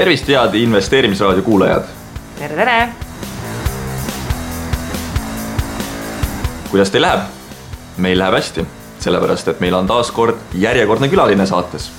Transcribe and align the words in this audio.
tervist, 0.00 0.28
head 0.28 0.54
investeerimisraadio 0.54 1.42
kuulajad. 1.42 1.82
tere, 2.38 2.56
tere. 2.56 2.88
kuidas 6.70 6.90
teil 6.90 7.02
läheb? 7.02 7.20
meil 7.96 8.18
läheb 8.18 8.34
hästi, 8.34 8.64
sellepärast 8.98 9.50
et 9.52 9.60
meil 9.60 9.76
on 9.76 9.90
taas 9.90 10.08
kord 10.10 10.54
järjekordne 10.56 11.08
külaline 11.12 11.46
saates. 11.46 11.90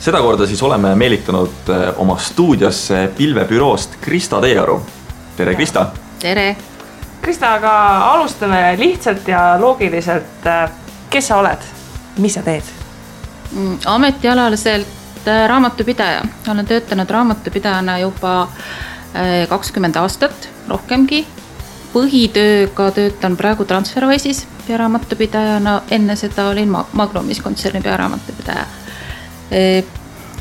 sedakorda 0.00 0.46
siis 0.46 0.62
oleme 0.62 0.92
meelitanud 0.94 1.72
eh, 1.72 1.86
oma 1.96 2.18
stuudiosse 2.18 3.08
pilvebüroost 3.16 3.96
Krista 4.00 4.40
Teearu. 4.40 4.82
tere, 5.36 5.54
Krista. 5.54 5.86
tere. 6.18 6.56
Krista, 7.22 7.54
aga 7.54 7.72
alustame 8.10 8.76
lihtsalt 8.76 9.28
ja 9.28 9.56
loogiliselt. 9.60 10.44
kes 11.10 11.28
sa 11.28 11.40
oled, 11.40 11.64
mis 12.18 12.34
sa 12.34 12.42
teed? 12.42 12.62
Mm, 13.56 13.78
ametialaliselt 13.86 14.97
raamatupidaja, 15.46 16.22
olen 16.48 16.66
töötanud 16.66 17.10
raamatupidajana 17.10 17.98
juba 17.98 18.42
äh, 18.42 19.48
kakskümmend 19.48 19.96
aastat, 19.96 20.48
rohkemgi. 20.68 21.26
põhitööga 21.88 22.90
töötan 22.92 23.36
praegu 23.36 23.64
Transferwise'is 23.64 24.42
pearaamatupidajana, 24.66 25.82
enne 25.90 26.16
seda 26.16 26.48
olin 26.48 26.68
Magnumis 26.92 27.40
kontserni 27.40 27.80
pearaamatupidaja. 27.80 28.66
Äh, 29.52 29.84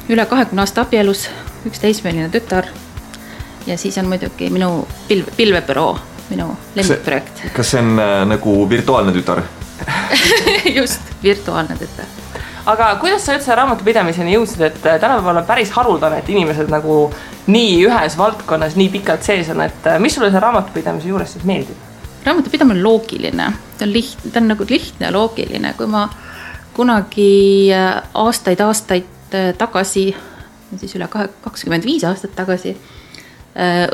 üle 0.09 0.25
kahekümne 0.25 0.61
aasta 0.61 0.83
abielus, 0.83 1.29
üks 1.65 1.79
teismeline 1.79 2.29
tütar. 2.29 2.67
ja 3.67 3.77
siis 3.77 3.97
on 3.97 4.07
muidugi 4.07 4.49
minu 4.49 4.87
pilve, 5.07 5.31
pilvebüroo, 5.37 5.99
minu 6.29 6.57
lemmikprojekt. 6.75 7.41
kas 7.53 7.71
see 7.71 7.81
on 7.81 7.95
nagu 8.29 8.69
virtuaalne 8.69 9.11
tütar 9.11 9.43
just, 10.77 11.01
virtuaalne 11.23 11.75
tütar 11.77 12.05
aga 12.67 12.87
kuidas 12.99 13.23
sa 13.25 13.35
üldse 13.37 13.55
raamatupidamiseni 13.55 14.35
jõudsid, 14.35 14.63
et 14.67 14.85
äh, 14.85 14.99
tänapäeval 14.99 15.41
on 15.41 15.47
päris 15.47 15.71
haruldane, 15.75 16.19
et 16.21 16.31
inimesed 16.31 16.71
nagu 16.71 17.07
nii 17.47 17.77
ühes 17.87 18.17
valdkonnas 18.19 18.75
nii 18.79 18.89
pikalt 18.97 19.23
sees 19.27 19.51
on, 19.53 19.61
et 19.63 19.87
äh, 19.87 19.99
mis 20.03 20.17
sulle 20.17 20.29
selle 20.31 20.43
raamatupidamise 20.43 21.11
juures 21.11 21.37
siis 21.37 21.47
meeldib? 21.47 21.85
raamatupidamine 22.27 22.75
on 22.75 22.83
loogiline, 22.83 23.45
ta 23.79 23.85
on 23.85 23.93
lihtne, 23.93 24.31
ta 24.33 24.41
on 24.41 24.49
nagu 24.51 24.65
lihtne 24.67 25.07
ja 25.07 25.13
loogiline, 25.15 25.71
kui 25.77 25.87
ma 25.87 26.09
kunagi 26.75 27.71
aastaid-aastaid 27.71 29.37
äh, 29.37 29.53
tagasi, 29.57 30.09
siis 30.75 30.97
üle 30.99 31.07
kakskümmend 31.07 31.87
viis 31.87 32.03
aastat 32.07 32.35
tagasi 32.35 32.75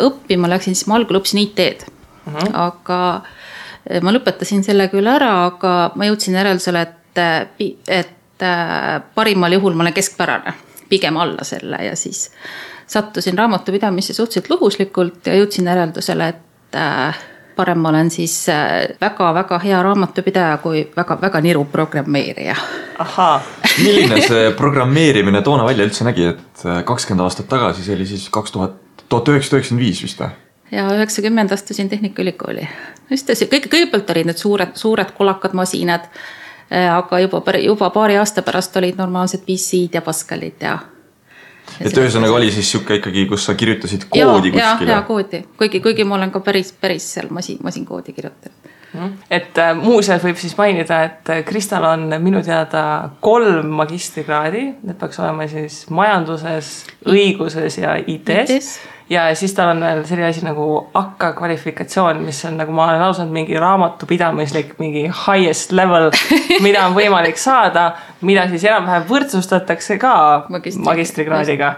õppima 0.04 0.50
läksin, 0.52 0.74
siis 0.76 0.90
ma 0.90 0.98
algul 0.98 1.22
õppisin 1.22 1.40
IT-d 1.40 1.86
mm, 1.86 2.34
-hmm. 2.34 2.50
aga 2.60 4.02
ma 4.04 4.12
lõpetasin 4.12 4.66
selle 4.66 4.90
küll 4.92 5.08
ära, 5.08 5.30
aga 5.46 5.94
ma 5.96 6.10
jõudsin 6.10 6.36
järeldusele, 6.36 6.82
et, 6.82 7.22
et 7.88 8.12
Äh, 8.42 9.02
parimal 9.16 9.52
juhul 9.52 9.74
ma 9.74 9.84
olen 9.84 9.94
keskpärane, 9.94 10.54
pigem 10.90 11.18
alla 11.18 11.44
selle 11.46 11.78
ja 11.86 11.96
siis 11.96 12.32
sattusin 12.88 13.38
raamatupidamisse 13.38 14.14
suhteliselt 14.14 14.50
luhuslikult 14.50 15.28
ja 15.30 15.36
jõudsin 15.38 15.70
järeldusele, 15.70 16.28
et 16.34 16.76
äh, 16.76 17.20
parem 17.56 17.78
ma 17.80 17.92
olen 17.94 18.10
siis 18.12 18.34
väga-väga 19.02 19.56
äh, 19.56 19.68
hea 19.68 19.84
raamatupidaja 19.86 20.58
kui 20.66 20.82
väga-väga 20.98 21.42
niru 21.46 21.66
programmeerija. 21.66 22.56
ahaa. 23.06 23.42
milline 23.78 24.22
see 24.28 24.52
programmeerimine 24.58 25.42
toona 25.42 25.66
välja 25.70 25.86
üldse 25.86 26.10
nägi, 26.10 26.32
et 26.34 26.68
kakskümmend 26.86 27.28
aastat 27.30 27.48
tagasi, 27.54 27.86
see 27.86 27.96
oli 27.96 28.10
siis 28.10 28.30
kaks 28.34 28.52
tuhat, 28.52 28.80
tuhat 29.10 29.30
üheksasada 29.30 29.62
üheksakümmend 29.62 29.86
viis 29.86 30.04
vist 30.04 30.26
või? 30.26 30.34
ja 30.72 30.90
üheksakümmend 30.90 31.54
astusin 31.54 31.90
Tehnikaülikooli. 31.90 32.68
just, 33.10 33.30
kõige, 33.30 33.70
kõigepealt 33.70 34.10
olid 34.10 34.34
need 34.34 34.42
suured, 34.42 34.74
suured 34.74 35.14
kolakad 35.14 35.54
masinad 35.54 36.10
aga 36.74 37.20
juba, 37.20 37.42
juba 37.62 37.90
paari 37.90 38.18
aasta 38.18 38.42
pärast 38.42 38.78
olid 38.78 38.98
normaalsed 38.98 39.46
PC-d 39.46 40.00
ja 40.00 40.02
Pascalid 40.02 40.62
ja. 40.66 40.78
et 41.80 41.98
ühesõnaga 41.98 42.38
oli 42.40 42.52
siis 42.52 42.72
sihuke 42.72 43.00
ikkagi, 43.02 43.26
kus 43.30 43.46
sa 43.50 43.56
kirjutasid 43.56 44.08
koodi 44.10 44.54
ja, 44.54 44.74
kuskile? 44.74 44.92
ja, 44.92 45.00
ja 45.00 45.08
koodi, 45.08 45.44
kuigi, 45.58 45.82
kuigi 45.84 46.08
ma 46.08 46.18
olen 46.20 46.32
ka 46.32 46.44
päris, 46.46 46.74
päris 46.74 47.10
seal 47.16 47.30
masin, 47.34 47.60
masinkoodi 47.64 48.14
kirjutanud 48.14 48.72
mhm. 48.94 49.14
et 49.30 49.62
äh, 49.62 49.76
muuseas 49.78 50.24
võib 50.24 50.40
siis 50.42 50.58
mainida, 50.58 51.04
et 51.10 51.30
äh, 51.30 51.44
Kristal 51.46 51.86
on 51.92 52.10
minu 52.24 52.42
teada 52.46 52.86
kolm 53.22 53.70
magistrikraadi, 53.82 54.66
need 54.82 55.00
peaks 55.00 55.22
olema 55.22 55.48
siis 55.52 55.84
majanduses, 55.90 56.74
õiguses 57.06 57.80
ja 57.82 57.96
IT-s 58.02 58.74
IT 58.80 58.93
ja 59.14 59.36
siis 59.36 59.54
tal 59.54 59.72
on 59.74 59.82
veel 59.84 60.02
selline 60.08 60.30
asi 60.30 60.44
nagu 60.46 60.66
akka 60.98 61.32
kvalifikatsioon, 61.38 62.22
mis 62.26 62.40
on 62.50 62.58
nagu 62.60 62.74
ma 62.76 62.88
olen 62.90 63.04
aru 63.06 63.18
saanud, 63.18 63.34
mingi 63.36 63.60
raamatupidamislik 63.60 64.74
mingi 64.82 65.04
highest 65.08 65.72
level, 65.76 66.10
mida 66.66 66.86
on 66.88 66.98
võimalik 66.98 67.40
saada, 67.42 67.92
mida 68.22 68.48
siis 68.52 68.66
enam-vähem 68.70 69.06
võrdsustatakse 69.10 70.00
ka 70.02 70.16
Magistri. 70.54 70.86
magistrikraadiga. 70.88 71.76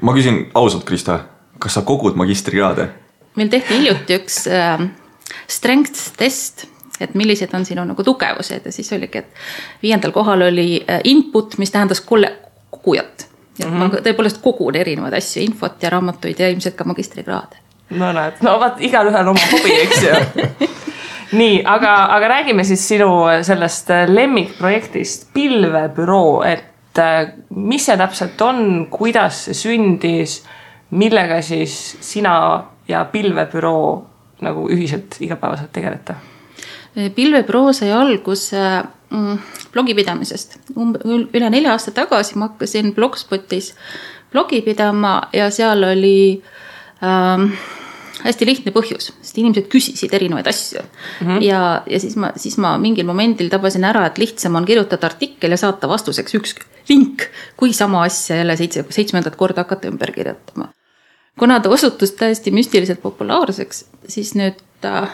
ma 0.00 0.14
küsin 0.16 0.46
ausalt, 0.54 0.86
Krista, 0.88 1.20
kas 1.58 1.78
sa 1.78 1.84
kogud 1.86 2.16
magistrikraade? 2.18 2.88
meil 3.36 3.52
tehti 3.52 3.76
hiljuti 3.80 4.16
üks 4.20 4.44
äh, 4.48 4.88
strengths 5.50 6.10
test 6.16 6.68
et 7.00 7.14
millised 7.14 7.52
on 7.54 7.64
sinu 7.68 7.84
nagu 7.84 8.04
tugevused 8.04 8.64
ja 8.64 8.72
siis 8.72 8.92
oligi, 8.96 9.20
et 9.20 9.82
viiendal 9.82 10.14
kohal 10.16 10.48
oli 10.48 10.84
äh, 10.84 11.00
input, 11.04 11.58
mis 11.58 11.70
tähendas 11.70 12.00
kolle, 12.00 12.32
kogujat 12.70 13.25
ja 13.58 13.66
mm 13.66 13.72
-hmm. 13.72 13.94
ma 13.94 14.02
tõepoolest 14.08 14.42
kogun 14.42 14.76
erinevaid 14.76 15.14
asju, 15.14 15.42
infot 15.42 15.82
ja 15.82 15.90
raamatuid 15.90 16.40
ja 16.40 16.48
ilmselt 16.48 16.74
ka 16.74 16.84
magistrikraade. 16.84 17.56
no 17.90 18.12
näed, 18.12 18.42
no 18.42 18.58
vaat 18.60 18.80
igalühel 18.80 19.28
oma 19.28 19.40
hobi, 19.52 19.80
eks 19.80 20.02
ju 20.02 20.14
nii, 21.40 21.62
aga, 21.64 21.94
aga 22.16 22.28
räägime 22.28 22.64
siis 22.64 22.88
sinu 22.88 23.10
sellest 23.42 23.90
lemmikprojektist 24.08 25.28
Pilvebüroo, 25.34 26.42
et 26.42 26.98
äh, 26.98 27.32
mis 27.50 27.86
see 27.86 27.96
täpselt 27.96 28.40
on, 28.40 28.86
kuidas 28.90 29.44
see 29.44 29.54
sündis, 29.54 30.44
millega 30.90 31.42
siis 31.42 31.96
sina 32.00 32.64
ja 32.88 33.04
Pilvebüroo 33.04 34.06
nagu 34.40 34.68
ühiselt 34.70 35.16
igapäevaselt 35.20 35.72
tegelete? 35.72 36.14
pilvebüroo 37.14 37.72
sai 37.76 37.90
alguse 37.92 38.60
mm, 39.10 39.38
blogipidamisest. 39.72 40.58
üle 40.74 41.50
nelja 41.50 41.72
aasta 41.72 41.94
tagasi 41.94 42.38
ma 42.38 42.50
hakkasin 42.50 42.94
Blogspotis 42.94 43.74
blogi 44.32 44.62
pidama 44.62 45.20
ja 45.32 45.50
seal 45.50 45.82
oli 45.84 46.42
ähm, 47.04 47.50
hästi 48.24 48.46
lihtne 48.48 48.72
põhjus, 48.74 49.10
sest 49.22 49.38
inimesed 49.38 49.68
küsisid 49.72 50.14
erinevaid 50.16 50.48
asju 50.50 50.80
mm. 50.82 51.26
-hmm. 51.26 51.42
ja, 51.44 51.82
ja 51.86 52.00
siis 52.00 52.16
ma, 52.16 52.32
siis 52.36 52.56
ma 52.62 52.76
mingil 52.78 53.06
momendil 53.06 53.50
tabasin 53.52 53.84
ära, 53.84 54.06
et 54.06 54.18
lihtsam 54.18 54.56
on 54.56 54.66
kirjutada 54.68 55.06
artikkel 55.10 55.54
ja 55.54 55.60
saata 55.60 55.88
vastuseks 55.88 56.38
üks 56.38 56.56
link, 56.88 57.28
kui 57.56 57.72
sama 57.72 58.02
asja 58.06 58.36
jälle 58.36 58.56
seitse, 58.56 58.84
seitsmendat 58.90 59.36
korda 59.36 59.64
hakata 59.66 59.88
ümber 59.88 60.12
kirjutama. 60.12 60.68
kuna 61.38 61.60
ta 61.60 61.68
osutus 61.68 62.12
täiesti 62.12 62.50
müstiliselt 62.50 63.02
populaarseks, 63.02 63.84
siis 64.08 64.34
nüüd 64.34 64.60
äh, 64.84 65.10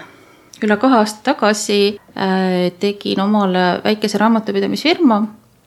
üle 0.67 0.77
kahe 0.81 0.99
aasta 1.01 1.33
tagasi 1.33 1.79
äh, 2.17 2.73
tegin 2.81 3.21
omale 3.21 3.81
väikese 3.85 4.19
raamatupidamisfirma 4.23 5.23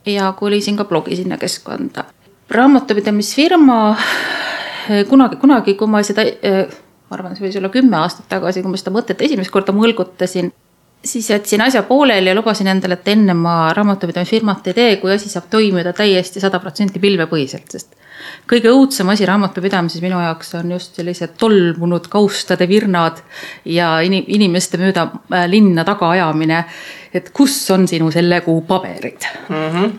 ja 0.05 0.31
kolisin 0.37 0.77
ka 0.77 0.85
blogi 0.85 1.15
sinna 1.15 1.37
keskkonda. 1.37 2.03
raamatupidamisfirma 2.49 3.89
äh, 3.89 5.05
kunagi, 5.09 5.35
kunagi, 5.35 5.73
kui 5.73 5.87
ma 5.87 6.03
seda, 6.03 6.21
äh, 6.21 6.67
ma 7.09 7.17
arvan, 7.17 7.35
see 7.35 7.47
võis 7.47 7.57
olla 7.59 7.73
kümme 7.73 7.97
aastat 7.97 8.29
tagasi, 8.29 8.61
kui 8.61 8.71
ma 8.71 8.81
seda 8.81 8.93
mõtet 8.95 9.21
esimest 9.25 9.51
korda 9.51 9.73
mõlgutasin, 9.73 10.51
siis 11.05 11.29
jätsin 11.29 11.61
asja 11.61 11.83
pooleli 11.83 12.29
ja 12.29 12.35
lubasin 12.37 12.67
endale, 12.67 12.99
et 12.99 13.07
enne 13.13 13.33
ma 13.37 13.73
raamatupidamisfirmat 13.77 14.71
ei 14.71 14.77
tee, 14.77 14.95
kui 15.01 15.13
asi 15.13 15.29
saab 15.29 15.49
toimida 15.49 15.93
täiesti 15.93 16.43
sada 16.43 16.59
protsenti 16.59 17.01
pilvepõhiselt, 17.01 17.71
sest 17.71 17.95
kõige 18.49 18.71
õudsem 18.73 19.09
asi 19.13 19.25
raamatupidamises 19.25 20.03
minu 20.03 20.19
jaoks 20.21 20.55
on 20.59 20.71
just 20.75 20.97
sellised 20.99 21.35
tolmunud 21.41 22.09
kaustade 22.11 22.67
virnad 22.69 23.21
ja 23.65 23.97
inimeste 24.05 24.81
mööda 24.81 25.09
äh, 25.11 25.47
linna 25.49 25.85
tagaajamine. 25.87 26.65
et 27.13 27.31
kus 27.33 27.55
on 27.71 27.87
sinu 27.87 28.11
selle 28.11 28.41
kuu 28.41 28.61
paberid 28.61 29.31
mm? 29.49 29.71
-hmm 29.71 29.95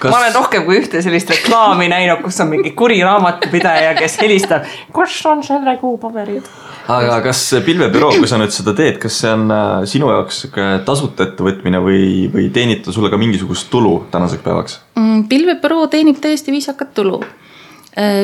kas... 0.00 0.10
ma 0.10 0.18
olen 0.18 0.34
rohkem 0.34 0.64
kui 0.64 0.78
ühte 0.80 1.02
sellist 1.04 1.30
reklaami 1.32 1.88
näinud, 1.92 2.22
kus 2.24 2.40
on 2.42 2.50
mingi 2.54 2.72
kuri 2.78 3.00
raamatupidaja, 3.04 3.94
kes 3.98 4.16
helistab, 4.22 4.68
kus 4.94 5.18
on 5.28 5.44
selle 5.46 5.76
kuu 5.80 5.98
paberid. 6.00 6.46
aga 6.90 7.20
kas 7.24 7.42
pilvebüroo, 7.66 8.14
kui 8.18 8.30
sa 8.30 8.40
nüüd 8.40 8.54
seda 8.54 8.74
teed, 8.76 8.98
kas 9.02 9.20
see 9.22 9.32
on 9.34 9.44
äh, 9.54 9.74
sinu 9.90 10.10
jaoks 10.12 10.44
sihuke 10.44 10.70
tasuta 10.86 11.28
ettevõtmine 11.28 11.82
või, 11.84 12.02
või 12.32 12.48
teenib 12.54 12.84
ta 12.86 12.94
sulle 12.96 13.12
ka 13.12 13.20
mingisugust 13.20 13.70
tulu 13.72 14.06
tänaseks 14.12 14.44
päevaks 14.46 14.80
mm,? 14.96 15.28
pilvebüroo 15.30 15.86
teenib 15.92 16.20
täiesti 16.22 16.54
viisakat 16.54 16.94
tulu 16.96 17.20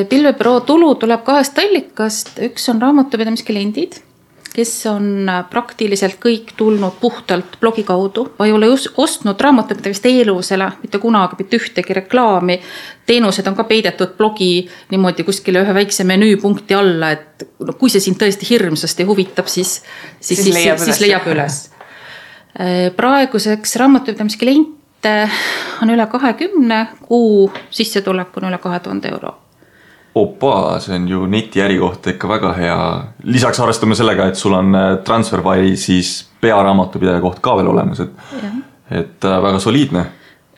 pilvebüroo 0.08 0.60
tulu 0.60 0.94
tuleb 0.94 1.24
kahest 1.26 1.58
allikast, 1.58 2.36
üks 2.46 2.68
on 2.70 2.82
raamatupidamiskliendid, 2.82 3.96
kes 4.56 4.72
on 4.88 5.28
äh, 5.28 5.42
praktiliselt 5.50 6.16
kõik 6.22 6.54
tulnud 6.56 6.96
puhtalt 7.00 7.58
blogi 7.60 7.84
kaudu. 7.84 8.30
ma 8.38 8.46
ei 8.46 8.54
ole 8.56 8.70
just 8.70 8.88
ostnud 8.96 9.40
raamatupidamist 9.40 10.06
eelusele 10.08 10.70
mitte 10.82 10.98
kunagi 10.98 11.36
mitte 11.38 11.60
ühtegi 11.60 11.96
reklaami. 12.00 12.60
teenused 13.06 13.46
on 13.46 13.56
ka 13.56 13.64
peidetud 13.64 14.16
blogi 14.16 14.68
niimoodi 14.90 15.26
kuskile 15.28 15.60
ühe 15.64 15.74
väikse 15.74 16.04
menüüpunkti 16.08 16.74
alla, 16.74 17.10
et 17.10 17.48
no 17.60 17.76
kui 17.76 17.92
see 17.92 18.00
sind 18.00 18.20
tõesti 18.22 18.48
hirmsasti 18.48 19.04
huvitab, 19.04 19.46
siis, 19.46 19.82
siis, 20.20 20.42
siis, 20.42 20.54
siis, 20.54 20.84
siis 20.88 21.00
leiab 21.04 21.28
üles. 21.28 21.60
Äh, 22.56 22.88
praeguseks 22.96 23.76
raamatupidamiskliente 23.82 25.16
on 25.82 25.90
üle 25.92 26.06
kahekümne, 26.06 26.86
kuu 27.02 27.50
sissetulek 27.70 28.40
on 28.40 28.48
üle 28.48 28.62
kahe 28.62 28.80
tuhande 28.80 29.12
euro 29.12 29.36
opaa, 30.16 30.78
see 30.80 30.96
on 30.96 31.08
ju 31.08 31.26
netiäri 31.28 31.78
kohta 31.78 32.10
ikka 32.10 32.28
väga 32.28 32.52
hea. 32.56 33.04
lisaks 33.24 33.60
arvestame 33.60 33.94
sellega, 33.94 34.28
et 34.30 34.40
sul 34.40 34.54
on 34.56 34.74
äh, 34.74 34.86
Transferwise'i 35.04 35.76
siis 35.76 36.12
pearaamatupidaja 36.40 37.20
koht 37.20 37.42
ka 37.44 37.56
veel 37.58 37.68
olemas, 37.72 38.00
et, 38.00 38.14
et 38.90 39.24
äh, 39.24 39.42
väga 39.42 39.60
soliidne. 39.60 40.06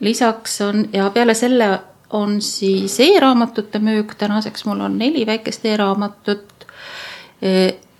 lisaks 0.00 0.60
on 0.62 0.84
ja 0.92 1.10
peale 1.10 1.34
selle 1.34 1.72
on 2.10 2.38
siis 2.42 3.00
e-raamatute 3.00 3.78
müük, 3.78 4.14
tänaseks 4.18 4.64
mul 4.64 4.80
on 4.80 4.98
neli 4.98 5.26
väikest 5.26 5.66
e-raamatut. 5.66 6.66
E, 7.42 7.50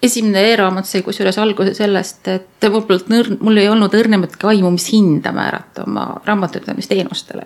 esimene 0.03 0.45
e-raamat 0.53 0.87
sai 0.87 1.03
kusjuures 1.03 1.39
alguse 1.43 1.75
sellest, 1.75 2.23
et 2.33 2.69
mul 2.71 2.87
polnud 2.87 3.11
nõrn, 3.13 3.37
mul 3.45 3.61
ei 3.61 3.69
olnud 3.69 3.95
õrnematki 3.99 4.49
aimu, 4.55 4.71
mis 4.73 4.89
hinda 4.95 5.35
määrata 5.35 5.85
oma 5.85 6.07
raamatupidamisteenustele 6.25 7.45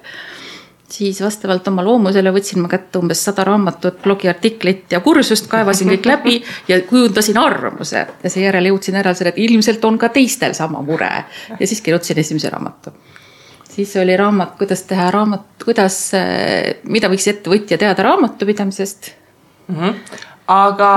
siis 0.93 1.23
vastavalt 1.25 1.69
oma 1.71 1.85
loomusele 1.85 2.33
võtsin 2.35 2.61
ma 2.61 2.69
kätte 2.69 3.01
umbes 3.01 3.23
sada 3.25 3.45
raamatut, 3.49 4.01
blogiartiklit 4.05 4.93
ja 4.93 5.01
kursust, 5.05 5.49
kaevasin 5.51 5.89
kõik 5.95 6.09
läbi 6.09 6.35
ja 6.69 6.81
kujundasin 6.89 7.39
arvamuse. 7.41 8.07
ja 8.23 8.31
seejärel 8.31 8.69
jõudsin 8.73 8.99
järeldusele, 9.01 9.33
et 9.33 9.41
ilmselt 9.41 9.85
on 9.89 9.99
ka 9.99 10.13
teistel 10.13 10.55
sama 10.59 10.83
mure 10.85 11.11
ja 11.59 11.67
siis 11.67 11.81
kirjutasin 11.81 12.19
esimese 12.19 12.51
raamatu. 12.53 12.93
siis 13.71 13.97
oli 13.97 14.17
raamat, 14.17 14.59
kuidas 14.59 14.83
teha 14.83 15.11
raamat, 15.11 15.65
kuidas, 15.65 16.13
mida 16.85 17.09
võiks 17.09 17.29
ettevõtja 17.33 17.79
teada 17.79 18.03
raamatupidamisest 18.11 19.13
mm. 19.69 19.77
-hmm 19.77 20.29
aga 20.53 20.93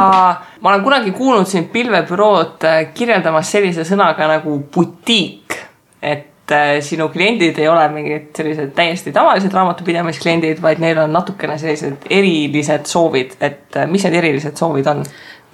ma 0.62 0.70
olen 0.70 0.84
kunagi 0.84 1.12
kuulnud 1.12 1.48
sind 1.48 1.70
pilvebürood 1.72 2.66
kirjeldamas 2.94 3.52
sellise 3.52 3.86
sõnaga 3.88 4.28
nagu 4.28 4.58
butiik, 4.74 5.54
et 6.02 6.35
sinu 6.82 7.08
kliendid 7.10 7.58
ei 7.60 7.68
ole 7.68 7.86
mingid 7.90 8.28
sellised 8.38 8.74
täiesti 8.78 9.14
tavalised 9.14 9.54
raamatupidamiskliendid, 9.54 10.62
vaid 10.62 10.82
neil 10.84 11.00
on 11.02 11.14
natukene 11.14 11.58
sellised 11.58 12.06
erilised 12.10 12.86
soovid, 12.90 13.34
et 13.40 13.78
äh, 13.78 13.88
mis 13.90 14.06
need 14.06 14.20
erilised 14.22 14.58
soovid 14.58 14.88
on? 14.92 15.04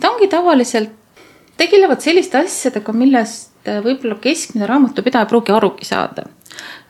ta 0.02 0.12
ongi 0.12 0.28
tavaliselt, 0.28 0.92
tegelevad 1.58 2.04
selliste 2.04 2.42
asjadega, 2.42 2.96
millest 2.96 3.70
äh, 3.70 3.80
võib-olla 3.86 4.18
keskmine 4.22 4.68
raamatupidaja 4.68 5.28
ei 5.28 5.32
pruugi 5.32 5.56
arugi 5.56 5.88
saada. 5.88 6.28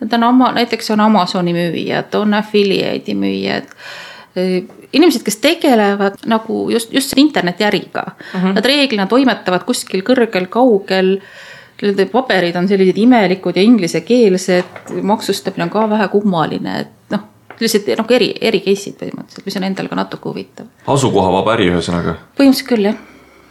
Nad 0.01 0.13
on 0.17 0.23
oma, 0.25 0.49
näiteks 0.55 0.89
on 0.95 1.03
Amazoni 1.05 1.53
müüjad, 1.53 2.09
on 2.17 2.33
affiliate'i 2.33 3.13
müüjad 3.15 3.69
inimesed, 4.95 5.21
kes 5.27 5.37
tegelevad 5.43 6.21
nagu 6.31 6.63
just, 6.71 6.93
just 6.95 7.13
internetiäriga 7.19 8.03
uh. 8.07 8.15
-huh. 8.33 8.53
Nad 8.55 8.65
reeglina 8.65 9.05
toimetavad 9.07 9.63
kuskil 9.67 10.01
kõrgel, 10.07 10.47
kaugel 10.49 11.17
äh, 11.17 11.50
Nende 11.81 12.05
paberid 12.11 12.55
on 12.59 12.67
sellised 12.69 12.97
imelikud 13.01 13.57
ja 13.57 13.63
inglisekeelsed, 13.65 14.91
maksustamine 15.01 15.65
on 15.65 15.71
ka 15.73 15.87
vähe 15.89 16.07
kummaline, 16.13 16.75
et 16.83 17.13
noh, 17.13 17.23
sellised 17.57 17.89
noh, 17.97 18.11
eri, 18.17 18.33
eri 18.41 18.61
case'id 18.61 18.99
põhimõtteliselt, 18.99 19.47
mis 19.47 19.57
on 19.57 19.69
endal 19.69 19.89
ka 19.89 19.97
natuke 19.97 20.29
huvitav. 20.29 20.69
asukohavaba 20.87 21.55
äri 21.57 21.71
ühesõnaga? 21.71 22.19
põhimõtteliselt 22.37 22.69
küll, 22.69 22.91
jah 22.91 22.99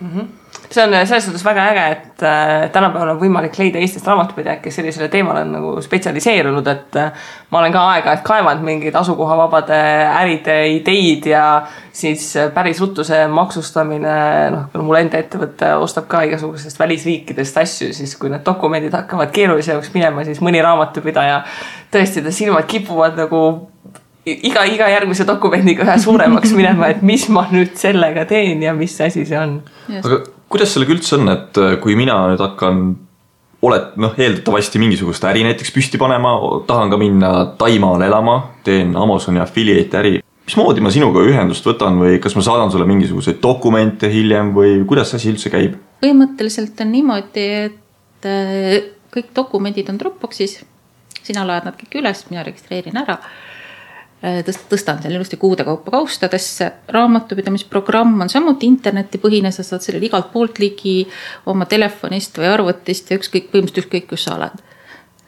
mm. 0.00 0.12
-hmm 0.12 0.39
see 0.70 0.84
on 0.84 0.94
selles 1.06 1.24
suhtes 1.24 1.44
väga 1.44 1.64
äge, 1.72 1.84
et 1.92 2.22
äh, 2.22 2.70
tänapäeval 2.72 3.14
on 3.14 3.18
võimalik 3.20 3.56
leida 3.58 3.80
Eestist 3.82 4.06
raamatupidajad, 4.06 4.60
kes 4.62 4.76
sellisele 4.78 5.08
teemale 5.10 5.42
on 5.42 5.52
nagu 5.56 5.72
spetsialiseerunud, 5.82 6.70
et 6.70 6.98
äh, 7.00 7.26
ma 7.50 7.58
olen 7.58 7.74
ka 7.74 7.82
aeg-ajalt 7.94 8.22
kaevanud 8.26 8.66
mingeid 8.66 8.94
asukohavabade 9.00 9.80
äride 10.20 10.56
ideid 10.76 11.26
ja 11.32 11.44
siis 11.92 12.28
äh, 12.38 12.52
päris 12.54 12.80
ruttu 12.82 13.04
see 13.06 13.26
maksustamine, 13.32 14.14
noh, 14.54 14.68
kuna 14.72 14.86
mul 14.86 15.00
enda 15.02 15.18
ettevõte 15.18 15.74
ostab 15.82 16.06
ka 16.10 16.22
igasugustest 16.28 16.78
välisriikidest 16.78 17.62
asju, 17.64 17.90
siis 17.96 18.14
kui 18.20 18.30
need 18.30 18.46
dokumendid 18.46 18.94
hakkavad 18.94 19.34
keerulisemaks 19.34 19.90
minema, 19.96 20.26
siis 20.28 20.42
mõni 20.44 20.62
raamatupidaja 20.62 21.42
tõesti, 21.90 22.22
ta 22.22 22.34
silmad 22.34 22.70
kipuvad 22.70 23.18
nagu 23.18 23.44
iga, 24.22 24.62
iga 24.70 24.86
järgmise 24.92 25.26
dokumendiga 25.26 25.82
üha 25.82 25.98
suuremaks 25.98 26.54
minema, 26.54 26.94
et 26.94 27.02
mis 27.02 27.26
ma 27.32 27.48
nüüd 27.50 27.74
sellega 27.80 28.28
teen 28.30 28.62
ja 28.62 28.76
mis 28.76 29.00
asi 29.02 29.26
see 29.26 29.40
on. 29.40 29.64
aga 29.98 30.26
kuidas 30.50 30.74
sellega 30.74 30.96
üldse 30.96 31.16
on, 31.18 31.30
et 31.32 31.60
äh, 31.60 31.76
kui 31.82 31.96
mina 31.98 32.16
nüüd 32.30 32.42
hakkan, 32.42 32.82
oled 33.66 33.98
noh, 34.00 34.16
eeldatavasti 34.18 34.80
mingisugust 34.82 35.24
äri 35.28 35.44
näiteks 35.46 35.72
püsti 35.74 36.00
panema, 36.00 36.34
tahan 36.68 36.92
ka 36.92 36.98
minna 37.00 37.32
Taimaale 37.60 38.08
elama, 38.08 38.36
teen 38.66 38.96
Amazoni 38.96 39.42
affiliate 39.42 40.00
äri. 40.00 40.14
mismoodi 40.50 40.82
ma 40.82 40.90
sinuga 40.90 41.22
ühendust 41.22 41.66
võtan 41.66 42.00
või 42.00 42.16
kas 42.22 42.34
ma 42.34 42.42
saadan 42.42 42.72
sulle 42.72 42.86
mingisuguseid 42.88 43.38
dokumente 43.42 44.08
hiljem 44.10 44.50
või 44.56 44.80
kuidas 44.88 45.12
see 45.12 45.20
asi 45.20 45.30
üldse 45.34 45.52
käib? 45.52 45.76
põhimõtteliselt 46.00 46.80
on 46.82 46.90
niimoodi, 46.96 47.46
et 47.68 48.26
äh, 48.26 48.90
kõik 49.14 49.30
dokumendid 49.36 49.92
on 49.92 50.00
Dropboxis, 50.00 50.58
sina 51.22 51.44
laed 51.46 51.68
nad 51.68 51.78
kõik 51.78 52.00
üles, 52.00 52.24
mina 52.30 52.42
registreerin 52.46 52.98
ära 52.98 53.20
tõst-, 54.20 54.66
tõstan 54.70 55.00
selle 55.02 55.16
ilusti 55.16 55.38
kuude 55.40 55.64
kaupa 55.64 55.90
kaustadesse. 55.90 56.70
raamatupidamisprogramm 56.88 58.20
on 58.20 58.28
samuti 58.28 58.68
internetipõhine, 58.68 59.52
sa 59.52 59.64
saad 59.66 59.84
sellele 59.84 60.10
igalt 60.10 60.32
poolt 60.32 60.58
ligi 60.58 61.08
oma 61.46 61.66
telefonist 61.70 62.38
või 62.38 62.50
arvutist 62.52 63.10
ja 63.10 63.20
ükskõik, 63.20 63.50
põhimõtteliselt 63.52 63.86
ükskõik, 63.86 64.08
kus 64.12 64.26
sa 64.28 64.36
oled. 64.36 64.60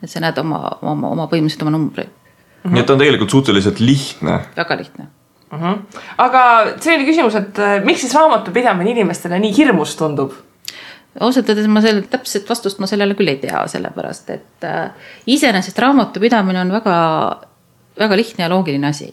et 0.03 0.11
sa 0.11 0.21
näed 0.21 0.39
oma, 0.39 0.61
oma, 0.83 1.09
oma 1.15 1.27
põhimõtteliselt 1.31 1.63
oma 1.63 1.75
numbreid 1.77 2.09
mm. 2.09 2.63
-hmm. 2.63 2.73
nii 2.75 2.81
et 2.81 2.87
ta 2.87 2.93
on 2.93 2.99
tegelikult 2.99 3.31
suhteliselt 3.31 3.81
lihtne. 3.81 4.39
väga 4.57 4.77
lihtne 4.77 5.07
mm. 5.53 5.59
-hmm. 5.59 6.01
aga 6.19 6.43
selline 6.81 7.09
küsimus, 7.09 7.35
et 7.35 7.59
äh, 7.59 7.85
miks 7.85 8.01
siis 8.01 8.15
raamatupidamine 8.15 8.91
inimestele 8.91 9.39
nii 9.39 9.57
hirmus 9.57 9.97
tundub? 9.97 10.33
ausalt 11.21 11.49
öeldes 11.49 11.69
ma 11.69 11.81
selle 11.81 12.03
täpset 12.03 12.49
vastust 12.49 12.79
ma 12.79 12.87
sellele 12.87 13.15
küll 13.15 13.29
ei 13.29 13.37
tea, 13.37 13.67
sellepärast 13.69 14.31
et 14.31 14.65
äh, 14.65 14.91
iseenesest 15.27 15.79
raamatupidamine 15.79 16.61
on 16.61 16.73
väga 16.73 16.97
väga 17.99 18.17
lihtne 18.17 18.45
ja 18.45 18.51
loogiline 18.53 18.89
asi. 18.89 19.13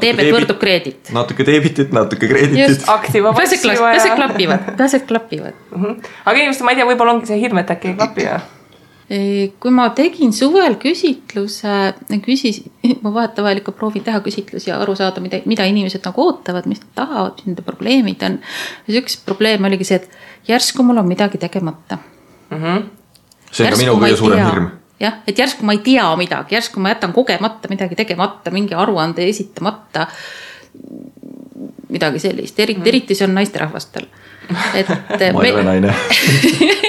teebet 0.00 0.32
võrdub 0.32 0.58
kreedit. 0.60 1.12
natuke 1.12 1.44
deebitit, 1.46 1.92
natuke 1.92 2.28
kreeditit. 2.28 2.84
asjad 2.88 4.16
klapivad, 4.20 4.68
asjad 4.80 5.06
klapivad 5.08 5.54
mm. 5.70 5.82
-hmm. 5.82 6.12
aga 6.24 6.38
inimestel, 6.38 6.64
ma 6.64 6.72
ei 6.72 6.80
tea, 6.80 6.86
võib-olla 6.88 7.16
ongi 7.16 7.32
see 7.32 7.40
hirm, 7.40 7.58
et 7.60 7.70
äkki 7.70 7.92
ei 7.92 7.98
klapi 7.98 8.28
või? 8.28 8.44
kui 9.62 9.70
ma 9.70 9.84
tegin 9.94 10.32
suvel 10.34 10.74
küsitluse, 10.82 11.74
küsisin, 12.24 12.72
ma 13.04 13.12
vahetevahel 13.14 13.60
ikka 13.60 13.74
proovin 13.76 14.02
teha 14.02 14.18
küsitlusi 14.24 14.72
ja 14.72 14.80
aru 14.82 14.96
saada, 14.98 15.22
mida, 15.22 15.38
mida 15.46 15.66
inimesed 15.68 16.02
nagu 16.02 16.24
ootavad, 16.24 16.66
mis 16.66 16.80
nad 16.82 16.90
tahavad, 16.98 17.36
mis 17.38 17.46
nende 17.46 17.62
probleemid 17.62 18.24
on. 18.26 18.40
ja 18.88 19.02
üks 19.02 19.20
probleem 19.22 19.68
oligi 19.68 19.86
see, 19.86 20.00
et 20.02 20.50
järsku 20.50 20.82
mul 20.82 20.98
on 20.98 21.06
midagi 21.06 21.38
tegemata 21.38 21.98
mm. 22.50 22.58
-hmm. 22.58 22.82
see 23.52 23.66
on 23.66 23.72
ka 23.72 23.84
minu 23.84 23.94
kõige 24.00 24.18
suurem 24.18 24.44
hirm 24.46 24.68
jah, 25.00 25.20
et 25.26 25.38
järsku 25.38 25.66
ma 25.66 25.72
ei 25.76 25.82
tea 25.84 26.06
midagi, 26.16 26.54
järsku 26.54 26.80
ma 26.80 26.94
jätan 26.94 27.12
kogemata 27.12 27.68
midagi 27.68 27.96
tegemata, 27.98 28.50
mingi 28.50 28.74
aruande 28.74 29.28
esitamata. 29.28 30.06
midagi 31.88 32.18
sellist, 32.18 32.58
eriti 32.60 32.80
mm., 32.80 32.86
eriti 32.86 33.14
see 33.14 33.24
on 33.24 33.34
naisterahvastel. 33.34 34.06
et 34.78 34.88
ma 35.32 35.44
ei 35.44 35.52
ole 35.52 35.62
naine 35.64 35.94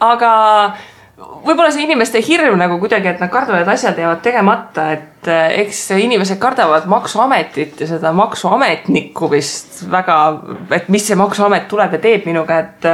aga 0.00 0.32
võib-olla 1.20 1.70
see 1.72 1.84
inimeste 1.84 2.20
hirm 2.24 2.58
nagu 2.60 2.78
kuidagi, 2.80 3.10
et 3.12 3.20
nad 3.22 3.30
kardavad, 3.32 3.64
et 3.64 3.72
asjad 3.72 3.98
jäävad 3.98 4.22
tegemata, 4.24 4.86
et 4.96 5.28
eh, 5.28 5.56
eks 5.64 5.82
inimesed 6.00 6.40
kardavad 6.40 6.86
maksuametit 6.90 7.80
ja 7.80 7.88
seda 7.90 8.12
maksuametnikku 8.16 9.30
vist 9.32 9.82
väga, 9.90 10.16
et 10.76 10.88
mis 10.92 11.04
see 11.06 11.18
maksuamet 11.20 11.68
tuleb 11.70 11.96
ja 11.96 12.02
teeb 12.02 12.28
minuga, 12.30 12.62
et 12.64 12.90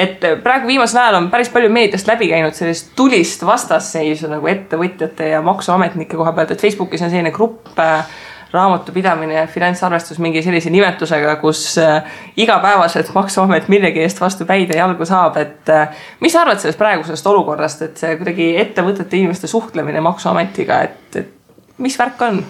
et 0.00 0.22
praegu 0.44 0.70
viimasel 0.70 1.00
ajal 1.02 1.18
on 1.18 1.28
päris 1.32 1.50
palju 1.52 1.68
meediast 1.72 2.08
läbi 2.08 2.30
käinud 2.30 2.54
sellist 2.56 2.92
tulist 2.96 3.42
vastasseisu 3.44 4.30
nagu 4.30 4.48
ettevõtjate 4.48 5.32
ja 5.32 5.42
maksuametnike 5.44 6.16
koha 6.16 6.32
pealt, 6.36 6.54
et 6.54 6.62
Facebookis 6.62 7.02
on 7.04 7.10
selline 7.12 7.34
grupp 7.34 7.78
äh, 7.78 8.06
raamatupidamine 8.52 9.34
ja 9.34 9.46
finantsarvestus 9.46 10.18
mingi 10.18 10.42
sellise 10.42 10.70
nimetusega, 10.70 11.36
kus 11.42 11.64
äh, 11.78 12.02
igapäevaselt 12.36 13.12
Maksuamet 13.14 13.68
millegi 13.68 14.02
eest 14.04 14.20
vastu 14.20 14.46
päid 14.48 14.72
ja 14.74 14.82
jalgu 14.82 15.06
saab, 15.08 15.36
et 15.40 15.70
äh, 15.70 16.00
mis 16.20 16.34
sa 16.34 16.44
arvad 16.44 16.62
sellest 16.62 16.80
praegusest 16.80 17.26
olukorrast, 17.30 17.84
et 17.86 18.00
see 18.00 18.16
kuidagi 18.20 18.52
ettevõtete 18.62 19.20
inimeste 19.20 19.50
suhtlemine 19.50 20.02
Maksuametiga, 20.04 20.82
et, 20.88 21.22
et 21.22 21.78
mis 21.78 21.98
värk 21.98 22.26
on? 22.28 22.42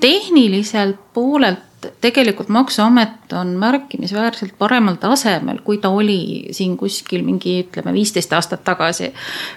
tehniliselt 0.00 0.98
poolelt 1.14 1.62
tegelikult 2.00 2.48
Maksuamet 2.48 3.32
on 3.38 3.52
märkimisväärselt 3.58 4.56
paremal 4.58 4.96
tasemel, 4.98 5.60
kui 5.64 5.78
ta 5.78 5.92
oli 5.94 6.48
siin 6.50 6.76
kuskil 6.76 7.22
mingi 7.26 7.60
ütleme 7.62 7.92
viisteist 7.94 8.32
aastat 8.34 8.64
tagasi, 8.66 9.12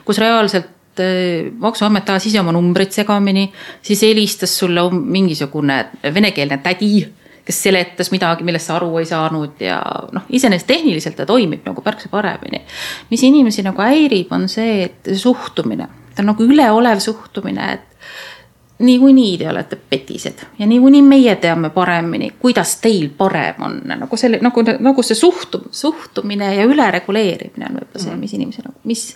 kus 0.06 0.22
reaalselt 0.22 0.70
Eh, 1.01 1.51
maksuamet 1.58 2.10
ajas 2.10 2.27
ise 2.29 2.39
oma 2.41 2.53
numbreid 2.55 2.91
segamini, 2.93 3.48
siis 3.81 4.01
helistas 4.05 4.53
sulle 4.60 4.84
mingisugune 4.91 5.77
venekeelne 6.13 6.58
tädi, 6.63 7.05
kes 7.46 7.63
seletas 7.63 8.12
midagi, 8.13 8.46
millest 8.46 8.70
sa 8.70 8.75
aru 8.77 8.91
ei 9.01 9.08
saanud 9.10 9.62
ja 9.63 9.79
noh, 10.13 10.27
iseenesest 10.29 10.67
tehniliselt 10.70 11.17
ta 11.17 11.25
toimib 11.25 11.65
nagu 11.65 11.84
märksa 11.86 12.10
paremini. 12.12 12.62
mis 13.10 13.24
inimesi 13.24 13.63
nagu 13.65 13.81
häirib, 13.81 14.31
on 14.31 14.50
see, 14.50 14.84
et 14.89 15.15
suhtumine, 15.17 15.88
ta 16.15 16.22
on 16.22 16.31
nagu 16.34 16.46
üleolev 16.46 17.01
suhtumine, 17.01 17.72
et 17.74 18.86
niikuinii 18.86 19.38
te 19.38 19.50
olete 19.50 19.77
petised 19.89 20.46
ja 20.60 20.67
niikuinii 20.67 21.01
meie 21.05 21.36
teame 21.41 21.70
paremini, 21.70 22.31
kuidas 22.39 22.75
teil 22.81 23.10
parem 23.17 23.65
on, 23.65 23.79
nagu 23.96 24.17
selle 24.17 24.41
nagu, 24.41 24.65
nagu 24.79 25.05
see 25.05 25.17
suhtum-, 25.17 25.70
suhtumine 25.72 26.55
ja 26.55 26.67
ülereguleerimine 26.70 27.70
on 27.70 27.81
võib-olla 27.81 28.05
see, 28.05 28.22
mis 28.22 28.38
inimese 28.38 28.65
nagu, 28.65 28.77
mis, 28.89 29.08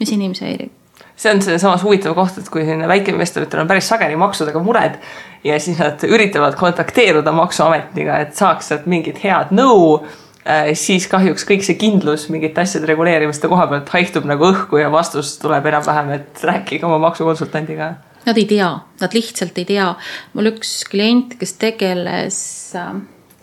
mis 0.00 0.14
inimesi 0.16 0.46
häirib 0.48 0.76
see 1.20 1.34
on 1.34 1.42
seesamas 1.44 1.84
huvitav 1.84 2.14
koht, 2.16 2.38
et 2.40 2.48
kui 2.48 2.64
selline 2.64 2.88
väikeinvestoritel 2.88 3.60
on 3.60 3.68
päris 3.68 3.90
sageli 3.92 4.16
maksudega 4.20 4.62
mured 4.64 4.96
ja 5.44 5.58
siis 5.60 5.78
nad 5.80 6.00
üritavad 6.08 6.56
kontakteeruda 6.56 7.32
maksuametiga, 7.36 8.22
et 8.24 8.34
saaks 8.36 8.72
sealt 8.72 8.88
mingit 8.88 9.20
head 9.24 9.52
nõu 9.52 10.00
Äh, 10.48 10.70
siis 10.78 11.04
kahjuks 11.10 11.44
kõik 11.44 11.64
see 11.66 11.76
kindlus 11.76 12.24
mingite 12.32 12.62
asjade 12.62 12.88
reguleerimiste 12.88 13.48
koha 13.50 13.66
pealt 13.68 13.90
haihtub 13.92 14.24
nagu 14.28 14.46
õhku 14.48 14.78
ja 14.80 14.88
vastus 14.92 15.34
tuleb 15.42 15.66
enam-vähem, 15.68 16.14
et 16.16 16.44
rääkige 16.48 16.86
oma 16.88 16.96
maksukonsultandiga. 17.02 17.90
Nad 18.24 18.40
ei 18.40 18.46
tea, 18.48 18.70
nad 19.02 19.16
lihtsalt 19.16 19.58
ei 19.60 19.66
tea. 19.68 19.90
mul 20.32 20.48
üks 20.54 20.72
klient, 20.88 21.36
kes 21.40 21.52
tegeles, 21.60 22.40
äh, 22.72 22.94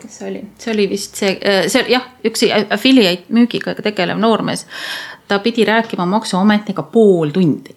kes 0.02 0.18
see 0.18 0.30
oli, 0.32 0.42
see 0.58 0.74
oli 0.74 0.88
vist 0.90 1.22
see, 1.22 1.36
äh, 1.38 1.68
see 1.70 1.86
jah, 1.94 2.10
üks 2.26 2.42
affiliate 2.66 3.30
müügiga 3.30 3.76
tegelev 3.78 4.18
noormees. 4.18 4.66
Ta 5.28 5.38
pidi 5.38 5.64
rääkima 5.64 6.06
maksuametiga 6.06 6.82
pool 6.82 7.30
tundi 7.34 7.76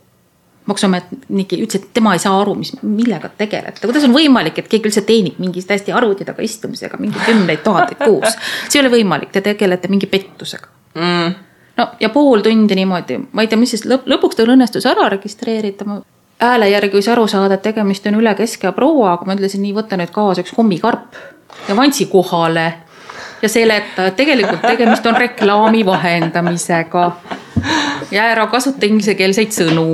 maksuametnik 0.65 1.53
ütles, 1.57 1.81
et 1.81 1.87
tema 1.93 2.13
ei 2.13 2.19
saa 2.21 2.35
aru, 2.41 2.53
mis, 2.55 2.75
millega 2.85 3.31
tegelete, 3.37 3.81
kuidas 3.81 4.03
on 4.05 4.13
võimalik, 4.13 4.59
et 4.61 4.67
keegi 4.69 4.91
üldse 4.91 5.01
teenib 5.07 5.39
mingi 5.41 5.63
täiesti 5.67 5.93
arvuti 5.95 6.25
taga 6.27 6.43
istumisega 6.45 6.99
mingi 7.01 7.17
kümneid 7.25 7.63
tuhandeid 7.65 8.03
kuus. 8.03 8.37
see 8.69 8.79
ei 8.79 8.85
ole 8.85 8.93
võimalik, 8.93 9.31
te 9.33 9.41
tegelete 9.41 9.89
mingi 9.91 10.07
pettusega 10.11 10.69
mm.. 10.95 11.33
no 11.81 11.87
ja 11.99 12.11
pool 12.13 12.45
tundi 12.45 12.77
niimoodi, 12.77 13.17
ma 13.31 13.43
ei 13.43 13.49
tea, 13.51 13.59
mis 13.59 13.73
siis 13.73 13.87
lõpp, 13.89 14.07
lõpuks 14.13 14.37
tal 14.37 14.53
õnnestus 14.53 14.85
ära 14.89 15.09
registreerida, 15.09 15.87
ma 15.89 15.99
hääle 16.41 16.69
järgi 16.69 16.99
võis 16.99 17.09
aru 17.11 17.27
saada, 17.29 17.57
et 17.57 17.65
tegemist 17.65 18.05
on 18.09 18.21
üle 18.21 18.33
keskea 18.37 18.71
prouaga, 18.77 19.25
ma 19.25 19.37
ütlesin 19.37 19.65
nii, 19.65 19.75
võta 19.77 19.97
nüüd 19.99 20.13
kaasa 20.13 20.45
üks 20.45 20.53
kommikarp 20.55 21.19
ja 21.67 21.77
vantsi 21.77 22.07
kohale 22.11 22.67
ja 23.41 23.49
seleta, 23.49 24.07
et 24.09 24.17
tegelikult 24.17 24.61
tegemist 24.65 25.05
on 25.05 25.17
reklaami 25.17 25.85
vahendamisega. 25.85 27.11
Ja 28.11 28.29
ära 28.33 28.47
kasuta 28.51 28.85
inglisekeelseid 28.85 29.55
sõnu 29.55 29.87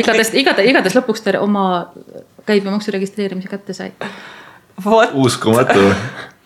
igatahes, 0.00 0.32
igatahes, 0.36 0.70
igatahes 0.70 0.96
lõpuks 0.98 1.24
ta 1.24 1.36
oma 1.40 1.66
käibemaksu 2.46 2.94
registreerimise 2.94 3.50
kätte 3.50 3.76
sai. 3.76 3.92
uskumatu 5.14 5.90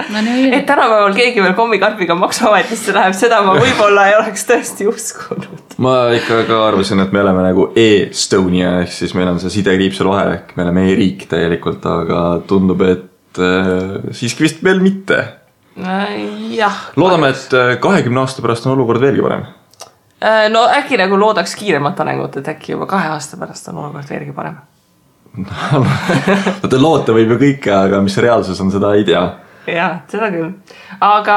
no, 0.09 0.21
et 0.53 0.67
tänapäeval 0.67 1.15
keegi 1.17 1.43
veel 1.43 1.55
kommikarbiga 1.59 2.15
maksuametisse 2.19 2.95
läheb, 2.95 3.17
seda 3.19 3.41
ma 3.45 3.57
võib-olla 3.59 4.07
ei 4.11 4.17
oleks 4.21 4.47
tõesti 4.49 4.87
uskunud. 4.91 5.77
ma 5.83 5.97
ikka 6.17 6.45
ka 6.49 6.63
arvasin, 6.69 7.03
et 7.05 7.13
me 7.13 7.23
oleme 7.25 7.45
nagu 7.49 7.69
e-Estonia 7.75 8.79
ehk 8.85 8.95
siis 8.95 9.15
meil 9.19 9.33
on 9.33 9.43
see 9.43 9.59
sidekriips 9.59 10.01
seal 10.01 10.13
vahel 10.13 10.37
ehk 10.39 10.57
me 10.57 10.67
oleme 10.67 10.87
e-riik 10.93 11.27
täielikult, 11.31 11.87
aga 11.87 12.25
tundub, 12.49 12.83
et 12.87 13.43
äh, 13.43 14.01
siiski 14.17 14.47
vist 14.47 14.65
veel 14.65 14.83
mitte. 14.85 15.23
jah. 16.55 16.85
loodame, 16.97 17.35
et 17.35 17.57
äh, 17.57 17.79
kahekümne 17.83 18.25
aasta 18.25 18.45
pärast 18.45 18.67
on 18.67 18.79
olukord 18.79 19.03
veelgi 19.03 19.27
parem 19.27 19.49
Äh, 19.49 19.60
no 20.51 20.67
äkki 20.69 20.99
nagu 21.01 21.17
loodaks 21.21 21.55
kiiremat 21.57 22.01
arengut, 22.01 22.37
et 22.37 22.49
äkki 22.57 22.75
juba 22.75 22.87
kahe 22.91 23.09
aasta 23.15 23.41
pärast 23.41 23.73
on 23.73 23.79
olukord 23.85 24.11
veelgi 24.11 24.37
parem 24.37 24.59
vaata 25.37 26.81
loota 26.81 27.15
võib 27.15 27.37
ju 27.37 27.39
kõike, 27.45 27.71
aga 27.75 28.03
mis 28.03 28.19
reaalsus 28.21 28.59
on, 28.63 28.73
seda 28.75 28.93
ei 28.99 29.07
tea. 29.07 29.23
jah, 29.71 30.01
seda 30.11 30.31
küll. 30.33 30.49
aga 31.07 31.37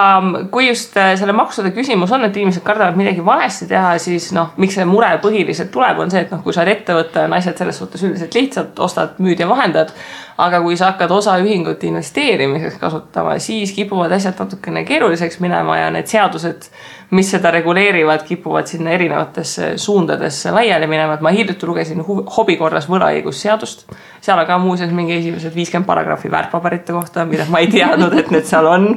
kui 0.51 0.65
just 0.69 0.95
äh, 0.97 1.11
selle 1.19 1.35
maksude 1.37 1.73
küsimus 1.75 2.11
on, 2.15 2.25
et 2.25 2.37
inimesed 2.39 2.63
kardavad 2.65 2.97
midagi 2.97 3.25
valesti 3.25 3.67
teha, 3.69 3.93
siis 4.01 4.31
noh, 4.33 4.55
miks 4.57 4.79
see 4.79 4.87
mure 4.89 5.11
põhiliselt 5.21 5.69
tuleb, 5.73 6.01
on 6.01 6.13
see, 6.13 6.23
et 6.25 6.33
noh, 6.33 6.41
kui 6.45 6.55
sa 6.55 6.63
oled 6.63 6.73
ettevõte, 6.73 7.27
on 7.27 7.37
asjad 7.37 7.61
selles 7.61 7.77
suhtes 7.83 8.05
üldiselt 8.07 8.33
lihtsad, 8.39 8.73
ostad, 8.81 9.19
müüd 9.21 9.43
ja 9.43 9.49
vahendad. 9.49 9.93
aga 10.33 10.63
kui 10.63 10.73
sa 10.73 10.87
hakkad 10.89 11.11
osaühingut 11.13 11.83
investeerimiseks 11.85 12.79
kasutama, 12.81 13.37
siis 13.37 13.75
kipuvad 13.75 14.11
asjad 14.17 14.39
natukene 14.39 14.81
keeruliseks 14.87 15.37
minema 15.43 15.77
ja 15.77 15.91
need 15.93 16.09
seadused 16.09 16.71
mis 17.13 17.29
seda 17.29 17.51
reguleerivad, 17.53 18.24
kipuvad 18.25 18.67
sinna 18.67 18.93
erinevatesse 18.96 19.74
suundadesse 19.77 20.51
laiali 20.51 20.88
minema, 20.89 21.13
et 21.13 21.22
ma 21.22 21.32
hiljuti 21.34 21.67
lugesin 21.70 22.01
hobi 22.38 22.55
korras 22.58 22.88
võlaõigusseadust. 22.89 23.86
seal 24.24 24.39
on 24.39 24.48
ka 24.48 24.58
muuseas 24.58 24.91
mingi 24.96 25.17
esimesed 25.20 25.53
viiskümmend 25.55 25.86
paragrahvi 25.86 26.32
väärtpaberite 26.32 26.93
kohta, 26.96 27.25
mida 27.29 27.46
ma 27.51 27.60
ei 27.62 27.67
teadnud, 27.70 28.15
et 28.17 28.32
need 28.34 28.48
seal 28.50 28.70
on. 28.70 28.88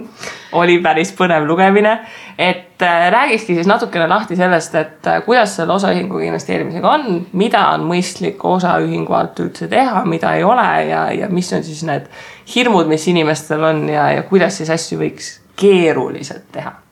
oli 0.56 0.78
päris 0.80 1.10
põnev 1.12 1.44
lugemine, 1.44 1.98
et 2.38 2.82
äh, 2.82 3.10
räägikski 3.12 3.54
siis 3.58 3.66
natukene 3.68 4.06
lahti 4.08 4.36
sellest, 4.36 4.74
et 4.74 5.06
äh, 5.10 5.18
kuidas 5.26 5.56
selle 5.58 5.74
osaühinguga 5.74 6.24
investeerimisega 6.30 6.88
on, 6.88 7.26
mida 7.32 7.66
on 7.74 7.84
mõistlik 7.90 8.40
osaühingu 8.44 9.12
alt 9.18 9.42
üldse 9.44 9.68
teha, 9.68 10.04
mida 10.08 10.32
ei 10.38 10.46
ole 10.46 10.70
ja, 10.88 11.04
ja 11.12 11.28
mis 11.28 11.52
on 11.52 11.66
siis 11.66 11.84
need 11.84 12.08
hirmud, 12.54 12.88
mis 12.88 13.04
inimestel 13.12 13.68
on 13.74 13.84
ja, 13.92 14.08
ja 14.16 14.24
kuidas 14.30 14.62
siis 14.62 14.72
asju 14.72 15.02
võiks 15.02 15.34
keeruliselt 15.60 16.48
teha 16.54 16.85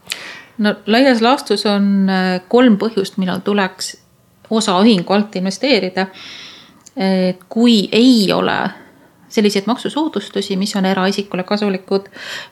no 0.59 0.75
laias 0.87 1.23
laastus 1.23 1.67
on 1.67 2.11
äh, 2.11 2.41
kolm 2.49 2.79
põhjust, 2.79 3.19
millal 3.19 3.43
tuleks 3.45 3.97
osaühingu 4.51 5.13
alt 5.13 5.37
investeerida. 5.37 6.07
et 6.97 7.41
kui 7.49 7.89
ei 7.93 8.33
ole 8.33 8.71
selliseid 9.29 9.65
maksusoodustusi, 9.67 10.57
mis 10.57 10.77
on 10.77 10.85
eraisikule 10.87 11.43
kasulikud, 11.43 12.07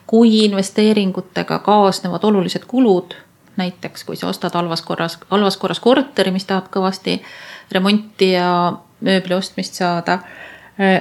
kui 0.07 0.45
investeeringutega 0.45 1.59
kaasnevad 1.59 2.23
olulised 2.23 2.65
kulud, 2.67 3.13
näiteks 3.55 4.03
kui 4.03 4.15
sa 4.19 4.27
ostad 4.27 4.51
halvas 4.53 4.81
korras, 4.81 5.17
halvas 5.29 5.57
korras 5.57 5.79
korteri, 5.79 6.31
mis 6.31 6.45
tahab 6.49 6.67
kõvasti 6.73 7.21
remonti 7.71 8.33
ja 8.33 8.73
mööbli 8.99 9.35
ostmist 9.35 9.79
saada. 9.79 10.19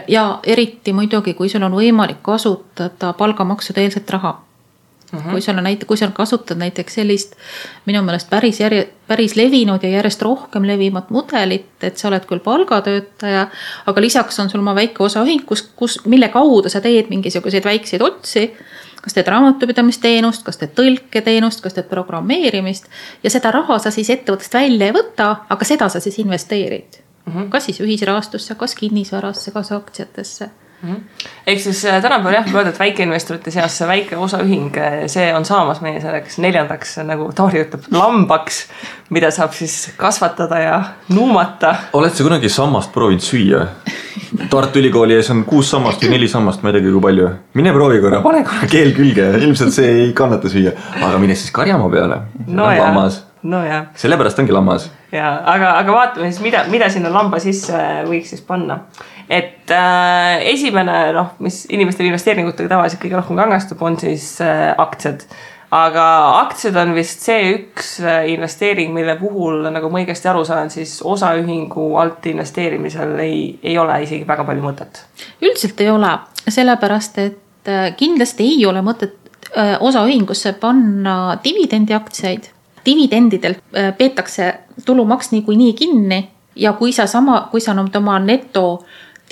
ja 0.09 0.39
eriti 0.45 0.93
muidugi, 0.93 1.35
kui 1.35 1.49
sul 1.49 1.63
on 1.63 1.73
võimalik 1.73 2.23
kasutada 2.23 3.13
palgamaksude 3.13 3.81
eelset 3.81 4.11
raha 4.11 4.37
Mm 5.13 5.19
-hmm. 5.19 5.31
kui 5.31 5.41
sul 5.41 5.59
on 5.59 5.65
näite, 5.65 5.87
kui 5.87 5.97
sa 5.97 6.09
kasutad 6.09 6.57
näiteks 6.57 6.95
sellist 6.95 7.35
minu 7.87 8.03
meelest 8.03 8.31
päris 8.31 8.61
järje, 8.61 8.89
päris 9.07 9.37
levinud 9.37 9.83
ja 9.83 9.89
järjest 9.89 10.23
rohkem 10.23 10.67
levivat 10.67 11.11
mudelit, 11.11 11.85
et 11.85 11.99
sa 11.99 12.09
oled 12.09 12.25
küll 12.25 12.41
palgatöötaja, 12.41 13.47
aga 13.87 14.01
lisaks 14.01 14.41
on 14.41 14.51
sul 14.51 14.61
oma 14.61 14.75
väike 14.75 15.05
osaühing, 15.05 15.45
kus, 15.47 15.63
kus, 15.77 15.99
mille 16.07 16.29
kaudu 16.29 16.69
sa 16.69 16.81
teed 16.81 17.11
mingisuguseid 17.11 17.65
väikseid 17.65 18.03
otsi. 18.03 18.53
kas 19.03 19.15
teed 19.15 19.27
raamatupidamisteenust, 19.27 20.43
kas 20.47 20.57
teed 20.57 20.71
tõlketeenust, 20.79 21.61
kas 21.61 21.75
teed 21.75 21.89
programmeerimist 21.91 22.85
ja 23.23 23.31
seda 23.31 23.51
raha 23.51 23.79
sa 23.79 23.91
siis 23.91 24.11
ettevõttest 24.11 24.55
välja 24.55 24.87
ei 24.87 24.93
võta, 24.93 25.37
aga 25.49 25.65
seda 25.65 25.89
sa 25.89 26.01
siis 26.01 26.19
investeerid 26.19 27.03
mm. 27.27 27.33
-hmm. 27.33 27.49
kas 27.49 27.65
siis 27.65 27.81
ühisrahastusse, 27.81 28.55
kas 28.55 28.75
kinnisvarasse, 28.75 29.51
kas 29.51 29.73
aktsiatesse 29.73 30.51
Mhm. 30.51 30.62
Ehk 31.47 31.61
siis 31.61 31.85
äh, 31.87 32.01
tänapäeval 32.03 32.37
jah, 32.39 32.47
võib 32.47 32.59
öelda, 32.61 32.73
et 32.75 32.81
väikeinvestorite 32.81 33.53
seas 33.55 33.77
see 33.79 33.89
väike 33.89 34.19
osaühing, 34.19 34.75
äh, 34.79 34.99
see 35.13 35.29
on 35.35 35.47
saamas 35.47 35.83
meie 35.85 36.01
selleks 36.03 36.39
neljandaks, 36.43 36.97
nagu 37.07 37.29
Tauri 37.37 37.63
ütleb, 37.63 37.87
lambaks, 37.95 38.65
mida 39.15 39.31
saab 39.35 39.55
siis 39.57 39.93
kasvatada 39.97 40.61
ja 40.63 40.77
nuumata. 41.15 41.75
oled 41.99 42.15
sa 42.15 42.27
kunagi 42.27 42.51
sammast 42.53 42.93
proovinud 42.95 43.25
süüa? 43.25 43.67
Tartu 44.51 44.81
Ülikooli 44.81 45.15
ees 45.17 45.29
on 45.33 45.45
kuus 45.49 45.71
sammast 45.73 46.03
või 46.03 46.15
neli 46.15 46.29
sammast, 46.29 46.63
ma 46.65 46.71
ei 46.71 46.79
teagi, 46.79 46.93
kui 46.93 47.05
palju. 47.05 47.29
mine 47.59 47.75
proovi 47.75 48.01
korra, 48.05 48.23
pane 48.25 48.45
korra 48.49 48.71
keel 48.71 48.95
külge, 48.97 49.29
ilmselt 49.41 49.75
see 49.77 49.93
ei 50.07 50.15
kannata 50.17 50.51
süüa, 50.53 50.75
aga 51.01 51.19
mine 51.23 51.37
siis 51.39 51.53
karjamaa 51.55 51.93
peale 51.93 52.25
no. 52.47 52.67
lammas 52.67 53.23
nojah. 53.43 53.87
sellepärast 53.95 54.39
ongi 54.39 54.53
lammas. 54.53 54.91
ja 55.13 55.33
aga, 55.45 55.75
aga 55.79 55.93
vaatame 55.93 56.31
siis, 56.31 56.43
mida, 56.45 56.65
mida 56.71 56.89
sinna 56.91 57.11
lamba 57.13 57.41
sisse 57.43 57.79
võiks 58.09 58.33
siis 58.35 58.45
panna. 58.47 58.83
Et 59.29 59.71
äh, 59.71 60.43
esimene 60.53 60.99
noh, 61.17 61.33
mis 61.45 61.65
inimestel 61.71 62.09
investeeringutega 62.11 62.75
tavaliselt 62.75 63.03
kõige 63.03 63.19
rohkem 63.21 63.43
kangastub, 63.43 63.83
on 63.83 63.99
siis 64.01 64.35
äh, 64.45 64.71
aktsiad 64.79 65.27
aga 65.73 66.05
aktsiad 66.43 66.77
on 66.77 66.93
vist 66.97 67.25
see 67.25 67.53
üks 67.55 67.95
äh, 68.05 68.27
investeering, 68.33 68.93
mille 68.95 69.15
puhul, 69.21 69.63
nagu 69.73 69.89
ma 69.91 70.03
õigesti 70.03 70.29
aru 70.29 70.45
saan, 70.45 70.71
siis 70.73 70.99
osaühingu 71.09 71.87
alt 72.01 72.27
investeerimisel 72.29 73.17
ei, 73.25 73.39
ei 73.63 73.79
ole 73.81 73.97
isegi 74.05 74.27
väga 74.29 74.45
palju 74.49 74.65
mõtet. 74.67 75.05
üldiselt 75.41 75.81
ei 75.81 75.91
ole, 75.91 76.13
sellepärast 76.45 77.19
et 77.25 77.73
äh, 77.73 77.89
kindlasti 77.97 78.51
ei 78.53 78.67
ole 78.69 78.85
mõtet 78.85 79.17
äh, 79.57 79.79
osaühingusse 79.81 80.59
panna 80.61 81.39
dividendiaktsiaid 81.45 82.51
dividendidelt 82.83 83.61
peetakse 83.95 84.47
tulumaks 84.85 85.29
niikuinii 85.31 85.73
kinni 85.79 86.17
ja 86.59 86.73
kui 86.75 86.91
sa 86.93 87.05
sama, 87.07 87.45
kui 87.53 87.63
sa 87.63 87.77
nüüd 87.79 87.95
oma 87.95 88.17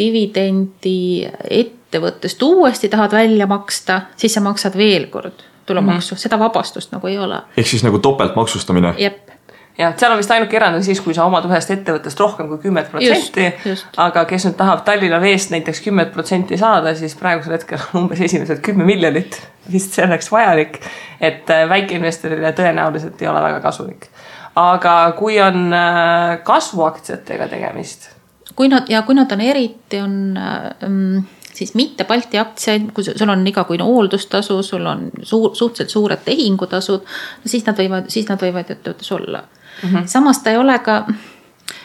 netodividendi 0.01 1.29
ettevõttest 1.51 2.43
uuesti 2.43 2.89
tahad 2.89 3.13
välja 3.13 3.47
maksta, 3.47 4.01
siis 4.17 4.35
sa 4.35 4.41
maksad 4.41 4.77
veel 4.77 5.07
kord 5.11 5.47
tulumaksu 5.67 6.15
mm, 6.15 6.17
-hmm. 6.17 6.23
seda 6.23 6.39
vabastust 6.39 6.93
nagu 6.93 7.07
ei 7.07 7.19
ole. 7.19 7.43
ehk 7.57 7.67
siis 7.67 7.85
nagu 7.85 7.99
topeltmaksustamine. 7.99 8.95
jep 8.99 9.31
jah, 9.79 9.95
seal 9.97 10.13
on 10.13 10.19
vist 10.19 10.31
ainuke 10.31 10.57
erand 10.57 10.77
on 10.77 10.85
siis, 10.85 11.01
kui 11.01 11.15
sa 11.15 11.25
omad 11.25 11.45
ühest 11.49 11.71
ettevõttest 11.71 12.21
rohkem 12.21 12.49
kui 12.49 12.59
kümmet 12.59 12.91
protsenti. 12.91 13.53
aga 13.97 14.25
kes 14.25 14.47
nüüd 14.47 14.57
tahab 14.57 14.85
Tallinna 14.85 15.21
Veest 15.21 15.51
näiteks 15.51 15.81
kümmet 15.81 16.13
protsenti 16.13 16.59
saada, 16.59 16.95
siis 16.95 17.15
praegusel 17.15 17.53
hetkel 17.53 17.79
on 17.79 18.03
umbes 18.03 18.21
esimesed 18.21 18.61
kümme 18.61 18.85
miljonit 18.85 19.41
vist 19.73 19.93
selleks 19.93 20.33
vajalik. 20.33 20.81
et 21.21 21.51
äh, 21.51 21.69
väikeinvestorile 21.69 22.53
tõenäoliselt 22.53 23.23
ei 23.23 23.29
ole 23.29 23.43
väga 23.43 23.61
kasulik. 23.61 24.09
aga 24.57 25.13
kui 25.19 25.41
on 25.41 25.73
äh, 25.73 26.39
kasvuaktsiatega 26.43 27.49
tegemist. 27.49 28.20
Kui 28.57 28.69
nad 28.69 28.89
ja 28.91 29.03
kui 29.07 29.15
nad 29.15 29.33
on 29.33 29.41
eriti, 29.41 30.01
on 30.01 30.37
ähm, 30.37 31.25
siis 31.55 31.75
mitte 31.75 32.05
Balti 32.05 32.39
aktsiaid, 32.39 32.91
kui 32.95 33.05
sul 33.05 33.29
on 33.29 33.47
igakuine 33.47 33.85
hooldustasu, 33.85 34.63
sul 34.63 34.87
on 34.87 35.09
suur, 35.23 35.55
suhteliselt 35.57 35.91
suured 35.91 36.25
tehingutasud, 36.25 37.07
siis 37.47 37.67
nad 37.67 37.79
võivad, 37.79 38.09
siis 38.13 38.29
nad 38.29 38.41
võivad 38.43 38.71
ettevõttes 38.71 39.13
olla 39.13 39.43
mm. 39.43 39.89
-hmm. 39.89 40.07
samas 40.07 40.43
ta 40.43 40.51
ei 40.51 40.57
ole 40.57 40.79
ka, 40.79 41.05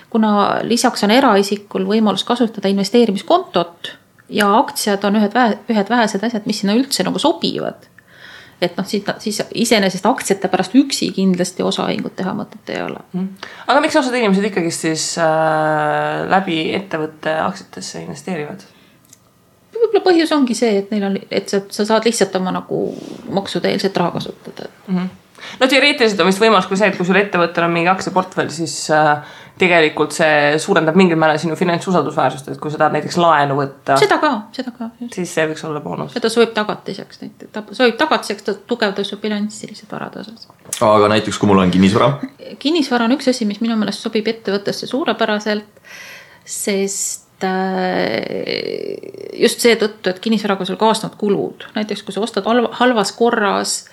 kuna 0.10 0.32
lisaks 0.64 1.04
on 1.04 1.12
eraisikul 1.12 1.88
võimalus 1.88 2.24
kasutada 2.24 2.72
investeerimiskontot 2.72 3.92
ja 4.30 4.58
aktsiad 4.58 5.04
on 5.04 5.16
ühed 5.22 5.34
vähe, 5.34 5.60
ühed 5.70 5.90
vähesed 5.90 6.24
asjad, 6.24 6.46
mis 6.46 6.60
sinna 6.60 6.76
üldse 6.78 7.04
nagu 7.04 7.20
sobivad 7.20 7.90
et 8.62 8.78
noh, 8.78 8.86
siis, 8.88 9.04
siis 9.20 9.42
iseenesest 9.66 10.06
aktsiate 10.08 10.48
pärast 10.52 10.76
üksi 10.80 11.10
kindlasti 11.16 11.64
osaühingut 11.66 12.16
teha 12.16 12.32
mõtet 12.38 12.72
ei 12.72 12.82
ole 12.86 13.02
mm.. 13.12 13.50
aga 13.68 13.82
miks 13.84 13.98
osad 14.00 14.16
inimesed 14.16 14.48
ikkagist 14.52 14.88
siis 14.88 15.10
äh, 15.20 16.24
läbi 16.32 16.62
ettevõtte 16.78 17.36
aktsiatesse 17.44 18.06
investeerivad? 18.06 18.64
võib-olla 19.76 20.04
põhjus 20.06 20.32
ongi 20.36 20.56
see, 20.58 20.80
et 20.80 20.94
neil 20.94 21.10
on, 21.10 21.20
et 21.30 21.52
sa, 21.52 21.62
sa 21.70 21.88
saad 21.88 22.08
lihtsalt 22.08 22.36
oma 22.40 22.54
nagu 22.56 22.88
maksude-eelset 23.36 23.98
raha 24.02 24.16
kasutada 24.16 24.70
mm. 24.88 24.98
-hmm. 24.98 25.10
no 25.60 25.68
teoreetiliselt 25.68 26.24
on 26.24 26.32
vist 26.32 26.44
võimalus 26.44 26.70
ka 26.72 26.80
see, 26.80 26.94
et 26.94 26.98
kui 26.98 27.08
sul 27.08 27.20
ettevõttel 27.20 27.68
on 27.68 27.76
mingi 27.76 27.92
aktsiaportfell, 27.92 28.54
siis 28.56 28.78
äh, 28.96 29.36
tegelikult 29.60 30.12
see 30.16 30.58
suurendab 30.60 30.98
mingil 31.00 31.20
määral 31.20 31.40
sinu 31.40 31.56
finantsusaldusväärsust, 31.60 32.50
et 32.52 32.60
kui 32.62 32.72
sa 32.74 32.80
tahad 32.82 32.96
näiteks 32.98 33.18
laenu 33.22 33.56
võtta. 33.60 33.98
seda 34.02 34.18
ka, 34.20 34.32
seda 34.56 34.74
ka. 34.76 34.90
siis 35.14 35.32
see 35.32 35.48
võiks 35.52 35.64
olla 35.68 35.82
boonus. 35.84 36.14
seda 36.16 36.32
sobib 36.32 36.52
tagatiseks 36.58 37.22
näiteks, 37.24 37.52
ta 37.56 37.64
sobib 37.72 37.98
tagatiseks, 38.02 38.48
ta 38.48 38.56
tugevdab 38.68 39.08
su 39.08 39.20
bilanssi 39.22 39.70
lihtsalt 39.72 39.96
varade 39.96 40.24
osas. 40.26 40.48
aga 40.84 41.12
näiteks, 41.16 41.40
kui 41.40 41.52
mul 41.52 41.64
on 41.64 41.72
kinnisvara? 41.72 42.12
kinnisvara 42.60 43.08
on 43.08 43.16
üks 43.16 43.32
asi, 43.32 43.48
mis 43.48 43.62
minu 43.64 43.78
meelest 43.80 44.04
sobib 44.04 44.28
ettevõttesse 44.32 44.92
suurepäraselt, 44.92 45.88
sest 46.44 47.48
äh, 47.48 48.20
just 49.40 49.64
seetõttu, 49.64 50.12
et 50.12 50.20
kinnisvaraga 50.24 50.68
sul 50.68 50.80
kaasnevad 50.82 51.16
kulud, 51.22 51.70
näiteks 51.80 52.04
kui 52.04 52.16
sa 52.16 52.26
ostad 52.28 52.48
halvas 52.82 53.16
korras 53.16 53.86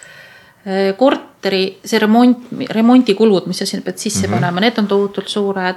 Äh, 0.62 0.94
korteri, 1.42 1.78
see 1.84 1.98
remont, 1.98 2.46
remondikulud, 2.70 3.46
mis 3.50 3.58
sa 3.58 3.66
sinna 3.66 3.84
pead 3.84 3.98
sisse 3.98 4.26
mm 4.26 4.32
-hmm. 4.32 4.40
panema, 4.40 4.60
need 4.60 4.78
on 4.78 4.86
tohutult 4.86 5.28
suured. 5.28 5.76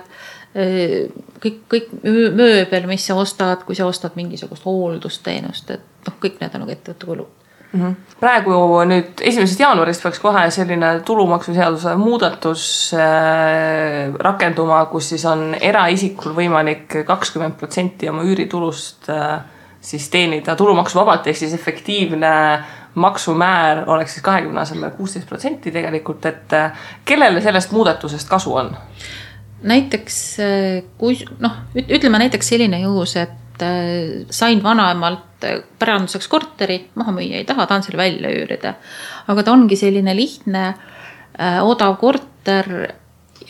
Kõik, 1.44 1.58
kõik 1.68 1.90
mööbel, 2.04 2.86
mis 2.88 3.06
sa 3.06 3.16
ostad, 3.16 3.66
kui 3.66 3.76
sa 3.76 3.86
ostad 3.86 4.12
mingisugust 4.16 4.64
hooldusteenust, 4.66 5.72
et 5.72 5.82
noh, 6.08 6.14
kõik 6.22 6.40
need 6.40 6.54
on 6.56 6.62
nagu 6.62 6.72
ettevõtte 6.72 7.06
kulud 7.06 7.28
mm. 7.74 7.82
-hmm. 7.82 7.96
praegu 8.20 8.84
nüüd 8.86 9.22
esimesest 9.22 9.60
jaanuarist 9.60 10.04
peaks 10.04 10.20
kohe 10.20 10.52
selline 10.52 11.02
tulumaksuseaduse 11.06 11.96
muudatus 11.96 12.94
äh, 12.94 14.14
rakenduma, 14.20 14.86
kus 14.86 15.10
siis 15.10 15.26
on 15.26 15.56
eraisikul 15.60 16.32
võimalik 16.32 17.04
kakskümmend 17.06 17.60
protsenti 17.60 18.10
oma 18.10 18.24
üüritulust 18.24 19.10
äh, 19.10 19.42
siis 19.82 20.10
teenida 20.10 20.56
tulumaksuvabalt, 20.56 21.28
ehk 21.28 21.38
siis 21.38 21.54
efektiivne 21.54 22.64
maksumäär 22.96 23.84
oleks 23.90 24.14
siis 24.14 24.24
kahekümne 24.24 24.62
asemel 24.62 24.92
kuusteist 24.96 25.28
protsenti 25.28 25.72
tegelikult, 25.72 26.26
et 26.26 26.54
äh, 26.54 26.72
kellele 27.06 27.42
sellest 27.42 27.72
muudatusest 27.72 28.30
kasu 28.30 28.56
on? 28.56 28.76
näiteks 29.66 30.20
äh, 30.40 30.84
kui 30.98 31.18
noh, 31.40 31.58
ütleme 31.76 32.20
näiteks 32.24 32.54
selline 32.54 32.80
juhus, 32.80 33.16
et 33.20 33.64
äh, 33.64 34.26
sain 34.30 34.64
vanaemalt 34.64 35.48
päranduseks 35.80 36.28
korteri, 36.28 36.80
maha 36.96 37.12
müüa 37.14 37.42
ei 37.42 37.46
taha, 37.46 37.68
tahan 37.68 37.84
selle 37.84 38.00
välja 38.00 38.32
üürida. 38.32 38.74
aga 39.28 39.44
ta 39.44 39.52
ongi 39.52 39.76
selline 39.76 40.16
lihtne 40.16 40.74
odav 41.62 41.98
korter. 42.00 42.94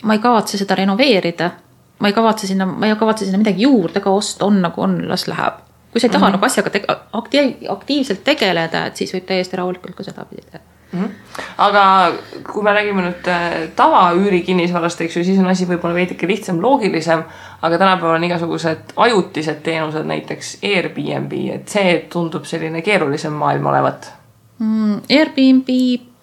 ma 0.02 0.12
ei 0.12 0.20
kavatse 0.20 0.58
seda 0.58 0.74
renoveerida, 0.74 1.50
ma 1.98 2.08
ei 2.08 2.12
kavatse 2.12 2.46
sinna, 2.46 2.66
ma 2.66 2.86
ei 2.86 2.96
kavatse 2.98 3.24
sinna 3.24 3.38
midagi 3.38 3.62
juurde 3.62 4.00
ka 4.00 4.10
osta, 4.10 4.44
on 4.44 4.60
nagu 4.62 4.82
on, 4.82 4.98
las 5.08 5.28
läheb 5.28 5.65
kui 5.96 6.00
sa 6.00 6.06
ei 6.06 6.12
taha 6.12 6.26
mm 6.26 6.28
-hmm. 6.28 6.36
nagu 6.36 6.46
asjaga 6.46 6.70
te 6.70 6.82
aktiiv, 7.12 7.52
aktiivselt 7.68 8.24
tegeleda, 8.24 8.86
et 8.86 8.96
siis 8.96 9.14
võib 9.14 9.24
täiesti 9.26 9.56
rahulikult 9.56 9.94
ka 9.96 10.02
sedapidi 10.02 10.42
teha 10.50 10.62
mm. 10.92 11.04
-hmm. 11.04 11.42
aga 11.58 12.12
kui 12.52 12.62
me 12.62 12.72
räägime 12.72 13.02
nüüd 13.02 13.28
äh, 13.28 13.68
tavaüürikinnisvarast, 13.76 15.00
eks 15.00 15.16
ju, 15.16 15.24
siis 15.24 15.38
on 15.38 15.46
asi 15.46 15.68
võib-olla 15.68 15.94
veidike 15.94 16.26
lihtsam, 16.26 16.60
loogilisem. 16.62 17.22
aga 17.62 17.78
tänapäeval 17.78 18.14
on 18.14 18.24
igasugused 18.24 18.92
ajutised 18.96 19.62
teenused, 19.62 20.04
näiteks 20.04 20.58
Airbnb, 20.62 21.32
et 21.54 21.68
see 21.68 22.06
tundub 22.12 22.44
selline 22.44 22.82
keerulisem 22.82 23.32
maailm 23.32 23.66
olevat 23.66 24.12
mm,. 24.58 25.00
Airbnb 25.10 25.68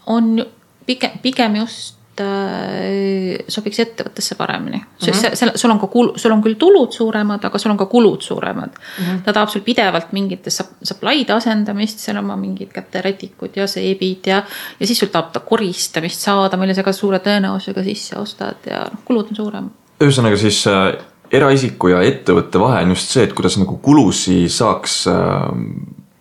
on 0.06 0.46
pigem, 0.86 1.20
pigem 1.22 1.56
just 1.56 2.03
Äh, 2.14 3.40
sobiks 3.50 3.80
ettevõttesse 3.82 4.36
paremini 4.38 4.78
mm. 4.78 4.84
-hmm. 5.02 5.34
sest 5.34 5.56
sul 5.58 5.72
on 5.74 5.80
ka 5.82 5.88
kulu, 5.90 6.12
sul 6.22 6.36
on 6.36 6.44
küll 6.46 6.60
tulud 6.62 6.94
suuremad, 6.94 7.42
aga 7.48 7.58
sul 7.58 7.72
on 7.72 7.78
ka 7.80 7.88
kulud 7.90 8.22
suuremad 8.22 8.70
mm. 8.70 9.06
-hmm. 9.06 9.22
ta 9.26 9.34
tahab 9.34 9.50
sul 9.50 9.64
pidevalt 9.66 10.12
mingites 10.14 10.62
supply'de 10.84 11.34
asendamist, 11.34 11.98
seal 12.00 12.20
oma 12.22 12.36
mingid 12.38 12.70
käterätikud 12.70 13.58
ja 13.58 13.66
seebid 13.68 14.30
ja. 14.30 14.44
ja 14.80 14.86
siis 14.86 15.00
sul 15.00 15.10
tahab 15.10 15.32
ta 15.34 15.40
koristamist 15.40 16.22
saada, 16.22 16.58
mille 16.58 16.78
sa 16.78 16.84
ka 16.84 16.94
suure 16.94 17.18
tõenäosusega 17.18 17.84
sisse 17.84 18.20
ostad 18.20 18.70
ja 18.70 18.86
noh, 18.92 19.02
kulud 19.06 19.34
on 19.34 19.36
suuremad. 19.36 19.72
ühesõnaga 20.06 20.38
siis 20.38 20.68
äh, 20.68 20.94
eraisiku 21.32 21.96
ja 21.96 22.02
ettevõtte 22.02 22.62
vahe 22.62 22.84
on 22.84 22.94
just 22.94 23.10
see, 23.10 23.24
et 23.24 23.34
kuidas 23.34 23.58
nagu 23.58 23.78
kulusi 23.82 24.50
saaks 24.50 25.08
äh, 25.08 25.50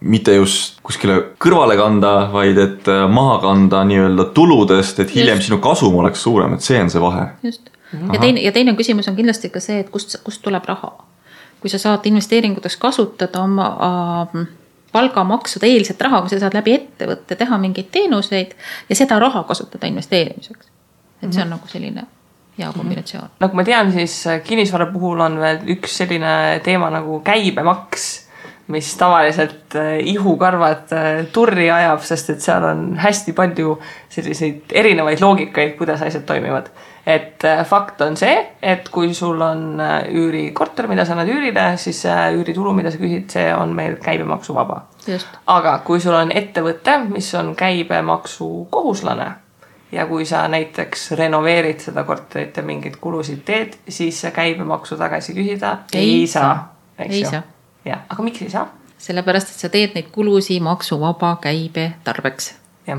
mitte 0.02 0.34
just 0.34 0.80
kuskile 0.82 1.18
kõrvale 1.42 1.76
kanda, 1.78 2.12
vaid 2.32 2.58
et 2.58 2.88
äh, 2.90 3.04
maha 3.10 3.38
kanda 3.42 3.82
nii-öelda 3.88 4.28
tuludest, 4.34 5.00
et 5.02 5.14
hiljem 5.14 5.38
just. 5.38 5.50
sinu 5.50 5.60
kasum 5.62 5.98
oleks 6.02 6.22
suurem, 6.22 6.56
et 6.56 6.64
see 6.66 6.80
on 6.82 6.90
see 6.90 7.02
vahe. 7.02 7.28
just 7.42 7.70
ja 7.92 8.20
teine 8.20 8.40
ja 8.40 8.52
teine 8.52 8.74
küsimus 8.78 9.08
on 9.08 9.16
kindlasti 9.16 9.50
ka 9.52 9.60
see, 9.60 9.82
et 9.84 9.90
kust, 9.92 10.16
kust 10.24 10.42
tuleb 10.42 10.64
raha. 10.68 10.92
kui 11.60 11.70
sa 11.70 11.78
saad 11.78 12.06
investeeringuteks 12.10 12.76
kasutada 12.82 13.44
oma 13.44 13.68
äh, 13.86 14.46
palgamaksude 14.92 15.68
eelset 15.70 16.00
raha, 16.00 16.22
kui 16.22 16.32
sa 16.32 16.40
saad 16.42 16.56
läbi 16.56 16.74
ettevõtte 16.74 17.36
teha 17.38 17.58
mingeid 17.58 17.92
teenuseid 17.94 18.56
ja 18.88 18.98
seda 18.98 19.18
raha 19.22 19.44
kasutada 19.48 19.86
investeerimiseks. 19.86 20.66
et 21.22 21.32
see 21.32 21.42
on 21.42 21.48
mm 21.48 21.52
-hmm. 21.52 21.56
nagu 21.56 21.68
selline 21.68 22.06
hea 22.58 22.72
kombinatsioon. 22.72 23.28
nagu 23.40 23.56
ma 23.56 23.64
tean, 23.64 23.92
siis 23.92 24.24
kinnisvara 24.44 24.86
puhul 24.86 25.20
on 25.20 25.38
veel 25.40 25.58
üks 25.76 25.96
selline 25.96 26.60
teema 26.64 26.90
nagu 26.90 27.20
käibemaks 27.20 28.28
mis 28.66 28.96
tavaliselt 28.96 29.74
äh, 29.74 29.98
ihukarvad 29.98 30.92
äh, 30.92 31.26
turri 31.32 31.70
ajab, 31.70 32.02
sest 32.06 32.30
et 32.30 32.40
seal 32.44 32.64
on 32.64 32.84
hästi 33.00 33.34
palju 33.36 33.74
selliseid 34.12 34.72
erinevaid 34.78 35.20
loogikaid, 35.22 35.76
kuidas 35.78 36.02
asjad 36.02 36.24
toimivad. 36.26 36.70
et 37.06 37.44
äh, 37.44 37.64
fakt 37.66 38.00
on 38.00 38.16
see, 38.16 38.34
et 38.62 38.88
kui 38.88 39.14
sul 39.14 39.40
on 39.42 39.80
üürikorter, 40.08 40.86
mida 40.86 41.04
sa 41.04 41.16
annad 41.16 41.28
üürile, 41.28 41.72
siis 41.76 42.04
üüritulu, 42.06 42.72
mida 42.72 42.92
sa 42.94 43.00
küsid, 43.00 43.26
see 43.34 43.54
on 43.54 43.74
meil 43.74 43.96
käibemaksuvaba. 44.02 44.82
aga 45.46 45.78
kui 45.84 46.00
sul 46.00 46.14
on 46.14 46.30
ettevõte, 46.30 46.98
mis 47.08 47.34
on 47.34 47.56
käibemaksukohuslane 47.58 49.32
ja 49.92 50.06
kui 50.06 50.24
sa 50.24 50.46
näiteks 50.48 51.10
renoveerid 51.18 51.82
seda 51.82 52.04
korterit 52.04 52.56
ja 52.56 52.62
mingeid 52.62 53.00
kulusid 53.00 53.42
teed, 53.44 53.74
siis 53.88 54.22
käibemaksu 54.32 54.96
tagasi 54.96 55.34
küsida 55.34 55.80
ei, 55.92 56.20
ei 56.22 56.26
saa, 56.30 56.54
eks 56.98 57.26
ju 57.26 57.42
jah, 57.84 58.06
aga 58.08 58.22
miks 58.22 58.42
ei 58.42 58.50
saa? 58.50 58.68
sellepärast, 59.02 59.50
et 59.50 59.64
sa 59.64 59.68
teed 59.68 59.96
neid 59.96 60.12
kulusid 60.14 60.62
maksuvaba 60.62 61.36
käibe 61.42 61.92
tarbeks 62.04 62.52
jah, 62.86 62.98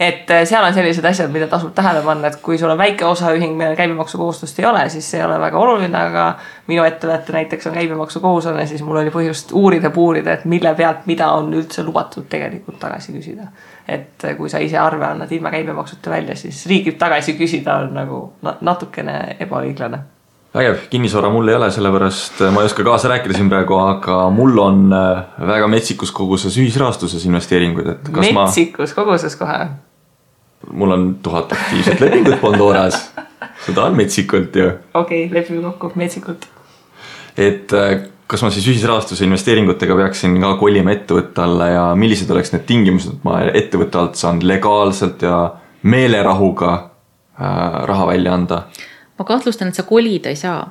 et 0.00 0.30
äh, 0.30 0.44
seal 0.46 0.64
on 0.64 0.74
sellised 0.74 1.04
asjad, 1.04 1.30
mida 1.34 1.48
tasub 1.50 1.74
tähele 1.74 2.02
panna, 2.06 2.30
et 2.30 2.38
kui 2.42 2.58
sul 2.58 2.70
on 2.70 2.78
väike 2.78 3.06
osaühing, 3.06 3.56
millel 3.58 3.76
käibemaksukohustust 3.78 4.58
ei 4.62 4.68
ole, 4.68 4.84
siis 4.92 5.10
see 5.10 5.20
ei 5.20 5.26
ole 5.26 5.40
väga 5.42 5.58
oluline, 5.58 5.98
aga 6.10 6.26
minu 6.70 6.84
ettevõte 6.86 7.34
näiteks 7.34 7.66
on 7.70 7.76
käibemaksukohuslane, 7.78 8.66
siis 8.70 8.84
mul 8.86 9.02
oli 9.02 9.14
põhjust 9.14 9.54
uurida, 9.58 9.90
puurida, 9.94 10.38
et 10.38 10.46
mille 10.50 10.74
pealt, 10.78 11.06
mida 11.10 11.32
on 11.34 11.50
üldse 11.54 11.82
lubatud 11.86 12.28
tegelikult 12.30 12.78
tagasi 12.82 13.16
küsida. 13.16 13.50
et 13.88 14.24
äh, 14.24 14.36
kui 14.36 14.48
sa 14.48 14.62
ise 14.62 14.78
arve 14.78 15.04
annad 15.06 15.32
ilma 15.32 15.50
käibemaksuta 15.50 16.10
välja, 16.10 16.36
siis 16.36 16.66
riigilt 16.66 16.98
tagasi 16.98 17.34
küsida 17.38 17.82
on 17.82 17.94
nagu 17.94 18.20
natukene 18.60 19.36
ebaõiglane 19.40 20.13
vägev, 20.54 20.78
kinnisvara 20.90 21.30
mul 21.34 21.50
ei 21.50 21.56
ole, 21.58 21.70
sellepärast 21.74 22.44
äh, 22.44 22.52
ma 22.54 22.62
ei 22.62 22.70
oska 22.70 22.86
kaasa 22.86 23.10
rääkida 23.10 23.36
siin 23.36 23.50
praegu, 23.50 23.76
aga 23.82 24.18
mul 24.34 24.58
on 24.62 24.86
äh, 24.94 25.48
väga 25.48 25.68
metsikus 25.70 26.14
koguses 26.14 26.56
ühisrahastuses 26.62 27.26
investeeringuid, 27.28 27.90
et 27.96 28.10
kas 28.14 28.30
metsikus 28.36 28.94
ma... 28.94 29.02
koguses 29.02 29.36
kohe? 29.40 29.58
mul 30.72 30.94
on 30.94 31.08
tuhat 31.22 31.52
aktiivset 31.52 32.00
lepingut 32.00 32.40
Pandoras, 32.40 33.10
seda 33.66 33.88
on 33.88 33.98
metsikult 33.98 34.56
ju. 34.56 34.70
okei 34.94 35.26
okay,, 35.26 35.34
lepime 35.34 35.64
kokku, 35.66 35.92
metsikult. 35.98 36.46
et 37.36 37.74
äh, 37.74 38.06
kas 38.30 38.46
ma 38.46 38.54
siis 38.54 38.70
ühisrahastuse 38.70 39.26
investeeringutega 39.26 39.98
peaksin 40.04 40.38
ka 40.40 40.54
kolima 40.62 40.94
ettevõtte 40.94 41.42
alla 41.44 41.68
ja 41.72 41.84
millised 41.98 42.30
oleks 42.30 42.54
need 42.54 42.64
tingimused, 42.70 43.18
et 43.18 43.26
ma 43.26 43.42
ettevõtte 43.50 44.00
alt 44.00 44.22
saan 44.22 44.40
legaalselt 44.46 45.26
ja 45.26 45.44
meelerahuga 45.82 46.74
raha 47.34 48.06
välja 48.06 48.32
anda 48.32 48.62
ma 49.18 49.24
kahtlustan, 49.24 49.68
et 49.70 49.78
sa 49.78 49.84
kolida 49.88 50.32
ei 50.32 50.36
saa. 50.40 50.64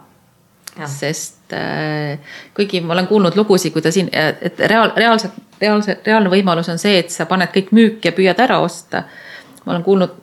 sest 0.89 1.53
äh, 1.53 2.17
kuigi 2.57 2.81
ma 2.81 2.95
olen 2.95 3.07
kuulnud 3.07 3.35
lugusid, 3.37 3.73
kui 3.75 3.81
ta 3.85 3.91
siin, 3.93 4.07
et 4.09 4.57
reaal, 4.59 4.89
reaalselt, 4.97 5.35
reaalse, 5.61 5.99
reaalne 6.05 6.31
võimalus 6.33 6.71
on 6.73 6.81
see, 6.81 6.95
et 7.03 7.13
sa 7.13 7.27
paned 7.29 7.51
kõik 7.53 7.69
müüki 7.77 8.09
ja 8.09 8.13
püüad 8.17 8.41
ära 8.41 8.57
osta. 8.59 9.03
ma 9.65 9.75
olen 9.75 9.83
kuulnud 9.85 10.15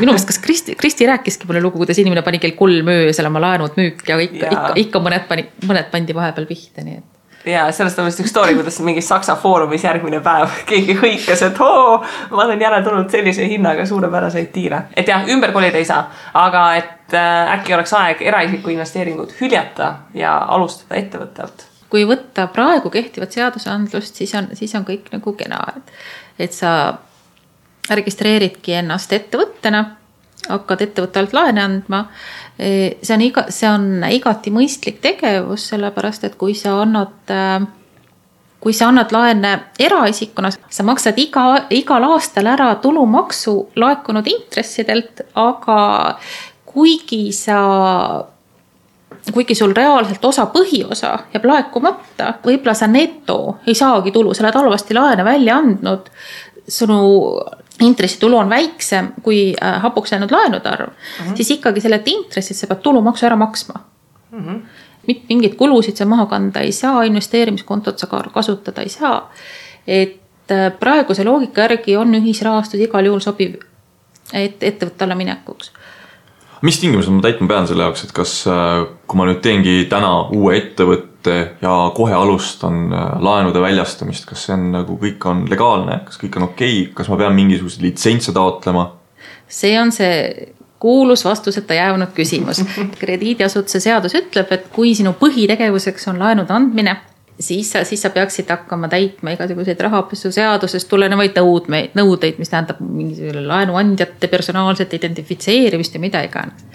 minu 0.00 0.10
meelest, 0.10 0.26
kas 0.26 0.38
Kristi, 0.42 0.74
Kristi 0.74 1.06
rääkiski 1.06 1.46
mulle 1.46 1.60
lugu, 1.62 1.78
kuidas 1.82 1.98
inimene 2.00 2.22
pani 2.26 2.40
kell 2.42 2.56
kolm 2.58 2.88
öösel 2.90 3.28
oma 3.28 3.42
laenud 3.44 3.76
müüki, 3.78 4.12
aga 4.12 4.24
ikka, 4.24 4.46
ikka, 4.46 4.72
ikka 4.86 5.02
mõned 5.04 5.28
pani, 5.28 5.44
mõned 5.68 5.90
pandi 5.92 6.16
vahepeal 6.16 6.48
pihta, 6.48 6.84
nii 6.86 6.96
et 7.02 7.10
ja 7.46 7.64
sellest 7.72 7.98
on 7.98 8.08
vist 8.08 8.20
üks 8.22 8.32
story, 8.32 8.54
kuidas 8.56 8.78
mingis 8.84 9.08
Saksa 9.08 9.36
foorumis 9.40 9.84
järgmine 9.84 10.20
päev 10.24 10.52
keegi 10.70 10.96
hõikas, 11.00 11.44
et 11.46 11.60
oo, 11.60 11.98
ma 12.30 12.44
olen 12.44 12.60
jälle 12.60 12.82
tulnud 12.82 13.10
sellise 13.10 13.48
hinnaga 13.48 13.86
suurepäraseid 13.86 14.50
tiire. 14.52 14.82
et 14.96 15.08
jah, 15.08 15.28
ümber 15.28 15.52
kolida 15.52 15.80
ei 15.80 15.88
saa, 15.88 16.06
aga 16.34 16.64
et 16.80 17.16
äh, 17.16 17.54
äkki 17.58 17.74
oleks 17.74 17.92
aeg 17.98 18.22
eraisiku 18.22 18.72
investeeringud 18.74 19.34
hüljata 19.40 19.94
ja 20.14 20.36
alustada 20.56 21.00
ettevõttelt. 21.00 21.66
kui 21.90 22.06
võtta 22.08 22.46
praegu 22.52 22.90
kehtivat 22.90 23.32
seadusandlust, 23.32 24.14
siis 24.14 24.34
on, 24.34 24.48
siis 24.52 24.74
on 24.74 24.86
kõik 24.88 25.12
nagu 25.12 25.36
kena, 25.38 25.60
et, 25.76 25.92
et 26.48 26.52
sa 26.52 26.94
registreeridki 27.90 28.72
ennast 28.80 29.12
ettevõttena, 29.12 29.84
hakkad 30.48 30.82
ettevõtte 30.86 31.22
alt 31.22 31.32
laene 31.36 31.62
andma 31.62 32.04
see 32.56 33.14
on 33.14 33.22
iga, 33.24 33.46
see 33.50 33.66
on 33.66 34.04
igati 34.06 34.52
mõistlik 34.54 35.00
tegevus, 35.02 35.70
sellepärast 35.72 36.28
et 36.28 36.36
kui 36.38 36.54
sa 36.54 36.76
annad 36.84 37.32
kui 38.64 38.72
sa 38.72 38.88
annad 38.88 39.10
laene 39.12 39.50
eraisikuna, 39.78 40.48
sa 40.72 40.84
maksad 40.88 41.18
iga, 41.20 41.66
igal 41.76 42.06
aastal 42.08 42.48
ära 42.48 42.70
tulumaksu 42.80 43.58
laekunud 43.76 44.28
intressidelt, 44.30 45.20
aga 45.36 45.80
kuigi 46.64 47.26
sa, 47.36 47.58
kuigi 49.34 49.56
sul 49.58 49.74
reaalselt 49.76 50.24
osa 50.24 50.46
põhiosa 50.54 51.12
jääb 51.34 51.44
laekumata, 51.50 52.38
võib-olla 52.46 52.76
sa 52.78 52.88
neto 52.88 53.58
ei 53.66 53.76
saagi 53.76 54.14
tulu, 54.14 54.32
sa 54.32 54.46
oled 54.46 54.58
halvasti 54.62 54.96
laene 54.96 55.28
välja 55.28 55.60
andnud. 55.60 56.08
sinu 56.64 56.96
intressitulu 57.80 58.38
on 58.38 58.50
väiksem 58.50 59.12
kui 59.22 59.54
äh, 59.62 59.80
hapuks 59.82 60.12
jäänud 60.12 60.30
laenude 60.30 60.68
arv 60.68 60.88
mm, 60.88 61.26
-hmm. 61.26 61.36
siis 61.36 61.50
ikkagi 61.50 61.80
sellelt 61.80 62.08
intressilt 62.08 62.58
sa 62.58 62.66
pead 62.66 62.82
tulumaksu 62.82 63.26
ära 63.26 63.36
maksma 63.36 63.74
mm. 64.30 64.40
-hmm. 64.40 64.60
mitte 65.06 65.24
mingeid 65.28 65.54
kulusid 65.54 65.96
sa 65.96 66.04
maha 66.04 66.26
kanda 66.26 66.60
ei 66.60 66.72
saa, 66.72 67.02
investeerimiskontot 67.02 67.98
sa 67.98 68.06
ka 68.06 68.24
kasutada 68.34 68.82
ei 68.82 68.88
saa. 68.88 69.32
et 69.86 70.20
äh, 70.50 70.78
praeguse 70.80 71.24
loogika 71.24 71.60
järgi 71.60 71.96
on 71.96 72.14
ühisrahastus 72.14 72.80
igal 72.80 73.04
juhul 73.04 73.20
sobiv 73.20 73.54
et 74.32 74.62
ettevõtte 74.62 75.04
alla 75.04 75.14
minekuks 75.14 75.72
mis 76.62 76.80
tingimused 76.80 77.12
ma 77.12 77.22
täitma 77.22 77.48
pean 77.48 77.66
selle 77.68 77.82
jaoks, 77.82 78.04
et 78.04 78.12
kas, 78.12 78.46
äh, 78.46 78.86
kui 79.06 79.18
ma 79.18 79.26
nüüd 79.26 79.40
teengi 79.40 79.84
täna 79.90 80.28
uue 80.30 80.56
ettevõtte 80.56 81.13
ette 81.24 81.56
ja 81.62 81.92
kohe 81.94 82.12
alustan 82.12 82.92
äh, 82.92 83.22
laenude 83.22 83.60
väljastamist, 83.60 84.26
kas 84.28 84.46
see 84.46 84.56
on 84.56 84.68
nagu 84.74 84.98
kõik 85.00 85.24
on 85.28 85.44
legaalne, 85.50 86.00
kas 86.08 86.18
kõik 86.20 86.36
on 86.38 86.48
okei 86.50 86.82
okay?, 86.82 86.92
kas 86.94 87.08
ma 87.08 87.18
pean 87.20 87.34
mingisuguseid 87.36 87.84
litsentse 87.88 88.34
taotlema? 88.36 88.90
see 89.48 89.74
on 89.78 89.92
see 89.92 90.52
kuulus 90.80 91.24
vastuseta 91.24 91.74
jäänud 91.74 92.12
küsimus. 92.16 92.60
krediidiasutuse 93.00 93.80
seadus 93.80 94.14
ütleb, 94.18 94.50
et 94.52 94.68
kui 94.72 94.94
sinu 94.96 95.14
põhitegevuseks 95.20 96.10
on 96.12 96.18
laenude 96.20 96.52
andmine, 96.52 96.96
siis 97.40 97.70
sa, 97.72 97.84
siis 97.88 98.02
sa 98.04 98.10
peaksid 98.12 98.50
hakkama 98.50 98.90
täitma 98.92 99.32
igasuguseid 99.36 99.80
rahapesuseadusest 99.86 100.88
tulenevaid 100.90 101.38
nõudmeid, 101.40 101.94
nõudeid, 101.96 102.36
mis 102.40 102.52
tähendab 102.52 102.82
mingisugune 102.84 103.46
laenuandjate 103.48 104.28
personaalset 104.32 104.92
identifitseerimist 105.00 105.96
ja 105.96 106.02
mida 106.02 106.22
iganes. 106.26 106.68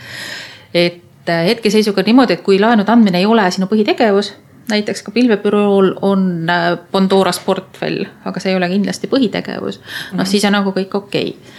et 0.73 1.05
et 1.29 1.49
hetkeseisuga 1.53 2.03
niimoodi, 2.05 2.37
et 2.37 2.45
kui 2.45 2.59
laenude 2.61 2.91
andmine 2.91 3.21
ei 3.21 3.27
ole 3.29 3.45
sinu 3.51 3.67
põhitegevus, 3.71 4.33
näiteks 4.69 5.03
ka 5.05 5.11
pilvebürool 5.11 5.93
on 6.05 6.49
äh, 6.49 6.69
Pandoras 6.91 7.39
portfell, 7.45 8.05
aga 8.25 8.41
see 8.41 8.53
ei 8.53 8.59
ole 8.59 8.69
kindlasti 8.71 9.09
põhitegevus, 9.11 9.79
noh 10.17 10.29
siis 10.29 10.45
on 10.49 10.57
nagu 10.59 10.73
kõik 10.75 10.95
okei 11.03 11.33
okay. 11.35 11.57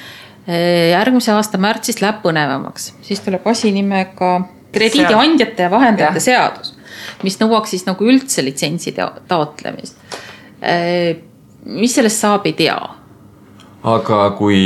Äh, 0.48 0.90
järgmise 0.94 1.34
aasta 1.36 1.58
märtsist 1.60 2.00
läheb 2.00 2.22
põnevamaks, 2.22 2.94
siis 3.04 3.20
tuleb 3.22 3.44
asi 3.50 3.70
nimega 3.76 4.38
krediidiandjate 4.72 5.66
ja 5.66 5.70
vahendajate 5.70 6.22
seadus, 6.24 6.72
mis 7.26 7.36
nõuaks 7.42 7.74
siis 7.74 7.84
nagu 7.86 8.06
üldse 8.08 8.42
litsentsi 8.46 8.94
taotlemist. 8.96 10.00
Mis 11.66 11.94
sellest 11.94 12.22
saab, 12.24 12.48
ei 12.48 12.54
tea. 12.56 12.78
aga 13.84 14.22
kui 14.38 14.62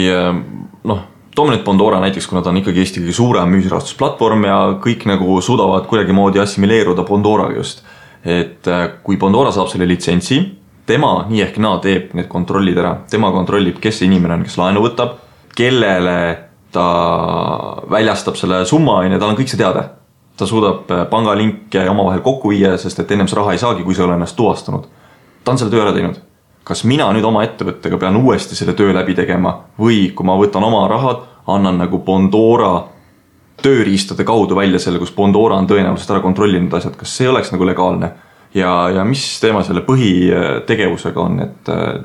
noh 0.84 1.02
toome 1.34 1.54
nüüd 1.54 1.64
Pandora 1.66 2.00
näiteks, 2.02 2.26
kuna 2.30 2.42
ta 2.42 2.52
on 2.52 2.60
ikkagi 2.60 2.82
Eesti 2.82 3.02
kõige 3.02 3.16
suurem 3.16 3.50
müügirahastusplatvorm 3.54 4.46
ja 4.48 4.58
kõik 4.82 5.06
nagu 5.10 5.40
suudavad 5.42 5.88
kuidagimoodi 5.90 6.42
assimileeruda 6.42 7.04
Pandoraga 7.08 7.58
just. 7.58 7.82
et 8.24 8.68
äh, 8.68 8.86
kui 9.04 9.18
Pandora 9.20 9.50
saab 9.52 9.68
selle 9.68 9.84
litsentsi, 9.88 10.38
tema 10.86 11.26
nii 11.28 11.42
ehk 11.44 11.58
naa 11.60 11.76
teeb 11.84 12.14
need 12.16 12.28
kontrollid 12.32 12.78
ära, 12.80 12.94
tema 13.10 13.28
kontrollib, 13.34 13.76
kes 13.82 13.98
see 14.00 14.08
inimene 14.08 14.38
on, 14.38 14.44
kes 14.46 14.56
laenu 14.56 14.80
võtab, 14.86 15.18
kellele 15.56 16.16
ta 16.72 16.86
väljastab 17.90 18.38
selle 18.40 18.62
summa, 18.66 19.02
on 19.02 19.12
ju, 19.12 19.20
tal 19.20 19.34
on 19.34 19.38
kõik 19.40 19.52
see 19.52 19.60
teada. 19.60 19.90
ta 20.36 20.46
suudab 20.50 20.88
äh, 20.90 21.04
pangalinke 21.10 21.84
omavahel 21.88 22.22
kokku 22.24 22.50
viia, 22.50 22.78
sest 22.78 22.98
et 22.98 23.10
ennem 23.12 23.28
sa 23.28 23.42
raha 23.42 23.52
ei 23.52 23.60
saagi, 23.60 23.84
kui 23.84 23.94
sa 23.94 24.02
ei 24.02 24.08
ole 24.08 24.16
ennast 24.16 24.36
tuvastanud. 24.36 24.86
ta 25.44 25.52
on 25.52 25.58
selle 25.58 25.70
töö 25.70 25.84
ära 25.84 25.92
teinud 25.92 26.22
kas 26.64 26.84
mina 26.88 27.10
nüüd 27.12 27.24
oma 27.28 27.44
ettevõttega 27.44 27.98
pean 28.00 28.16
uuesti 28.16 28.56
selle 28.56 28.72
töö 28.76 28.94
läbi 28.96 29.14
tegema 29.14 29.54
või 29.80 30.08
kui 30.16 30.26
ma 30.26 30.36
võtan 30.40 30.64
oma 30.64 30.86
rahad, 30.88 31.24
annan 31.52 31.78
nagu 31.82 32.00
Bondora 32.04 32.72
tööriistade 33.62 34.24
kaudu 34.24 34.56
välja 34.56 34.80
selle, 34.82 34.98
kus 34.98 35.12
Bondora 35.14 35.58
on 35.60 35.68
tõenäoliselt 35.68 36.16
ära 36.16 36.24
kontrollinud 36.24 36.72
asjad, 36.74 36.96
kas 36.98 37.16
see 37.16 37.28
oleks 37.28 37.52
nagu 37.54 37.68
legaalne? 37.68 38.12
ja, 38.54 38.72
ja 38.94 39.04
mis 39.04 39.22
teema 39.42 39.64
selle 39.66 39.82
põhitegevusega 39.86 41.20
on, 41.20 41.40
et 41.42 41.70
äh, 41.72 41.96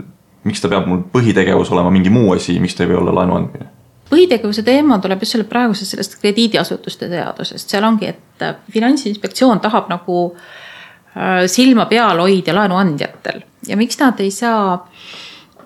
miks 0.50 0.63
ta 0.63 0.72
peab 0.72 0.88
mul 0.89 1.04
põhitegevus 1.13 1.72
olema 1.76 1.91
mingi 1.93 2.12
muu 2.13 2.34
asi, 2.36 2.58
miks 2.60 2.76
ta 2.76 2.84
ei 2.86 2.91
või 2.91 3.02
olla 3.04 3.15
laenu 3.22 3.38
andmine? 3.39 3.69
põhitegevuse 4.10 4.63
teema 4.65 4.98
tuleb 5.00 5.22
just 5.24 5.38
selle 5.38 5.45
praegusest 5.50 5.93
sellest 5.93 6.17
krediidiasutuste 6.22 7.12
seadusest, 7.12 7.69
seal 7.69 7.86
ongi, 7.86 8.10
et 8.10 8.48
finantsinspektsioon 8.74 9.62
tahab 9.63 9.91
nagu 9.91 10.24
äh, 10.34 11.45
silma 11.48 11.86
peal 11.91 12.19
hoida 12.24 12.56
laenuandjatel 12.58 13.45
ja 13.69 13.77
miks 13.77 13.99
nad 14.01 14.19
ei 14.19 14.32
saa 14.34 14.77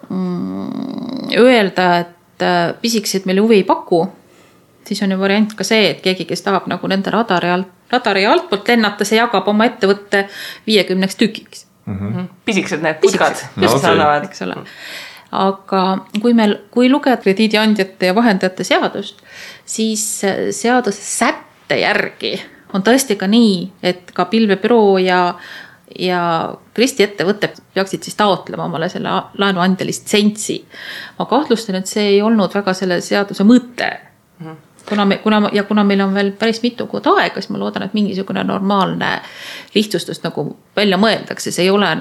mm, 0.10 1.32
öelda, 1.40 1.88
et 2.04 2.46
äh, 2.46 2.74
pisikesed 2.82 3.28
meile 3.30 3.44
huvi 3.44 3.62
ei 3.62 3.68
paku, 3.68 4.04
siis 4.88 5.02
on 5.06 5.16
ju 5.16 5.20
variant 5.20 5.56
ka 5.58 5.66
see, 5.68 5.90
et 5.94 6.04
keegi, 6.04 6.28
kes 6.30 6.46
tahab 6.46 6.68
nagu 6.72 6.90
nende 6.92 7.14
radari 7.14 7.54
alt, 7.54 7.72
radari 7.94 8.26
altpoolt 8.28 8.74
lennata, 8.74 9.08
see 9.08 9.20
jagab 9.20 9.48
oma 9.48 9.70
ettevõtte 9.70 10.28
viiekümneks 10.68 11.20
tükiks 11.20 11.66
mm. 11.86 11.98
-hmm. 12.00 12.30
pisikesed 12.46 12.84
need 12.84 13.02
putkad. 13.02 13.36
just 13.62 13.84
no, 13.84 13.94
okay., 13.94 14.22
eks 14.30 14.42
ole 14.42 14.62
aga 15.34 15.84
kui 16.22 16.34
meil, 16.38 16.58
kui 16.72 16.90
lugeda 16.90 17.18
krediidiandjate 17.18 18.12
ja 18.12 18.16
vahendajate 18.16 18.64
seadust, 18.64 19.22
siis 19.66 20.04
seaduse 20.52 21.02
sätte 21.02 21.80
järgi 21.80 22.36
on 22.74 22.84
tõesti 22.86 23.18
ka 23.18 23.28
nii, 23.30 23.58
et 23.86 24.12
ka 24.14 24.26
pilvebüroo 24.30 24.98
ja 25.02 25.36
ja 26.00 26.54
Kristi 26.74 27.04
ettevõte 27.04 27.52
peaksid 27.74 28.04
siis 28.04 28.16
taotlema 28.20 28.66
omale 28.66 28.90
selle 28.90 29.10
laenuandja 29.38 29.86
litsentsi. 29.86 30.66
ma 31.20 31.26
kahtlustan, 31.26 31.76
et 31.76 31.88
see 31.88 32.08
ei 32.16 32.22
olnud 32.22 32.54
väga 32.54 32.74
selle 32.74 33.02
seaduse 33.02 33.44
mõte 33.44 33.90
mm. 34.40 34.48
-hmm 34.48 34.62
kuna 34.90 35.06
me, 35.06 35.18
kuna 35.18 35.50
ja 35.54 35.64
kuna 35.64 35.84
meil 35.84 36.02
on 36.02 36.14
veel 36.14 36.32
päris 36.32 36.62
mitu 36.64 36.88
kuud 36.88 37.06
aega, 37.08 37.42
siis 37.42 37.50
ma 37.50 37.60
loodan, 37.60 37.84
et 37.84 37.94
mingisugune 37.94 38.44
normaalne 38.44 39.22
lihtsustus 39.76 40.20
nagu 40.24 40.58
välja 40.76 40.98
mõeldakse, 40.98 41.52
see 41.52 41.64
ei 41.64 41.70
ole, 41.70 41.98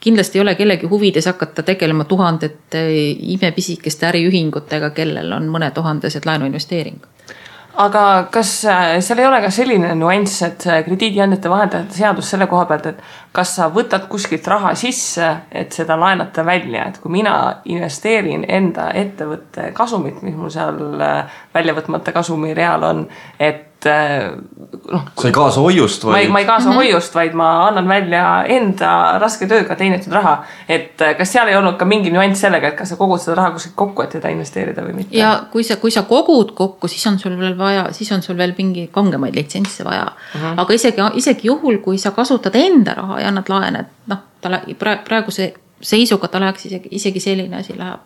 kindlasti 0.00 0.38
ei 0.38 0.42
ole 0.42 0.54
kellegi 0.54 0.86
huvides 0.86 1.26
hakata 1.26 1.62
tegelema 1.62 2.04
tuhandete 2.04 2.84
imepisikeste 3.36 4.06
äriühingutega, 4.10 4.90
kellel 4.90 5.32
on 5.32 5.48
mõnetuhandesed 5.48 6.28
laenuinvesteeringud 6.28 7.15
aga 7.76 8.02
kas 8.32 8.50
äh, 8.64 8.96
seal 9.04 9.20
ei 9.20 9.28
ole 9.28 9.40
ka 9.44 9.50
selline 9.52 9.92
nüanss, 9.98 10.40
et 10.46 10.64
krediidiandjate 10.86 11.50
vahendajate 11.52 11.98
seadus 11.98 12.30
selle 12.32 12.48
koha 12.50 12.64
pealt, 12.70 12.88
et 12.90 13.02
kas 13.36 13.56
sa 13.58 13.68
võtad 13.72 14.08
kuskilt 14.08 14.46
raha 14.48 14.72
sisse, 14.78 15.28
et 15.50 15.76
seda 15.76 15.98
laenata 16.00 16.44
välja, 16.46 16.86
et 16.88 16.98
kui 17.02 17.12
mina 17.18 17.36
investeerin 17.68 18.46
enda 18.48 18.88
ettevõtte 18.96 19.70
kasumit, 19.76 20.22
mis 20.24 20.36
mul 20.36 20.52
seal 20.52 20.82
äh, 21.04 21.40
välja 21.54 21.76
võtmata 21.76 22.16
kasumi 22.16 22.54
real 22.56 22.88
on, 22.88 23.06
et 23.38 23.75
et 23.76 23.86
eh, 23.86 24.30
noh. 24.90 25.02
sa 25.18 25.28
ei 25.28 25.34
kaasa 25.34 25.60
hoiust 25.60 26.04
vaid. 26.06 26.12
ma 26.12 26.20
ei, 26.20 26.28
ma 26.32 26.40
ei 26.40 26.46
kaasa 26.46 26.68
mm 26.68 26.72
-hmm. 26.72 26.76
hoiust, 26.76 27.14
vaid 27.14 27.34
ma 27.34 27.68
annan 27.68 27.88
välja 27.88 28.44
enda 28.48 29.18
raske 29.18 29.46
tööga 29.46 29.76
teenitud 29.76 30.12
raha. 30.12 30.44
et 30.68 31.00
eh, 31.00 31.16
kas 31.16 31.32
seal 31.32 31.48
ei 31.48 31.56
olnud 31.56 31.76
ka 31.76 31.84
mingi 31.84 32.10
nüanss 32.10 32.40
sellega, 32.40 32.68
et 32.68 32.76
kas 32.76 32.88
sa 32.88 32.96
kogud 32.96 33.20
seda 33.20 33.36
raha 33.36 33.50
kuskilt 33.50 33.74
kokku, 33.74 34.02
et 34.02 34.10
teda 34.10 34.28
investeerida 34.28 34.82
või 34.82 34.94
mitte? 34.96 35.18
ja 35.18 35.46
kui 35.52 35.64
sa, 35.64 35.76
kui 35.76 35.90
sa 35.90 36.02
kogud 36.02 36.54
kokku, 36.54 36.88
siis 36.88 37.06
on 37.06 37.18
sul 37.18 37.38
veel 37.38 37.58
vaja, 37.58 37.92
siis 37.92 38.12
on 38.12 38.22
sul 38.22 38.36
veel 38.36 38.54
mingi 38.58 38.88
kangemaid 38.92 39.34
litsentse 39.34 39.84
vaja 39.84 40.04
mm. 40.04 40.40
-hmm. 40.40 40.60
aga 40.60 40.74
isegi, 40.74 41.00
isegi 41.14 41.46
juhul, 41.46 41.78
kui 41.78 41.98
sa 41.98 42.10
kasutad 42.10 42.54
enda 42.54 42.94
raha 42.94 43.20
ja 43.20 43.28
annad 43.28 43.48
laene, 43.48 43.78
et 43.78 43.86
noh, 44.06 44.18
ta 44.40 44.60
praeguse 45.04 45.54
seisuga 45.80 46.28
ta 46.28 46.40
läheks 46.40 46.66
isegi, 46.66 46.88
isegi 46.90 47.20
selline 47.20 47.56
asi 47.56 47.78
läheb, 47.78 48.00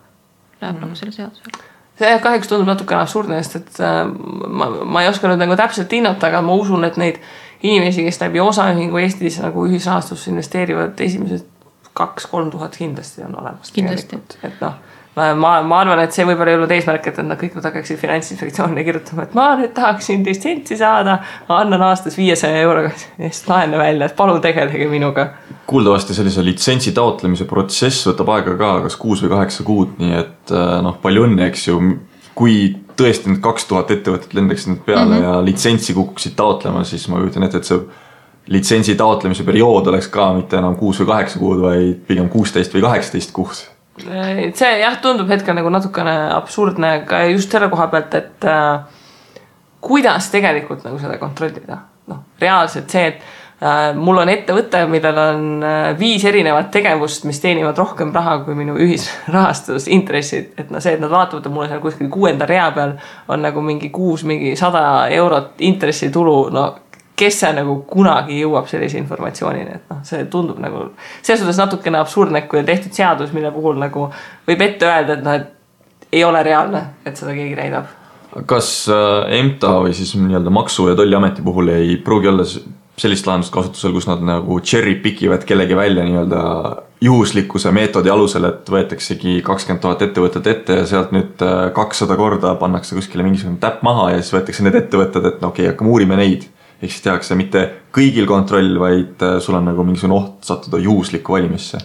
läheb 0.61 0.75
mm 0.75 0.79
-hmm. 0.79 0.85
nagu 0.85 0.95
selle 0.95 1.11
seadusega 1.11 1.70
see 2.01 2.17
kahjuks 2.23 2.49
tundub 2.49 2.69
natukene 2.71 3.05
absurdne, 3.05 3.39
sest 3.43 3.59
et 3.61 3.79
äh, 3.85 4.03
ma, 4.07 4.69
ma 4.85 5.05
ei 5.05 5.11
oska 5.11 5.29
nüüd 5.29 5.41
nagu 5.43 5.57
täpselt 5.59 5.93
hinnata, 5.93 6.31
aga 6.31 6.41
ma 6.45 6.57
usun, 6.57 6.85
et 6.87 6.99
neid 7.01 7.21
inimesi, 7.61 8.05
kes 8.07 8.19
läbi 8.23 8.41
osaühingu 8.41 9.01
Eestis 9.01 9.39
nagu 9.41 9.67
ühisrahastusse 9.69 10.31
investeerivad, 10.33 10.99
esimesed 10.99 11.45
kaks-kolm 11.97 12.49
tuhat 12.51 12.77
kindlasti 12.79 13.23
on 13.27 13.37
olemas. 13.41 13.71
kindlasti. 13.75 14.19
et 14.43 14.61
noh, 14.63 14.79
ma, 15.15 15.33
ma, 15.35 15.51
ma 15.67 15.79
arvan, 15.83 16.01
et 16.05 16.15
see 16.15 16.25
võib-olla 16.27 16.53
ei 16.53 16.57
olnud 16.57 16.71
eesmärk, 16.71 17.07
et 17.09 17.17
nad 17.25 17.39
kõik 17.39 17.55
nüüd 17.57 17.67
hakkaksid 17.67 17.99
Finantsinspektsiooni 17.99 18.85
kirjutama, 18.87 19.25
et 19.27 19.33
ma 19.37 19.47
nüüd 19.59 19.73
tahaksin 19.75 20.23
litsentsi 20.27 20.77
saada, 20.79 21.17
annan 21.51 21.83
aastas 21.89 22.15
viiesaja 22.19 22.61
euroga 22.63 22.93
eest 23.19 23.49
laene 23.51 23.79
välja, 23.81 24.07
et 24.07 24.15
palun 24.17 24.41
tegelege 24.43 24.87
minuga. 24.91 25.31
kuuldavasti 25.67 26.15
sellise 26.15 26.43
litsentsi 26.45 26.91
taotlemise 26.95 27.47
protsess 27.47 28.07
võtab 28.07 28.31
aega 28.35 28.55
ka 28.59 28.71
kas 28.85 28.95
kuus 28.99 29.23
või 29.23 29.33
kaheksa 29.35 29.65
kuud, 29.67 29.97
nii 29.99 30.15
et 30.19 30.55
äh, 30.55 30.77
noh, 30.85 30.95
palju 31.03 31.27
õnne, 31.27 31.49
eks 31.51 31.67
ju. 31.67 31.81
kui 32.35 32.55
tõesti 32.97 33.29
need 33.29 33.41
kaks 33.43 33.67
tuhat 33.67 33.91
ettevõtet 33.91 34.31
lendaksid 34.33 34.71
nüüd 34.71 34.85
peale 34.85 35.17
mm 35.17 35.17
-hmm. 35.17 35.23
ja 35.23 35.43
litsentsi 35.43 35.93
kukuksid 35.93 36.35
taotlema, 36.35 36.83
siis 36.87 37.07
ma 37.11 37.19
kujutan 37.19 37.43
ette, 37.43 37.57
et 37.57 37.67
see 37.67 37.79
litsentsi 38.47 38.95
taotlemise 38.95 39.43
periood 39.43 39.87
oleks 39.87 40.07
ka 40.07 40.31
mitte 40.33 40.57
enam 40.57 40.75
kuus 40.75 40.99
või 40.99 41.11
kaheksa 41.11 41.39
kuud, 41.39 41.61
vaid 41.61 42.01
pigem 42.07 42.29
kuusteist 42.29 42.73
või 42.73 42.81
kaheksateist 42.87 43.31
kuud 43.35 43.59
see 43.99 44.71
jah, 44.79 44.95
tundub 45.01 45.29
hetkel 45.29 45.55
nagu 45.57 45.69
natukene 45.73 46.15
absurdne 46.37 46.93
ka 47.07 47.25
just 47.31 47.51
selle 47.51 47.69
koha 47.71 47.87
pealt, 47.91 48.15
et 48.15 48.47
äh, 48.47 48.99
kuidas 49.83 50.31
tegelikult 50.31 50.85
nagu 50.87 50.99
seda 51.01 51.19
kontrollida. 51.21 51.77
noh, 52.11 52.23
reaalselt 52.41 52.89
see, 52.89 53.03
et 53.11 53.19
äh, 53.61 53.91
mul 53.95 54.17
on 54.23 54.29
ettevõte, 54.31 54.81
millel 54.89 55.19
on 55.21 55.63
äh, 55.63 55.91
viis 55.99 56.23
erinevat 56.25 56.71
tegevust, 56.73 57.27
mis 57.29 57.39
teenivad 57.43 57.77
rohkem 57.77 58.13
raha 58.15 58.39
kui 58.45 58.55
minu 58.57 58.77
ühisrahastus, 58.81 59.87
intressid, 59.91 60.53
et 60.57 60.71
noh, 60.73 60.81
see, 60.83 60.95
et 60.95 61.03
nad 61.03 61.11
vaatavad 61.11 61.51
mulle 61.51 61.69
seal 61.69 61.83
kuskil 61.83 62.09
kuuenda 62.11 62.47
rea 62.49 62.71
peal 62.75 62.95
on 63.27 63.43
nagu 63.45 63.63
mingi 63.65 63.91
kuus 63.93 64.25
mingi 64.27 64.55
sada 64.59 65.07
eurot 65.13 65.61
intressitulu, 65.67 66.37
no 66.55 66.65
kes 67.21 67.39
see 67.43 67.53
nagu 67.55 67.77
kunagi 67.89 68.41
jõuab 68.41 68.67
sellise 68.69 68.99
informatsioonini, 69.01 69.77
et 69.77 69.93
noh, 69.93 70.01
see 70.07 70.25
tundub 70.31 70.59
nagu 70.61 70.87
selles 71.21 71.43
suhtes 71.43 71.61
natukene 71.61 72.01
absurdne, 72.01 72.41
et 72.41 72.51
kui 72.51 72.61
on 72.61 72.67
tehtud 72.67 72.97
seadus, 72.97 73.33
mille 73.35 73.53
puhul 73.53 73.79
nagu 73.81 74.07
võib 74.49 74.65
ette 74.65 74.89
öelda, 74.89 75.17
et 75.17 75.25
noh, 75.25 75.39
et 75.39 76.11
ei 76.11 76.23
ole 76.27 76.43
reaalne, 76.43 76.83
et 77.05 77.17
seda 77.17 77.35
keegi 77.37 77.55
täidab. 77.59 77.97
kas 78.47 78.67
äh, 78.91 79.39
EMTA 79.39 79.73
või 79.85 79.95
siis 79.95 80.13
nii-öelda 80.15 80.53
Maksu- 80.53 80.89
ja 80.89 80.95
Tolliameti 80.95 81.43
puhul 81.43 81.73
ei 81.73 81.97
pruugi 82.03 82.29
olla 82.31 82.45
sellist 83.01 83.27
lahendust 83.27 83.53
kasutusel, 83.53 83.93
kus 83.95 84.07
nad 84.07 84.21
nagu 84.23 84.59
cherry 84.59 84.95
pick 85.03 85.23
ivad 85.23 85.43
kellegi 85.47 85.75
välja 85.75 86.05
nii-öelda 86.07 86.41
juhuslikkuse 87.01 87.71
meetodi 87.73 88.11
alusel, 88.13 88.45
et 88.49 88.69
võetaksegi 88.69 89.39
kakskümmend 89.45 89.81
tuhat 89.81 90.03
ettevõtet 90.05 90.47
ette 90.47 90.81
ja 90.81 90.87
sealt 90.89 91.13
nüüd 91.15 91.43
äh, 91.45 91.67
kakssada 91.75 92.17
korda 92.19 92.55
pannakse 92.61 92.97
kuskile 92.97 93.25
mingisugune 93.27 93.61
täpp 93.61 93.83
maha 93.85 94.11
ja 94.13 94.21
siis 94.21 94.35
võetakse 94.35 94.65
need 94.65 94.79
ettevõtted, 94.83 95.27
et 95.27 95.41
no 95.41 95.51
okei 95.51 95.65
okay,, 95.65 95.73
hakkame 95.73 95.95
uurima 95.95 96.19
neid 96.19 96.50
ehk 96.81 96.89
siis 96.89 97.03
tehakse 97.05 97.37
mitte 97.37 97.63
kõigil 97.93 98.27
kontroll, 98.29 98.75
vaid 98.81 99.25
äh, 99.25 99.39
sul 99.43 99.57
on 99.59 99.67
nagu 99.69 99.85
mingisugune 99.85 100.17
oht 100.17 100.47
sattuda 100.47 100.81
juhuslikku 100.81 101.37
valimisse. 101.37 101.81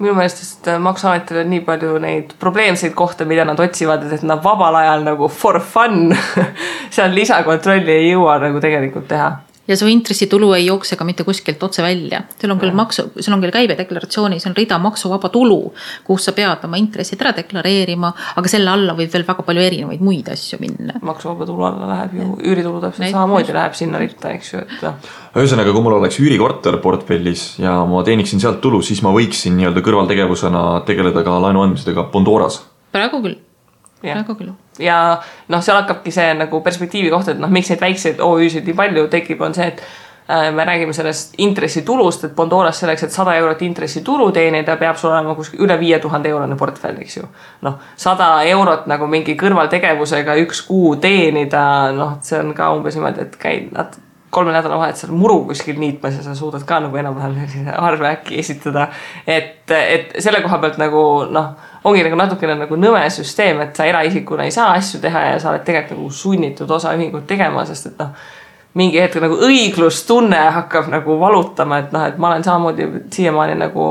Minu 0.00 0.14
meelest 0.16 0.40
lihtsalt 0.40 0.72
äh, 0.72 0.80
Maksuametil 0.82 1.42
on 1.42 1.52
nii 1.52 1.62
palju 1.66 1.98
neid 2.02 2.34
probleemseid 2.40 2.96
kohti, 2.98 3.28
mida 3.28 3.44
nad 3.48 3.60
otsivad, 3.60 4.06
et 4.10 4.24
nad 4.26 4.42
vabal 4.44 4.80
ajal 4.80 5.06
nagu 5.06 5.28
for 5.28 5.60
fun 5.60 6.10
seal 6.94 7.14
lisakontrolli 7.14 7.94
ei 7.98 8.10
jõua 8.10 8.40
nagu 8.42 8.62
tegelikult 8.64 9.08
teha 9.10 9.30
ja 9.70 9.76
su 9.78 9.88
intressitulu 9.90 10.50
ei 10.56 10.66
jookse 10.66 10.96
ka 10.98 11.06
mitte 11.06 11.24
kuskilt 11.24 11.62
otse 11.62 11.82
välja. 11.82 12.22
sul 12.40 12.50
on 12.50 12.60
küll 12.60 12.74
maksu, 12.74 13.06
sul 13.18 13.34
on 13.34 13.42
küll 13.42 13.54
käibedeklaratsioonis 13.54 14.46
on 14.50 14.56
rida 14.56 14.78
maksuvaba 14.82 15.30
tulu, 15.32 15.72
kus 16.04 16.26
sa 16.28 16.34
pead 16.36 16.64
oma 16.66 16.80
intressid 16.80 17.22
ära 17.22 17.32
deklareerima, 17.36 18.12
aga 18.36 18.52
selle 18.52 18.70
alla 18.70 18.96
võib 18.98 19.12
veel 19.12 19.26
väga 19.28 19.44
palju 19.46 19.66
erinevaid 19.66 20.04
muid 20.04 20.30
asju 20.34 20.60
minna. 20.62 20.98
maksuvaba 21.02 21.46
tulu 21.48 21.66
alla 21.68 21.90
läheb 21.94 22.16
ju 22.18 22.30
üüritulu 22.52 22.82
täpselt 22.84 23.14
samamoodi 23.14 23.54
läheb 23.56 23.76
sinna 23.78 24.00
ritta, 24.02 24.34
eks 24.34 24.54
ju, 24.54 24.64
et. 24.64 24.74
Noh. 24.82 25.12
ühesõnaga, 25.36 25.74
kui 25.74 25.86
mul 25.86 25.98
oleks 26.00 26.18
üürikorter 26.22 26.80
portfellis 26.82 27.44
ja 27.62 27.76
ma 27.88 28.02
teeniksin 28.06 28.42
sealt 28.42 28.60
tulu, 28.64 28.82
siis 28.82 29.04
ma 29.06 29.14
võiksin 29.14 29.56
nii-öelda 29.60 29.84
kõrvaltegevusena 29.86 30.64
tegeleda 30.88 31.24
ka 31.26 31.38
laenu 31.46 31.62
andmisega 31.66 32.08
Bondoras. 32.12 32.62
praegu 32.90 33.22
küll 33.22 33.38
praegu 34.00 34.36
küll. 34.38 34.52
Ja 34.80 35.00
noh, 35.48 35.62
seal 35.62 35.80
hakkabki 35.80 36.12
see 36.14 36.28
nagu 36.38 36.60
perspektiivi 36.64 37.10
koht, 37.12 37.32
et 37.32 37.40
noh, 37.40 37.50
miks 37.52 37.72
neid 37.72 37.82
väikseid 37.82 38.22
OÜ-sid 38.24 38.68
nii 38.68 38.76
palju 38.78 39.06
tekib, 39.12 39.40
on 39.44 39.54
see, 39.56 39.70
et 39.70 39.82
äh, 39.82 40.48
me 40.54 40.66
räägime 40.66 40.94
sellest 40.96 41.38
intressitulust, 41.38 42.26
et 42.28 42.36
Bondoras 42.36 42.82
selleks, 42.82 43.06
et 43.06 43.14
sada 43.14 43.34
eurot 43.40 43.62
intressitulu 43.66 44.30
teenida, 44.36 44.76
peab 44.80 45.00
sul 45.00 45.12
olema 45.12 45.34
kuskil 45.38 45.64
üle 45.66 45.78
viie 45.80 45.98
tuhande 46.02 46.32
eurone 46.32 46.58
portfell, 46.60 47.00
eks 47.04 47.16
ju. 47.20 47.30
noh, 47.66 47.80
sada 47.96 48.32
eurot 48.50 48.86
nagu 48.90 49.08
mingi 49.10 49.36
kõrvaltegevusega 49.40 50.38
üks 50.44 50.62
kuu 50.68 50.94
teenida, 51.02 51.64
noh, 51.96 52.18
see 52.26 52.38
on 52.40 52.54
ka 52.56 52.72
umbes 52.76 52.98
niimoodi, 52.98 53.28
et 53.28 53.40
käid 53.40 53.74
nad 53.76 53.98
kolme 54.30 54.52
nädalavahetusel 54.52 55.10
muru 55.10 55.44
kuskil 55.44 55.78
niitmas 55.80 56.16
ja 56.16 56.22
sa 56.22 56.34
suudad 56.34 56.62
ka 56.66 56.78
nagu 56.80 56.96
enam-vähem 56.96 57.66
arve 57.88 58.08
äkki 58.12 58.38
esitada. 58.38 58.88
et, 59.26 59.70
et 59.70 60.14
selle 60.18 60.40
koha 60.42 60.58
pealt 60.58 60.78
nagu 60.78 61.02
noh 61.30 61.50
ongi 61.84 62.04
nagu 62.04 62.18
natukene 62.18 62.58
nagu 62.60 62.76
nõme 62.76 63.02
süsteem, 63.12 63.62
et 63.64 63.76
sa 63.76 63.88
eraisikuna 63.88 64.46
ei 64.46 64.54
saa 64.54 64.74
asju 64.76 65.00
teha 65.00 65.24
ja 65.30 65.40
sa 65.40 65.54
oled 65.54 65.64
tegelikult 65.64 65.98
nagu 65.98 66.12
sunnitud 66.14 66.70
osaühingut 66.76 67.26
tegema, 67.28 67.64
sest 67.68 67.92
et 67.92 68.00
noh, 68.02 68.12
mingi 68.78 69.00
hetk 69.02 69.18
nagu 69.22 69.34
õiglustunne 69.48 70.40
hakkab 70.54 70.90
nagu 70.92 71.16
valutama, 71.18 71.80
et 71.82 71.94
noh, 71.94 72.04
et 72.06 72.18
ma 72.22 72.30
olen 72.30 72.44
samamoodi 72.46 72.86
siiamaani 73.10 73.56
nagu 73.58 73.86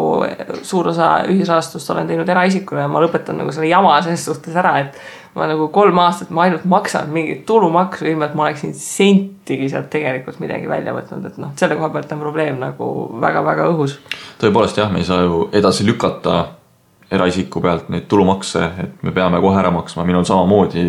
suur 0.63 0.91
osa 0.93 1.17
ühisrahastust 1.28 1.89
olen 1.91 2.08
teinud 2.08 2.30
eraisikuna 2.30 2.86
ja 2.86 2.91
ma 2.91 3.02
lõpetan 3.04 3.41
nagu 3.41 3.52
selle 3.56 3.67
jama 3.71 3.97
selles 4.06 4.23
suhtes 4.30 4.56
ära, 4.56 4.78
et 4.86 5.02
ma 5.36 5.49
nagu 5.49 5.67
kolm 5.73 5.99
aastat 5.99 6.32
ma 6.34 6.45
ainult 6.45 6.63
maksan 6.69 7.12
mingit 7.13 7.43
tulumaksu, 7.49 8.08
ilma 8.08 8.30
et 8.30 8.38
ma 8.38 8.47
oleksin 8.47 8.71
sentigi 8.78 9.67
sealt 9.71 9.89
tegelikult 9.91 10.39
midagi 10.39 10.69
välja 10.69 10.93
võtnud, 10.95 11.28
et 11.28 11.41
noh, 11.41 11.52
selle 11.60 11.75
koha 11.80 11.91
pealt 11.95 12.15
on 12.15 12.23
probleem 12.23 12.62
nagu 12.62 12.93
väga-väga 13.21 13.67
õhus. 13.73 13.99
tõepoolest 14.39 14.80
jah, 14.80 14.93
me 14.93 15.04
ei 15.04 15.10
saa 15.10 15.25
ju 15.25 15.49
edasi 15.60 15.86
lükata 15.89 16.45
eraisiku 17.12 17.62
pealt 17.62 17.89
neid 17.89 18.06
tulumakse, 18.08 18.65
et 18.84 19.04
me 19.04 19.12
peame 19.12 19.41
kohe 19.41 19.60
ära 19.60 19.72
maksma, 19.74 20.06
minul 20.06 20.28
samamoodi 20.28 20.86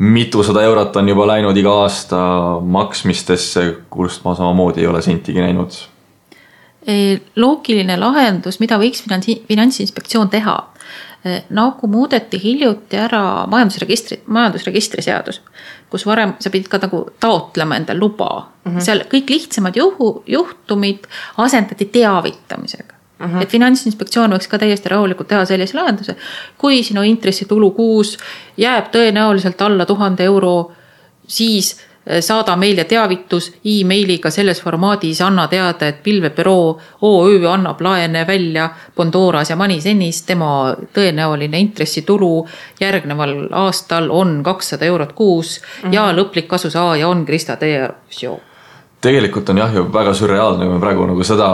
mitusada 0.00 0.62
eurot 0.64 0.96
on 0.96 1.08
juba 1.08 1.26
läinud 1.28 1.56
iga 1.60 1.72
aasta 1.82 2.18
maksmistesse, 2.64 3.66
kust 3.92 4.24
ma 4.24 4.34
samamoodi 4.34 4.80
ei 4.80 4.86
ole 4.86 5.02
sentigi 5.02 5.40
näinud. 5.40 5.76
loogiline 7.36 7.96
lahendus, 8.00 8.56
mida 8.60 8.78
võiks 8.80 9.02
finantsi, 9.04 9.42
finantsinspektsioon 9.48 10.30
teha, 10.32 10.54
nagu 11.52 11.90
muudeti 11.92 12.40
hiljuti 12.42 12.96
ära 12.96 13.44
majandusregistri, 13.46 14.22
majandusregistri 14.26 15.04
seadus, 15.04 15.42
kus 15.92 16.06
varem 16.08 16.32
sa 16.40 16.50
pidid 16.50 16.70
ka 16.72 16.80
nagu 16.80 17.02
taotlema 17.20 17.76
endale 17.76 18.00
luba 18.00 18.30
mm, 18.40 18.72
-hmm. 18.72 18.80
seal 18.80 19.04
kõik 19.12 19.28
lihtsamad 19.28 19.76
juhu, 19.76 20.22
juhtumid 20.26 21.04
asendati 21.36 21.84
teavitamisega 21.84 22.99
-huh. 23.28 23.42
et 23.42 23.50
finantsinspektsioon 23.50 24.32
võiks 24.32 24.48
ka 24.48 24.58
täiesti 24.58 24.88
rahulikult 24.88 25.28
teha 25.28 25.44
sellise 25.44 25.76
lahenduse, 25.76 26.16
kui 26.58 26.82
sinu 26.82 27.02
intressitulu 27.02 27.70
kuus 27.70 28.16
jääb 28.56 28.90
tõenäoliselt 28.94 29.60
alla 29.62 29.86
tuhande 29.86 30.24
euro, 30.24 30.72
siis 31.26 31.76
eh, 32.06 32.22
saada 32.22 32.56
meile 32.56 32.84
teavitus 32.84 33.52
emailiga 33.64 34.30
selles 34.30 34.62
formaadis, 34.62 35.20
anna 35.20 35.46
teada, 35.48 35.88
et 35.88 36.02
pilvebüroo 36.02 36.80
OÜ 37.02 37.46
annab 37.48 37.80
laene 37.80 38.26
välja 38.26 38.70
Bondoras 38.96 39.50
ja 39.50 39.56
Moneysenis, 39.56 40.22
tema 40.22 40.76
tõenäoline 40.94 41.58
intressitulu 41.58 42.46
järgneval 42.80 43.48
aastal 43.50 44.10
on 44.10 44.42
kakssada 44.42 44.84
eurot 44.84 45.12
kuus 45.12 45.60
mm 45.60 45.88
-hmm. 45.88 45.94
ja 45.94 46.12
lõplik 46.12 46.46
kasusaaja 46.46 47.08
on 47.08 47.26
Krista 47.26 47.56
Teer 47.56 47.92
tegelikult 49.00 49.48
on 49.52 49.60
jah 49.62 49.74
ju 49.74 49.84
väga 49.92 50.14
sürreaalne, 50.16 50.66
kui 50.66 50.74
me 50.74 50.80
praegu 50.82 51.06
nagu 51.08 51.24
seda 51.26 51.50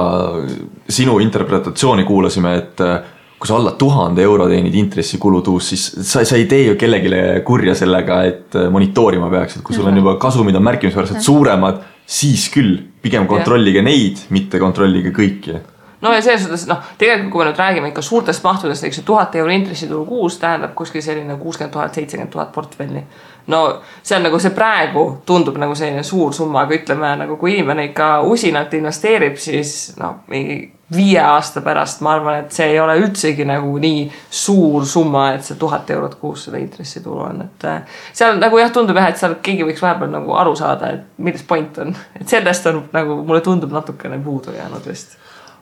sinu 0.89 1.19
interpretatsiooni 1.23 2.07
kuulasime, 2.07 2.55
et 2.59 2.83
äh, 2.85 2.97
kui 3.39 3.49
sa 3.49 3.59
alla 3.59 3.77
tuhande 3.79 4.25
euro 4.25 4.49
teenid 4.51 4.75
intressikulu 4.75 5.43
kuus, 5.45 5.71
siis 5.73 5.87
sa, 6.09 6.25
sa 6.25 6.39
ei 6.39 6.49
tee 6.51 6.65
ju 6.71 6.77
kellelegi 6.81 7.45
kurja 7.47 7.77
sellega, 7.79 8.23
et 8.27 8.59
äh, 8.59 8.71
monitoorima 8.73 9.31
peaks, 9.33 9.59
et 9.59 9.67
kui 9.67 9.77
sul 9.77 9.87
on 9.87 10.03
juba 10.03 10.17
kasumid 10.23 10.57
on 10.59 10.67
märkimisväärselt 10.67 11.23
suuremad, 11.23 11.83
siis 12.07 12.49
küll, 12.55 12.79
pigem 13.03 13.27
kontrollige 13.31 13.83
neid, 13.83 14.27
mitte 14.35 14.61
kontrollige 14.63 15.15
kõiki. 15.15 15.59
No 16.03 16.13
ja 16.13 16.21
selles 16.23 16.45
suhtes 16.45 16.67
noh, 16.69 16.83
tegelikult 17.01 17.33
kui 17.33 17.41
me 17.41 17.49
nüüd 17.49 17.61
räägime 17.61 17.89
ikka 17.91 18.03
suurtest 18.05 18.45
mahtudest, 18.45 18.85
eks 18.85 19.01
ju, 19.01 19.05
tuhat 19.09 19.35
euro 19.41 19.55
intressitulu 19.55 20.05
kuus 20.07 20.37
tähendab 20.43 20.75
kuskil 20.77 21.03
selline 21.03 21.39
kuuskümmend 21.41 21.73
tuhat, 21.73 21.97
seitsekümmend 21.97 22.33
tuhat 22.35 22.53
portfelli. 22.53 23.03
No 23.47 23.61
see 24.03 24.17
on 24.17 24.27
nagu 24.27 24.39
see 24.43 24.55
praegu 24.55 25.05
tundub 25.27 25.59
nagu 25.61 25.75
selline 25.79 26.03
suur 26.07 26.35
summa, 26.35 26.65
aga 26.65 26.79
ütleme 26.79 27.13
nagu 27.23 27.37
kui 27.41 27.55
inimene 27.57 27.91
ikka 27.91 28.21
usinalt 28.27 28.75
investeerib, 28.75 29.37
siis 29.41 29.95
noh, 30.01 30.23
mingi 30.31 30.59
viie 30.95 31.19
aasta 31.19 31.61
pärast 31.67 32.03
ma 32.07 32.13
arvan, 32.15 32.45
et 32.45 32.55
see 32.55 32.69
ei 32.71 32.81
ole 32.81 32.95
üldsegi 33.01 33.47
nagu 33.47 33.73
nii 33.83 34.05
suur 34.31 34.87
summa, 34.87 35.33
et 35.35 35.47
see 35.47 35.59
tuhat 35.59 35.91
eurot 35.91 36.15
kuus 36.21 36.47
seda 36.47 36.61
intressitulu 36.63 37.21
on, 37.27 37.43
et 37.49 37.67
äh, 37.67 38.01
seal 38.15 38.39
nagu 38.39 38.59
jah, 38.63 38.71
tundub 38.75 38.99
jah, 38.99 39.11
et 39.11 39.19
seal 39.19 39.39
keegi 39.43 39.67
võiks 39.67 39.83
vahepeal 39.83 40.13
nagu 40.15 40.37
aru 40.39 40.55
saada, 40.59 40.93
et 40.95 41.23
milles 41.23 41.43
point 41.49 41.83
on, 41.83 41.95
et 42.21 42.27
sellest 42.31 42.71
on 42.71 42.85
nagu 42.95 43.19
mulle 43.27 43.43
tundub 43.47 43.75
natukene 43.75 44.21
puudu 44.23 44.55
jäänud 44.55 44.87
vist 44.87 45.19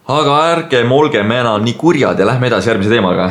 aga 0.08 0.38
ärgem 0.52 0.92
olgem 0.92 1.30
enam 1.32 1.64
nii 1.64 1.76
kurjad 1.80 2.18
ja 2.20 2.26
lähme 2.28 2.50
edasi 2.50 2.68
järgmise 2.68 2.92
teemaga. 2.92 3.30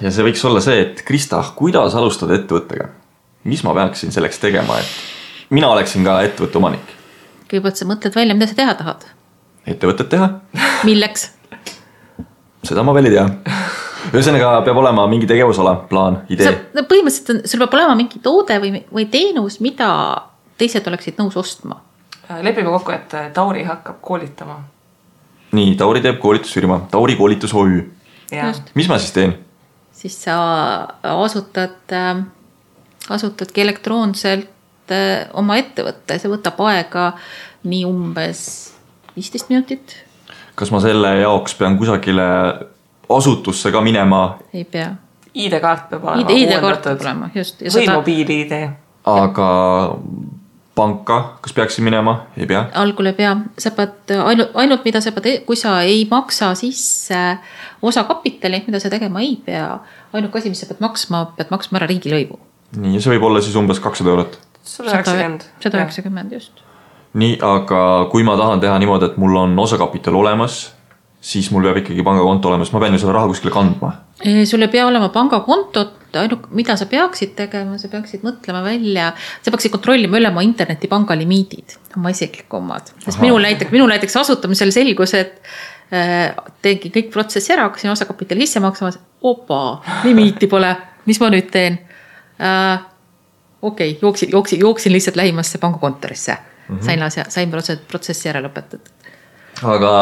ja 0.00 0.10
see 0.10 0.26
võiks 0.26 0.44
olla 0.46 0.60
see, 0.62 0.80
et 0.86 1.02
Krista, 1.06 1.42
kuidas 1.56 1.94
alustada 1.98 2.38
ettevõttega? 2.38 3.01
Mis 3.44 3.62
ma 3.66 3.74
peaksin 3.74 4.12
selleks 4.14 4.38
tegema, 4.42 4.78
et 4.78 5.50
mina 5.50 5.70
oleksin 5.74 6.04
ka 6.06 6.20
ettevõtte 6.26 6.60
omanik? 6.60 6.96
kõigepealt 7.50 7.76
sa 7.76 7.86
mõtled 7.88 8.14
välja, 8.16 8.34
mida 8.34 8.48
sa 8.48 8.58
teha 8.58 8.74
tahad. 8.78 9.06
ettevõtet 9.66 10.08
teha 10.08 10.28
milleks? 10.88 11.30
seda 12.64 12.84
ma 12.86 12.94
veel 12.94 13.10
ei 13.10 13.16
tea 13.18 13.26
ühesõnaga 14.10 14.56
peab 14.66 14.78
olema 14.82 15.04
mingi 15.10 15.28
tegevusala, 15.30 15.76
plaan, 15.90 16.22
idee. 16.32 16.52
no 16.74 16.84
põhimõtteliselt 16.88 17.32
on, 17.34 17.40
sul 17.48 17.62
peab 17.62 17.76
olema 17.78 17.94
mingi 17.98 18.20
toode 18.24 18.58
või, 18.62 18.82
või 18.92 19.06
teenus, 19.12 19.60
mida 19.64 19.88
teised 20.60 20.86
oleksid 20.90 21.18
nõus 21.20 21.38
ostma. 21.38 21.80
lepime 22.42 22.70
kokku, 22.74 22.94
et 22.94 23.16
Tauri 23.34 23.64
hakkab 23.68 24.00
koolitama. 24.00 24.58
nii, 25.52 25.74
Tauri 25.76 26.02
teeb 26.04 26.20
koolitusfirma, 26.22 26.82
Tauri 26.90 27.16
koolitus 27.16 27.54
OÜ. 27.54 27.82
mis 28.74 28.88
ma 28.88 28.98
siis 28.98 29.12
teen? 29.12 29.38
siis 29.92 30.18
sa 30.24 30.36
asutad, 31.02 31.94
asutadki 33.14 33.64
elektroonselt 33.64 34.92
äh, 34.92 35.28
oma 35.38 35.58
ettevõtte, 35.60 36.18
see 36.18 36.32
võtab 36.32 36.60
aega 36.68 37.12
nii 37.68 37.84
umbes 37.88 38.42
viisteist 39.16 39.50
minutit, 39.52 39.96
kas 40.58 40.72
ma 40.74 40.80
selle 40.82 41.14
jaoks 41.20 41.56
pean 41.58 41.78
kusagile 41.80 42.28
asutusse 43.12 43.72
ka 43.72 43.80
minema, 43.84 44.22
ei 44.54 44.64
pea. 44.64 44.92
ID-kaart 45.32 45.88
peab 45.90 46.04
olema 46.04 46.22
ID 46.22 46.44
ID-kaart 46.44 46.86
peab 46.88 47.04
olema, 47.06 47.32
just. 47.36 47.62
või 47.62 47.88
mobiil-ID. 47.88 48.62
aga 49.08 49.48
panka, 50.74 51.18
kas 51.44 51.52
peaksin 51.52 51.84
minema, 51.84 52.14
ei 52.36 52.46
pea? 52.48 52.66
algul 52.80 53.10
ei 53.10 53.16
pea, 53.16 53.34
sa 53.60 53.72
pead 53.76 54.14
ainult, 54.16 54.54
ainult 54.58 54.86
mida 54.88 55.02
sa 55.04 55.12
pead, 55.12 55.42
kui 55.48 55.58
sa 55.58 55.80
ei 55.84 56.06
maksa 56.10 56.52
sisse 56.58 57.20
osakapitali, 57.82 58.62
mida 58.66 58.80
sa 58.80 58.90
tegema 58.92 59.20
ei 59.20 59.36
pea, 59.44 59.76
ainuke 60.12 60.40
asi, 60.40 60.52
mis 60.52 60.62
sa 60.64 60.70
pead 60.70 60.80
maksma, 60.84 61.26
pead 61.36 61.52
maksma 61.52 61.80
ära 61.80 61.90
riigilõivu. 61.90 62.40
nii, 62.76 62.96
ja 62.96 63.04
see 63.04 63.14
võib 63.16 63.28
olla 63.28 63.42
siis 63.44 63.56
umbes 63.58 63.80
kakssada 63.82 64.12
eurot. 64.14 64.38
sada 64.62 64.92
üheksakümmend. 64.92 65.48
sada. 65.60 65.80
üheksakümmend 65.80 66.36
just. 66.36 66.62
nii, 67.18 67.38
aga 67.44 67.80
kui 68.12 68.24
ma 68.26 68.36
tahan 68.40 68.62
teha 68.62 68.78
niimoodi, 68.82 69.12
et 69.12 69.18
mul 69.20 69.36
on 69.42 69.58
osakapital 69.64 70.16
olemas, 70.22 70.62
siis 71.22 71.50
mul 71.54 71.66
peab 71.68 71.82
ikkagi 71.82 72.04
pangakonto 72.06 72.50
olemas, 72.50 72.72
ma 72.74 72.80
pean 72.82 72.96
ju 72.96 73.02
seda 73.02 73.16
raha 73.18 73.30
kuskile 73.30 73.52
kandma. 73.54 73.92
sul 74.48 74.64
ei 74.64 74.72
pea 74.72 74.86
olema 74.86 75.10
pangakontot, 75.14 75.98
ainult 76.18 76.48
mida 76.56 76.76
sa 76.76 76.88
peaksid 76.90 77.36
tegema, 77.36 77.76
sa 77.80 77.90
peaksid 77.92 78.24
mõtlema 78.26 78.62
välja, 78.64 79.12
sa 79.42 79.52
peaksid 79.54 79.72
kontrollima 79.74 80.18
üle 80.20 80.32
oma 80.32 80.44
internetipanga 80.46 81.16
limiidid, 81.18 81.76
oma 81.96 82.12
isikliku 82.14 82.58
omad. 82.58 82.94
sest 83.04 83.20
minul 83.22 83.44
näiteks, 83.44 83.74
minul 83.74 83.92
näiteks 83.92 84.18
asutamisel 84.24 84.72
selgus, 84.74 85.14
et 85.18 85.38
äh, 85.92 86.34
tegin 86.64 86.94
kõik 86.96 87.12
protsessi 87.14 87.54
ära, 87.54 87.68
hakkasin 87.68 87.92
osakapitali 87.94 88.48
sisse 88.48 88.64
maksma, 88.64 88.92
opa, 89.22 89.62
limiiti 90.04 90.50
pole, 90.50 90.74
mis 91.06 91.20
ma 91.22 91.30
nüüd 91.32 91.48
teen 91.54 91.80
äh,? 92.42 92.80
okei 93.62 93.90
okay,, 93.90 94.00
jooksin, 94.02 94.32
jooksin, 94.32 94.60
jooksin 94.60 94.92
lihtsalt 94.92 95.16
lähimasse 95.16 95.58
pangakontorisse 95.58 96.36
mm, 96.68 96.76
-hmm. 96.76 96.84
sain 96.84 97.02
asja, 97.02 97.24
sain 97.28 97.50
protsessi, 97.50 97.82
protsessi 97.88 98.28
ära 98.28 98.42
lõpetatud. 98.42 98.90
aga 99.62 99.92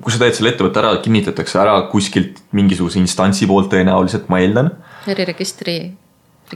kui 0.00 0.12
sa 0.12 0.18
teed 0.18 0.36
selle 0.36 0.52
ettevõtte 0.52 0.82
ära, 0.84 0.96
kinnitatakse 1.02 1.58
ära 1.60 1.80
kuskilt 1.92 2.42
mingisuguse 2.52 2.98
instantsi 2.98 3.46
poolt 3.46 3.72
tõenäoliselt, 3.72 4.28
ma 4.28 4.40
eeldan. 4.44 4.70
äriregistri. 5.08 5.80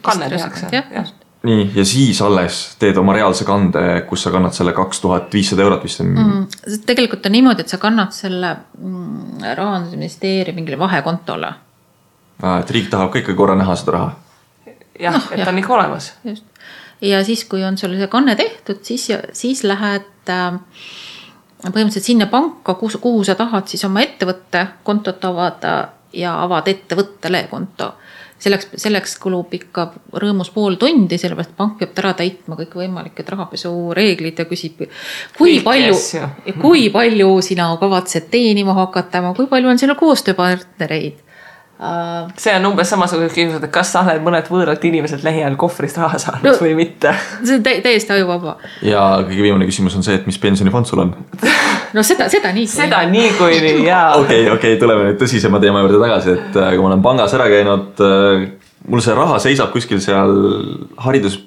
Kanne 0.03 0.29
tehakse, 0.33 0.69
jah 0.73 1.11
nii, 1.43 1.71
ja 1.75 1.85
siis 1.85 2.23
alles 2.23 2.61
teed 2.79 2.97
oma 3.01 3.15
reaalse 3.17 3.45
kande, 3.45 3.83
kus 4.09 4.23
sa 4.25 4.31
kannad 4.35 4.55
selle 4.57 4.75
kaks 4.77 5.01
tuhat 5.03 5.35
viissada 5.35 5.65
eurot 5.65 5.85
vist 5.85 6.03
on 6.05 6.13
mm.. 6.13 6.47
Tegelikult 6.87 7.27
on 7.27 7.35
niimoodi, 7.37 7.65
et 7.65 7.73
sa 7.73 7.79
kannad 7.83 8.15
selle 8.15 8.55
mm, 8.79 9.47
rahandusministeeriumi 9.59 10.61
mingile 10.61 10.79
vahekontole. 10.79 11.53
et 12.59 12.71
riik 12.71 12.91
tahab 12.91 13.13
ka 13.13 13.23
ikka 13.23 13.35
korra 13.39 13.57
näha 13.59 13.77
seda 13.79 13.97
raha. 13.97 14.13
Jah 15.01 15.15
Noh, 15.15 15.31
et 15.33 15.39
jah. 15.39 15.49
on 15.49 15.59
ikka 15.59 15.75
olemas. 15.75 16.13
just. 16.25 16.45
ja 17.01 17.25
siis, 17.25 17.45
kui 17.45 17.65
on 17.65 17.79
sul 17.79 17.97
see 17.99 18.11
kanne 18.13 18.37
tehtud, 18.37 18.83
siis, 18.83 19.09
siis 19.33 19.65
lähed 19.65 20.31
äh, 20.31 20.61
põhimõtteliselt 21.71 22.09
sinna 22.09 22.27
panka, 22.31 22.75
kus, 22.75 22.97
kuhu 23.01 23.25
sa 23.25 23.37
tahad 23.39 23.71
siis 23.71 23.85
oma 23.87 24.03
ettevõtte 24.03 24.67
kontot 24.85 25.25
avada 25.25 25.77
ja 26.13 26.37
avad 26.43 26.69
ettevõttele 26.69 27.47
konto. 27.51 27.95
selleks, 28.43 28.73
selleks 28.77 29.19
kulub 29.23 29.53
ikka 29.55 29.85
rõõmus 30.19 30.51
pool 30.51 30.75
tundi, 30.75 31.15
sellepärast 31.19 31.53
pank 31.57 31.77
peab 31.79 31.99
ära 32.03 32.11
täitma 32.19 32.57
kõikvõimalikud 32.59 33.29
rahapesureeglid 33.35 34.39
ja 34.43 34.47
küsib, 34.51 34.83
kui 35.39 35.61
Kõiki 35.61 35.63
palju 35.63 35.95
kui 36.61 36.89
palju 36.91 37.37
sina 37.43 37.69
kavatsed 37.79 38.27
teenima 38.31 38.75
hakata, 38.75 39.23
kui 39.37 39.47
palju 39.47 39.71
on 39.71 39.79
sinu 39.79 39.95
koostööpartnereid 39.95 41.23
uh,. 41.83 42.31
see 42.39 42.55
on 42.57 42.67
umbes 42.71 42.89
samasugune 42.95 43.29
küsimus, 43.33 43.59
et 43.59 43.71
kas 43.75 43.91
sa 43.93 44.05
oled 44.07 44.23
mõned 44.25 44.49
võõrad 44.53 44.85
inimesed 44.89 45.25
lähiajal 45.27 45.57
kohvrist 45.61 45.99
raha 45.99 46.19
saanud 46.23 46.47
No- 46.47 46.55
või 46.63 46.75
mitte. 46.79 47.13
see 47.45 47.59
on 47.59 47.63
tä- 47.67 47.81
täiesti 47.85 48.15
ajuvaba. 48.17 48.57
ja 48.87 49.03
kõige 49.27 49.43
viimane 49.49 49.67
küsimus 49.69 49.97
on 49.99 50.07
see, 50.07 50.15
et 50.21 50.27
mis 50.31 50.39
pensionifond 50.43 50.87
sul 50.89 51.03
on? 51.05 51.15
no 51.97 52.03
seda, 52.07 52.29
seda 52.33 52.53
nii. 52.57 52.67
seda 52.71 53.03
niikuinii 53.11 53.87
jaa. 53.87 54.15
okei, 54.23 54.47
okei, 54.57 54.77
tuleme 54.81 55.11
nüüd 55.11 55.21
tõsisema 55.23 55.61
teema 55.63 55.83
juurde 55.85 56.01
tagasi, 56.07 56.37
et 56.39 56.57
äh, 56.63 56.71
kui 56.77 56.85
ma 56.87 56.93
olen 56.93 57.03
pangas 57.05 57.35
ära 57.39 57.49
käinud, 57.53 57.99
mul 58.89 59.03
see 59.05 59.15
raha 59.19 59.39
seisab 59.43 59.73
kuskil 59.75 60.01
seal 60.03 60.33
haridus, 61.05 61.41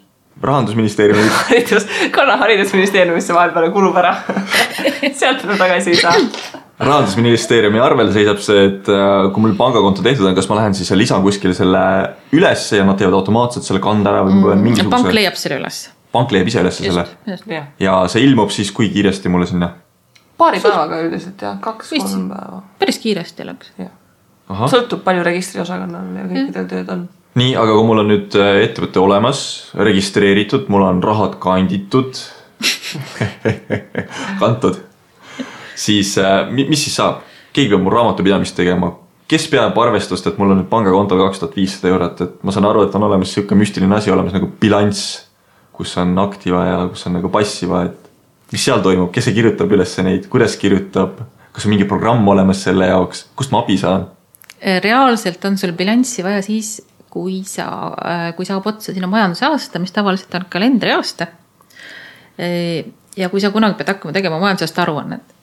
rahandusministeeriumi 0.43 1.25
haridus, 1.47 1.87
kanna 2.15 2.35
haridusministeeriumisse 2.43 3.33
vahepeal 3.35 3.71
kulub 3.75 3.95
ära. 4.03 4.13
sealt 5.15 5.43
enam 5.47 5.57
tagasi 5.59 5.95
ei 5.95 5.99
saa. 6.03 6.15
Rahandusministeeriumi 6.79 7.79
arvel 7.79 8.11
seisab 8.15 8.41
see, 8.43 8.65
et 8.69 8.89
äh, 8.91 9.29
kui 9.33 9.45
mul 9.45 9.55
pangakonto 9.59 10.03
tehtud 10.03 10.27
on, 10.27 10.35
kas 10.35 10.49
ma 10.51 10.59
lähen 10.59 10.75
siis 10.75 10.91
ja 10.91 10.97
lisan 10.99 11.23
kuskile 11.23 11.55
selle 11.55 11.81
ülesse 12.35 12.81
ja 12.81 12.87
nad 12.87 12.99
teevad 12.99 13.15
automaatselt 13.21 13.67
selle 13.67 13.79
kande 13.83 14.11
ära 14.11 14.25
või 14.27 14.35
ma 14.35 14.49
pean 14.49 14.59
pank 14.59 14.67
mingisuguse, 14.67 15.15
leiab 15.15 15.39
selle 15.39 15.59
üles. 15.61 15.81
pank 16.15 16.35
leiab 16.35 16.51
ise 16.51 16.65
üles 16.65 16.81
selle 16.81 17.07
ja 17.79 17.97
see 18.11 18.25
ilmub 18.27 18.51
siis 18.51 18.73
kui 18.75 18.91
kiiresti 18.91 19.31
mulle 19.31 19.47
sinna? 19.47 19.71
paari 20.37 20.59
päevaga 20.63 20.99
üldiselt 21.05 21.41
jah, 21.47 21.59
kaks-kolm 21.63 22.29
päeva. 22.33 22.63
päris 22.79 22.99
kiiresti 23.03 23.47
läks. 23.47 23.71
sõltub 24.71 25.05
palju 25.05 25.23
registriosakonnal 25.27 26.11
ja 26.19 26.25
kõikidel 26.31 26.67
tööd 26.71 26.91
on. 26.91 27.05
nii, 27.39 27.53
aga 27.61 27.77
kui 27.77 27.87
mul 27.87 28.03
on 28.03 28.11
nüüd 28.11 28.35
äh, 28.39 28.57
ettevõte 28.65 28.99
olemas, 29.03 29.45
registreeritud, 29.79 30.67
mul 30.73 30.83
on 30.89 30.99
rahad 31.03 31.39
kanditud, 31.43 32.19
kantud, 34.43 34.83
siis 35.75 36.17
äh, 36.17 36.45
mi- 36.51 36.67
mis 36.69 36.83
siis 36.87 36.95
saab? 36.95 37.23
keegi 37.55 37.71
peab 37.71 37.83
mul 37.85 37.93
raamatupidamist 37.95 38.55
tegema, 38.57 38.89
kes 39.31 39.45
peab 39.47 39.77
arvestust, 39.79 40.25
et 40.27 40.37
mul 40.37 40.51
on 40.51 40.57
nüüd 40.59 40.67
pangakontol 40.71 41.21
kaks 41.23 41.39
tuhat 41.39 41.53
viissada 41.55 41.91
eurot, 41.93 42.23
et 42.25 42.41
ma 42.43 42.51
saan 42.51 42.65
aru, 42.67 42.81
et 42.83 42.95
on 42.97 43.05
olemas 43.07 43.31
sihuke 43.31 43.55
müstiline 43.55 43.95
asi 43.95 44.11
olemas 44.11 44.35
nagu 44.35 44.49
bilanss, 44.59 45.21
kus 45.75 45.93
on 46.01 46.11
aktiva 46.19 46.65
ja 46.67 46.81
kus 46.91 47.05
on 47.07 47.15
nagu 47.15 47.31
passiva, 47.31 47.85
et 47.87 48.51
mis 48.51 48.65
seal 48.65 48.83
toimub, 48.83 49.07
kes 49.15 49.29
see 49.29 49.37
kirjutab 49.37 49.71
üles 49.71 49.95
neid, 50.03 50.27
kuidas 50.31 50.57
kirjutab, 50.59 51.21
kas 51.55 51.65
on 51.67 51.71
mingi 51.71 51.87
programm 51.87 52.27
olemas 52.27 52.63
selle 52.67 52.89
jaoks, 52.91 53.25
kust 53.39 53.55
ma 53.55 53.63
abi 53.63 53.77
saan? 53.79 54.09
reaalselt 54.83 55.43
on 55.45 55.57
sul 55.61 55.75
bilanssi 55.77 56.23
vaja 56.25 56.41
siis, 56.41 56.79
kui 57.11 57.43
sa, 57.47 57.67
kui 58.35 58.47
saab 58.47 58.65
otsa 58.67 58.93
sinu 58.95 59.07
majandusaasta, 59.11 59.79
mis 59.79 59.93
tavaliselt 59.95 60.35
on 60.35 60.45
kalendriaasta. 60.49 61.27
ja 63.17 63.29
kui 63.29 63.39
sa 63.43 63.51
kunagi 63.53 63.77
pead 63.79 63.93
hakkama 63.93 64.15
tegema 64.15 64.39
majandusaasta 64.41 64.81
aruannet. 64.83 65.34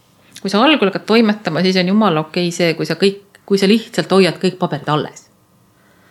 Kui 0.42 0.50
sa 0.50 0.62
algul 0.62 0.90
hakkad 0.90 1.07
toimetama, 1.07 1.62
siis 1.62 1.78
on 1.81 1.88
jumala 1.88 2.20
okei 2.26 2.48
okay 2.48 2.57
see, 2.57 2.74
kui 2.78 2.87
sa 2.88 2.98
kõik, 3.00 3.42
kui 3.46 3.61
sa 3.61 3.68
lihtsalt 3.70 4.11
hoiad 4.11 4.40
kõik 4.42 4.59
paberid 4.59 4.88
alles. 4.90 5.28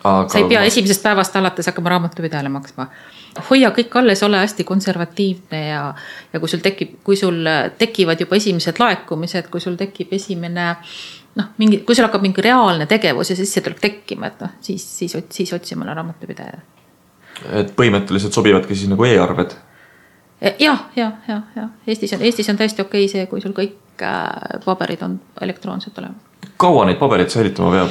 sa 0.01 0.39
ei 0.39 0.47
pea 0.49 0.63
esimesest 0.65 1.03
päevast 1.03 1.35
alates 1.35 1.67
hakkama 1.67 1.89
raamatupidajale 1.95 2.49
maksma. 2.49 2.87
hoia 3.49 3.69
kõik 3.75 3.95
alles, 3.99 4.23
ole 4.23 4.37
hästi 4.37 4.63
konservatiivne 4.63 5.67
ja, 5.67 5.93
ja 6.33 6.39
kui 6.39 6.49
sul 6.49 6.59
tekib, 6.63 6.99
kui 7.03 7.15
sul 7.15 7.43
tekivad 7.77 8.19
juba 8.19 8.35
esimesed 8.35 8.79
laekumised, 8.79 9.49
kui 9.51 9.61
sul 9.61 9.75
tekib 9.75 10.13
esimene 10.13 10.75
noh, 11.35 11.51
mingi, 11.57 11.81
kui 11.85 11.95
sul 11.95 12.07
hakkab 12.07 12.23
mingi 12.23 12.43
reaalne 12.43 12.87
tegevus 12.87 13.31
ja 13.31 13.35
sissetulek 13.35 13.79
tekkima, 13.83 14.31
et 14.31 14.39
noh, 14.43 14.55
siis, 14.63 14.85
siis, 14.97 15.15
siis 15.29 15.53
otsi 15.53 15.75
mõne 15.79 15.95
raamatupidaja. 15.95 16.63
et 17.51 17.75
põhimõtteliselt 17.75 18.33
sobivadki 18.35 18.75
siis 18.75 18.91
nagu 18.91 19.05
e-arved 19.07 19.55
jah, 20.41 20.79
jah, 20.95 21.13
jah, 21.27 21.41
jah, 21.55 21.69
Eestis 21.87 22.13
on, 22.13 22.21
Eestis 22.21 22.49
on 22.49 22.57
täiesti 22.57 22.81
okei 22.81 23.07
see, 23.11 23.25
kui 23.29 23.41
sul 23.43 23.53
kõik 23.57 24.01
äh, 24.01 24.59
paberid 24.65 25.03
on 25.05 25.19
elektroonselt 25.41 25.97
olemas. 26.01 26.49
kaua 26.57 26.85
neid 26.89 26.99
pabereid 27.01 27.29
säilitama 27.33 27.71
peab? 27.75 27.89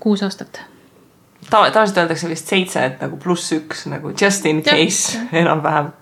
kuus 0.00 0.22
aastat. 0.22 0.62
Tava-, 1.50 1.70
tavaliselt 1.72 2.02
öeldakse 2.04 2.28
vist 2.30 2.50
seitse, 2.50 2.84
et 2.84 3.00
nagu 3.02 3.18
pluss 3.20 3.52
üks 3.56 3.86
nagu 3.90 4.12
just 4.20 4.46
in 4.46 4.62
case 4.62 5.18
enam-vähem. 5.32 5.92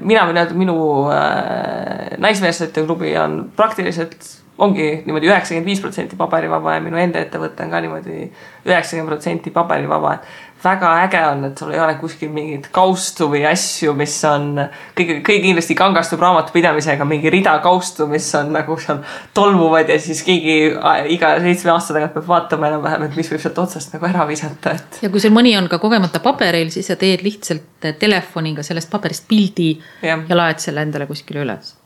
mina 0.00 0.26
võin 0.28 0.40
öelda, 0.40 0.56
minu 0.56 0.76
äh, 1.12 2.16
naismeestete 2.18 2.84
klubi 2.86 3.16
on 3.18 3.42
praktiliselt, 3.56 4.39
ongi 4.60 4.86
niimoodi 5.06 5.30
üheksakümmend 5.30 5.68
viis 5.68 5.80
protsenti 5.80 6.18
paberivaba 6.20 6.76
ja 6.76 6.84
minu 6.84 7.00
enda 7.00 7.22
ettevõte 7.24 7.64
on 7.64 7.72
ka 7.72 7.80
niimoodi 7.80 8.28
üheksakümmend 8.68 9.08
protsenti 9.08 9.52
paberivaba. 9.54 10.18
väga 10.60 10.88
äge 11.06 11.20
on, 11.24 11.44
et 11.48 11.58
sul 11.58 11.70
ei 11.72 11.78
ole 11.80 11.94
kuskil 11.96 12.28
mingit 12.28 12.66
kaustu 12.72 13.30
või 13.32 13.46
asju, 13.48 13.94
mis 13.96 14.18
on 14.28 14.58
kõige, 14.98 15.14
kõige 15.24 15.40
kindlasti 15.46 15.74
kangastub 15.78 16.20
raamatupidamisega 16.20 17.06
mingi 17.08 17.32
rida 17.32 17.54
kaustu, 17.64 18.04
mis 18.06 18.28
on 18.36 18.52
nagu 18.52 18.76
seal 18.76 19.00
tolmuvad 19.34 19.88
ja 19.88 19.96
siis 19.96 20.20
keegi 20.26 20.58
iga 21.16 21.32
seitsme 21.40 21.72
aasta 21.72 21.96
tagant 21.96 22.12
peab 22.18 22.28
vaatama 22.28 22.68
enam-vähem, 22.68 23.08
et 23.08 23.16
mis 23.16 23.32
võib 23.32 23.40
sealt 23.40 23.64
otsast 23.64 23.96
nagu 23.96 24.10
ära 24.10 24.28
visata, 24.28 24.76
et 24.76 25.00
ja 25.06 25.08
kui 25.08 25.24
sul 25.24 25.32
mõni 25.32 25.56
on 25.56 25.72
ka 25.72 25.80
kogemata 25.80 26.20
paberil, 26.20 26.68
siis 26.76 26.92
sa 26.92 27.00
teed 27.00 27.24
lihtsalt 27.24 27.92
telefoniga 27.98 28.66
sellest 28.66 28.92
paberist 28.92 29.30
pildi 29.32 29.72
Jah. 30.04 30.28
ja 30.28 30.36
laed 30.36 30.60
selle 30.60 30.84
endale 30.84 31.08
kuskile 31.08 31.40
üles. 31.48 31.79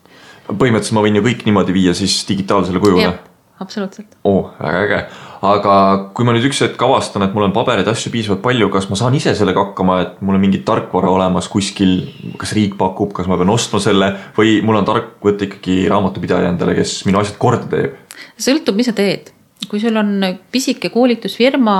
Põhimõtteliselt 0.48 0.98
ma 0.98 1.04
võin 1.06 1.20
ju 1.20 1.24
kõik 1.24 1.46
niimoodi 1.48 1.76
viia 1.76 1.94
siis 1.96 2.22
digitaalsele 2.28 2.82
kujule 2.82 3.14
absoluutselt. 3.60 4.16
oo 4.24 4.38
oh,, 4.38 4.50
väga 4.58 4.80
äge. 4.84 5.00
aga 5.46 5.74
kui 6.16 6.26
ma 6.26 6.34
nüüd 6.34 6.46
üks 6.48 6.62
hetk 6.64 6.82
avastan, 6.86 7.24
et 7.26 7.34
mul 7.36 7.46
on 7.46 7.54
pabereid, 7.54 7.88
asju 7.90 8.10
piisavalt 8.14 8.42
palju, 8.44 8.70
kas 8.72 8.88
ma 8.90 8.98
saan 8.98 9.14
ise 9.18 9.34
sellega 9.38 9.68
hakkama, 9.68 10.00
et 10.02 10.18
mul 10.24 10.38
on 10.38 10.42
mingi 10.42 10.62
tarkvara 10.66 11.12
olemas 11.12 11.48
kuskil, 11.52 11.94
kas 12.40 12.54
riik 12.56 12.78
pakub, 12.80 13.12
kas 13.16 13.30
ma 13.30 13.38
pean 13.40 13.52
ostma 13.54 13.80
selle 13.82 14.10
või 14.38 14.58
mul 14.66 14.80
on 14.80 14.88
tark 14.88 15.14
võtta 15.24 15.46
ikkagi 15.48 15.84
raamatupidaja 15.92 16.50
endale, 16.50 16.76
kes 16.78 17.02
minu 17.08 17.22
asjad 17.22 17.38
korda 17.40 17.70
teeb? 17.70 18.18
sõltub, 18.40 18.78
mis 18.78 18.90
sa 18.90 18.96
teed 18.96 19.32
kui 19.70 19.80
sul 19.80 19.96
on 19.96 20.18
pisike 20.52 20.90
koolitusfirma, 20.92 21.76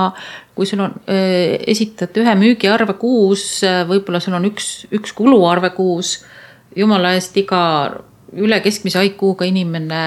kui 0.57 0.65
sul 0.65 0.79
on, 0.87 0.95
esitad 1.05 2.15
ühe 2.17 2.33
müügiarve 2.39 2.95
kuus, 2.97 3.59
võib-olla 3.85 4.21
sul 4.23 4.33
on 4.39 4.47
üks, 4.49 4.87
üks 4.95 5.13
kuluarve 5.13 5.69
kuus, 5.75 6.15
jumala 6.75 7.13
eest 7.13 7.37
iga 7.37 7.61
üle 8.35 8.59
keskmise 8.63 9.03
IQ-ga 9.11 9.47
inimene 9.49 10.01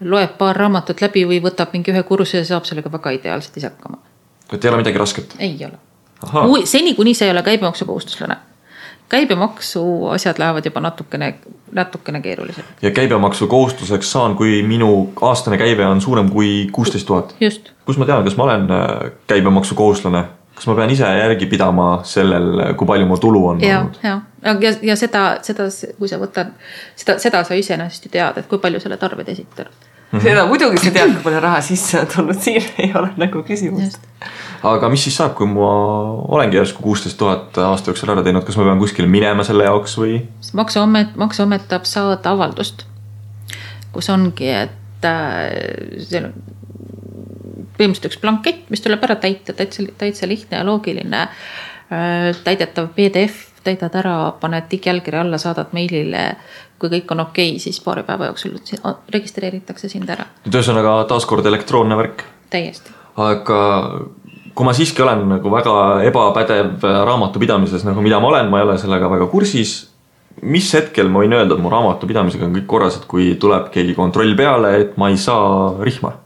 loeb 0.00 0.36
paar 0.38 0.56
raamatut 0.56 1.00
läbi 1.04 1.24
või 1.28 1.40
võtab 1.44 1.74
mingi 1.76 1.94
ühe 1.94 2.02
kursuse 2.08 2.42
ja 2.42 2.48
saab 2.54 2.68
sellega 2.68 2.92
väga 2.92 3.16
ideaalselt 3.18 3.56
ise 3.56 3.70
hakkama. 3.70 3.98
et 4.52 4.64
ei 4.64 4.70
ole 4.70 4.82
midagi 4.84 4.98
rasket? 4.98 5.36
ei 5.38 5.58
ole. 5.66 6.64
seni, 6.64 6.94
kuni 6.94 7.14
sa 7.14 7.24
ei 7.24 7.30
ole 7.30 7.42
käibemaksukohustuslane 7.42 8.36
käibemaksu 9.12 10.06
asjad 10.08 10.38
lähevad 10.38 10.64
juba 10.64 10.80
natukene, 10.80 11.34
natukene 11.72 12.20
keerulisemaks. 12.20 12.82
ja 12.82 12.90
käibemaksu 12.90 13.46
kohustuseks 13.46 14.12
saan, 14.12 14.36
kui 14.36 14.62
minu 14.62 15.12
aastane 15.20 15.58
käive 15.58 15.86
on 15.86 16.00
suurem 16.00 16.30
kui 16.30 16.68
kuusteist 16.72 17.06
tuhat. 17.06 17.34
kus 17.84 17.98
ma 17.98 18.08
tean, 18.08 18.24
kas 18.24 18.36
ma 18.36 18.44
olen 18.44 18.70
äh, 18.70 19.10
käibemaksukohuslane? 19.26 20.24
Kas 20.54 20.66
ma 20.68 20.74
pean 20.78 20.90
ise 20.92 21.08
järgi 21.08 21.48
pidama 21.50 21.86
sellel, 22.08 22.74
kui 22.78 22.88
palju 22.88 23.06
mu 23.08 23.18
tulu 23.20 23.46
on 23.52 23.62
ja, 23.64 23.80
olnud? 23.80 23.98
ja, 24.02 24.18
ja, 24.44 24.56
ja, 24.60 24.74
ja 24.90 24.98
seda, 24.98 25.24
seda, 25.46 25.68
kui 25.98 26.10
sa 26.10 26.20
võtad, 26.20 26.52
seda, 26.98 27.16
seda 27.22 27.42
sa 27.48 27.58
iseenesest 27.58 28.06
ju 28.06 28.12
tead, 28.12 28.42
et 28.42 28.50
kui 28.50 28.60
palju 28.62 28.82
sa 28.82 28.90
oled 28.90 29.08
arveid 29.08 29.32
esitanud 29.32 29.72
mm. 30.12 30.18
-hmm. 30.18 30.22
seda 30.22 30.46
muidugi 30.46 30.84
sa 30.84 30.90
tead, 30.90 31.14
kui 31.14 31.24
palju 31.24 31.40
raha 31.40 31.60
sisse 31.60 32.00
on 32.00 32.06
tulnud, 32.16 32.40
siin 32.40 32.62
ei 32.78 32.92
ole 32.94 33.10
nagu 33.16 33.42
küsimust. 33.48 33.98
aga 34.62 34.88
mis 34.88 35.04
siis 35.04 35.16
saab, 35.16 35.34
kui 35.34 35.46
ma 35.46 35.72
olengi 36.36 36.56
järsku 36.56 36.82
kuusteist 36.82 37.18
tuhat 37.18 37.58
aasta 37.58 37.90
jooksul 37.90 38.12
ära 38.14 38.22
teinud, 38.22 38.44
kas 38.44 38.56
ma 38.56 38.68
pean 38.68 38.78
kuskile 38.82 39.08
minema 39.08 39.44
selle 39.44 39.64
jaoks 39.64 39.98
või? 39.98 40.22
maksuamet, 40.52 41.16
maksuamet 41.16 41.68
tahab 41.68 41.88
saada 41.88 42.36
avaldust, 42.36 42.86
kus 43.92 44.10
ongi, 44.10 44.48
et 44.48 45.08
äh, 45.08 45.48
seal 46.08 46.30
on 46.30 46.34
põhimõtteliselt 47.78 48.10
üks 48.12 48.20
blankett, 48.22 48.66
mis 48.70 48.84
tuleb 48.84 49.04
ära 49.04 49.16
täita, 49.20 49.54
täitsa, 49.56 49.86
täitsa 49.98 50.28
lihtne 50.28 50.60
ja 50.60 50.66
loogiline 50.66 51.22
äh,. 51.22 52.32
täidetav 52.44 52.92
PDF, 52.96 53.48
täidad 53.64 53.94
ära, 54.00 54.16
paned 54.40 54.68
digiallkirja 54.70 55.22
alla, 55.22 55.38
saadad 55.38 55.74
meilile 55.76 56.24
kui 56.82 56.90
kõik 56.96 57.14
on 57.14 57.22
okei 57.28 57.52
okay,, 57.52 57.62
siis 57.62 57.78
paari 57.82 58.02
päeva 58.06 58.30
jooksul 58.30 58.58
registreeritakse 59.14 59.90
sind 59.92 60.10
ära. 60.10 60.26
et 60.46 60.50
ühesõnaga 60.50 60.96
taaskord 61.10 61.46
elektroonne 61.46 61.98
värk? 61.98 62.24
täiesti. 62.50 62.94
aga 63.16 63.60
kui 64.54 64.66
ma 64.66 64.74
siiski 64.76 65.04
olen 65.04 65.24
nagu 65.36 65.52
väga 65.52 65.76
ebapädev 66.08 66.82
raamatupidamises, 66.82 67.86
nagu 67.88 68.02
mida 68.04 68.20
ma 68.20 68.32
olen, 68.32 68.50
ma 68.50 68.60
ei 68.60 68.66
ole 68.66 68.76
sellega 68.82 69.10
väga 69.10 69.30
kursis. 69.32 69.76
mis 70.42 70.72
hetkel 70.74 71.08
ma 71.12 71.22
võin 71.22 71.36
öelda, 71.36 71.54
et 71.54 71.62
mu 71.62 71.70
raamatupidamisega 71.70 72.48
on 72.48 72.58
kõik 72.58 72.66
korras, 72.66 72.98
et 72.98 73.06
kui 73.06 73.34
tuleb 73.40 73.70
keegi 73.70 73.94
kontroll 73.94 74.34
peale, 74.36 74.74
et 74.80 74.98
ma 74.98 75.12
ei 75.12 75.20
saa 75.20 75.74
rihma? 75.80 76.16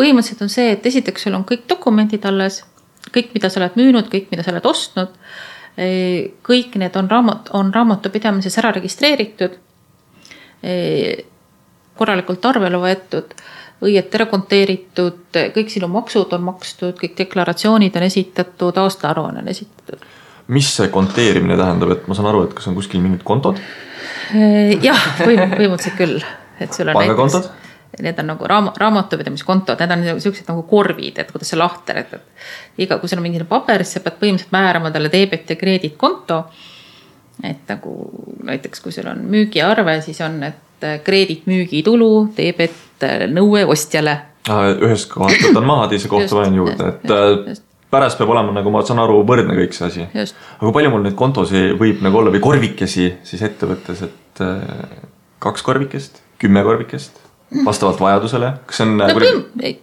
Põhimõtteliselt 0.00 0.42
on 0.48 0.52
see, 0.52 0.72
et 0.72 0.86
esiteks 0.88 1.28
sul 1.28 1.36
on 1.36 1.44
kõik 1.44 1.68
dokumendid 1.68 2.24
alles, 2.24 2.62
kõik, 3.12 3.34
mida 3.36 3.52
sa 3.52 3.60
oled 3.60 3.76
müünud, 3.76 4.08
kõik, 4.12 4.30
mida 4.32 4.46
sa 4.46 4.54
oled 4.54 4.68
ostnud 4.70 5.12
kõik 6.46 6.76
need 6.80 6.96
on 6.98 7.08
raamat, 7.10 7.50
on 7.56 7.72
raamatupidamises 7.74 8.58
ära 8.58 8.72
registreeritud. 8.76 9.58
korralikult 11.96 12.44
arvele 12.44 12.78
võetud, 12.80 13.32
õieti 13.84 14.16
ära 14.16 14.26
konteeritud, 14.28 15.36
kõik 15.54 15.68
sinu 15.72 15.88
maksud 15.88 16.32
on 16.32 16.42
makstud, 16.44 16.96
kõik 17.00 17.16
deklaratsioonid 17.16 17.96
on 17.96 18.02
esitatud, 18.02 18.76
aastaaruanne 18.76 19.40
on 19.40 19.48
esitatud. 19.48 20.04
mis 20.48 20.66
see 20.76 20.88
konteerimine 20.88 21.56
tähendab, 21.56 21.92
et 21.92 22.08
ma 22.08 22.14
saan 22.14 22.26
aru, 22.26 22.42
et 22.44 22.54
kas 22.54 22.66
on 22.66 22.74
kuskil 22.74 23.00
mingid 23.00 23.22
kontod? 23.22 23.60
jah, 24.82 25.00
põhimõtteliselt 25.20 25.96
küll, 25.96 26.20
et 26.60 26.72
sul 26.72 26.88
on. 26.88 26.94
pangakontod? 26.94 27.50
Need 27.98 28.18
on 28.18 28.26
nagu 28.26 28.46
raam-, 28.46 28.72
raamatupidamiskontod, 28.76 29.80
need 29.80 30.14
on 30.14 30.20
siuksed 30.22 30.48
nagu 30.48 30.62
korvid, 30.70 31.18
et 31.18 31.30
kuidas 31.32 31.50
see 31.50 31.58
lahter, 31.58 32.02
et, 32.04 32.12
et 32.14 32.84
iga, 32.86 32.98
kui 33.00 33.10
sul 33.10 33.20
on 33.20 33.26
mingi 33.26 33.42
paber, 33.48 33.84
siis 33.84 33.98
sa 33.98 34.04
pead 34.04 34.18
põhimõtteliselt 34.20 34.54
määrama 34.54 34.92
talle 34.94 35.10
debet- 35.12 35.50
ja 35.50 35.56
kreeditkonto. 35.58 36.44
et 37.44 37.68
nagu 37.68 37.92
näiteks, 38.44 38.80
kui 38.84 38.92
sul 38.92 39.08
on 39.08 39.22
müügiarve, 39.32 40.00
siis 40.04 40.20
on, 40.20 40.42
et 40.44 40.88
kreedit 41.04 41.46
müügitulu, 41.48 42.28
debet 42.36 43.06
nõue 43.32 43.64
ostjale. 43.64 44.18
ühest 44.48 45.10
kohast 45.12 45.42
võtan 45.48 45.66
maha, 45.66 45.88
teise 45.88 46.08
kohta 46.08 46.36
panen 46.36 46.54
juurde, 46.54 46.88
et 46.88 47.08
just, 47.08 47.48
just. 47.48 47.64
pärast 47.90 48.18
peab 48.18 48.30
olema, 48.30 48.52
nagu 48.52 48.70
ma 48.70 48.82
saan 48.84 49.00
aru, 49.02 49.22
võrdne 49.26 49.56
kõik 49.56 49.74
see 49.76 49.86
asi. 49.86 50.06
aga 50.12 50.60
kui 50.60 50.72
palju 50.72 50.92
mul 50.92 51.02
neid 51.08 51.16
kontosid 51.16 51.74
võib 51.80 52.04
nagu 52.04 52.22
olla 52.22 52.30
või 52.30 52.44
korvikesi 52.44 53.08
siis 53.24 53.42
ettevõttes, 53.42 54.04
et 54.04 54.44
kaks 55.40 55.62
korvikest, 55.64 56.22
kümme 56.38 56.62
korvikest 56.64 57.29
vastavalt 57.66 58.00
vajadusele, 58.00 58.52
kas 58.66 58.80
see 58.80 58.86
on 58.86 58.98
no, 59.00 59.08
kuidagi 59.14 59.66
ei, 59.66 59.74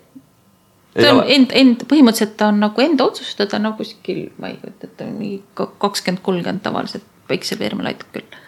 ta 0.98 1.12
on 1.14 1.24
end, 1.30 1.54
end, 1.58 1.84
põhimõtteliselt 1.90 2.38
ta 2.40 2.50
on 2.52 2.62
nagu 2.64 2.84
enda 2.84 3.08
otsustada, 3.08 3.60
no 3.62 3.74
kuskil, 3.78 4.28
ma 4.42 4.52
ei 4.52 4.58
kujuta 4.62 4.90
ette, 4.90 5.10
mingi 5.12 5.42
kakskümmend, 5.58 6.24
kolmkümmend 6.26 6.64
tavaliselt 6.66 7.06
väiksefirmal 7.30 7.92
aitab 7.92 8.16
küll. 8.16 8.40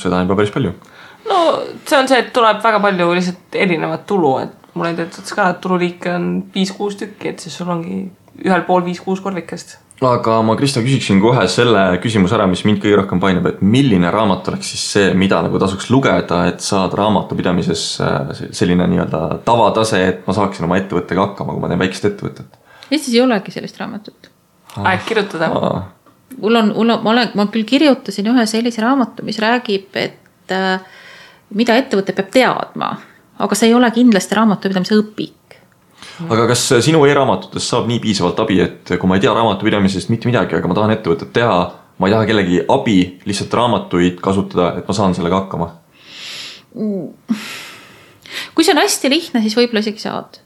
seda 0.00 0.18
on 0.18 0.26
juba 0.26 0.38
päris 0.40 0.54
palju. 0.54 0.72
no 1.28 1.38
see 1.86 1.98
on 1.98 2.10
see, 2.10 2.18
et 2.24 2.32
tuleb 2.34 2.62
väga 2.64 2.82
palju 2.82 3.12
lihtsalt 3.18 3.60
erinevat 3.66 4.06
tulu, 4.10 4.34
et 4.46 4.74
mul 4.74 4.90
on 4.90 4.98
teatud 4.98 5.36
ka, 5.36 5.52
et 5.52 5.62
tululiike 5.64 6.16
on 6.16 6.28
viis-kuus 6.54 6.98
tükki, 7.00 7.34
et 7.34 7.44
siis 7.44 7.56
sul 7.60 7.70
ongi 7.72 8.04
ühel 8.42 8.66
pool 8.66 8.84
viis-kuus 8.86 9.20
korvikest 9.22 9.78
aga 10.08 10.38
ma, 10.46 10.54
Krista, 10.58 10.82
küsiksin 10.84 11.20
kohe 11.22 11.44
selle 11.50 11.82
küsimuse 12.02 12.36
ära, 12.36 12.46
mis 12.50 12.64
mind 12.66 12.80
kõige 12.82 12.98
rohkem 13.00 13.20
painab, 13.22 13.48
et 13.50 13.62
milline 13.64 14.10
raamat 14.12 14.48
oleks 14.52 14.72
siis 14.74 14.84
see, 14.94 15.12
mida 15.18 15.40
nagu 15.44 15.60
tasuks 15.62 15.88
lugeda, 15.92 16.42
et 16.50 16.64
saada 16.64 16.98
raamatupidamises 17.00 17.84
äh, 18.04 18.32
selline 18.54 18.86
nii-öelda 18.90 19.22
tavatase, 19.46 20.02
et 20.08 20.26
ma 20.28 20.36
saaksin 20.36 20.66
oma 20.68 20.78
ettevõttega 20.80 21.26
hakkama, 21.28 21.54
kui 21.54 21.64
ma 21.64 21.70
teen 21.72 21.82
väikest 21.82 22.08
ettevõtet? 22.10 22.58
Eestis 22.90 23.12
ei 23.14 23.22
olegi 23.24 23.54
sellist 23.54 23.78
raamatut. 23.80 24.30
aeg 24.82 25.04
kirjutada. 25.08 25.50
mul 26.38 26.60
on, 26.62 26.72
mul 26.76 26.96
on, 26.96 27.04
ma 27.04 27.14
olen, 27.14 27.32
ma 27.38 27.46
küll 27.52 27.68
kirjutasin 27.68 28.28
ühe 28.32 28.46
sellise 28.46 28.82
raamatu, 28.84 29.24
mis 29.26 29.40
räägib, 29.42 29.90
et 30.00 30.54
äh, 30.54 30.80
mida 31.54 31.76
ettevõte 31.80 32.14
peab 32.16 32.32
teadma, 32.32 32.94
aga 33.42 33.58
see 33.58 33.70
ei 33.70 33.76
ole 33.76 33.90
kindlasti 33.92 34.38
raamatupidamise 34.38 34.98
õpik 35.00 35.36
aga 36.28 36.46
kas 36.50 36.64
sinu 36.84 37.02
e-raamatutest 37.08 37.72
saab 37.72 37.88
nii 37.90 38.00
piisavalt 38.02 38.40
abi, 38.44 38.60
et 38.64 38.94
kui 38.98 39.10
ma 39.10 39.18
ei 39.18 39.24
tea 39.24 39.32
raamatupidamisest 39.36 40.12
mitte 40.12 40.28
midagi, 40.30 40.58
aga 40.58 40.70
ma 40.70 40.76
tahan 40.78 40.94
ettevõtet 40.96 41.32
teha, 41.34 41.58
ma 41.98 42.08
ei 42.08 42.14
taha 42.14 42.28
kellegi 42.28 42.62
abi, 42.72 42.98
lihtsalt 43.28 43.54
raamatuid 43.58 44.20
kasutada, 44.24 44.74
et 44.80 44.88
ma 44.88 44.96
saan 44.96 45.16
sellega 45.18 45.42
hakkama? 45.44 45.72
kui 48.54 48.64
see 48.64 48.72
on 48.72 48.80
hästi 48.80 49.10
lihtne, 49.12 49.42
siis 49.44 49.56
võib-olla 49.58 49.82
isegi 49.84 50.00
saad. 50.00 50.38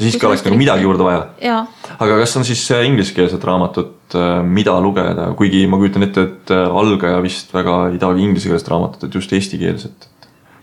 siiski 0.00 0.24
oleks 0.24 0.44
nagu 0.46 0.56
midagi 0.56 0.86
juurde 0.86 1.04
vaja? 1.04 1.58
aga 1.98 2.20
kas 2.22 2.36
on 2.40 2.46
siis 2.48 2.62
ingliskeelset 2.88 3.44
raamatut, 3.44 4.16
äh, 4.16 4.40
mida 4.44 4.78
lugeda, 4.80 5.30
kuigi 5.36 5.66
ma 5.68 5.80
kujutan 5.80 6.08
ette, 6.08 6.24
et 6.28 6.54
äh, 6.56 6.80
algaja 6.82 7.20
vist 7.24 7.52
väga 7.56 7.82
ei 7.92 8.00
tahagi 8.00 8.24
inglisekeelset 8.28 8.72
raamatut, 8.72 9.04
et 9.08 9.20
just 9.20 9.32
eestikeelset. 9.36 10.08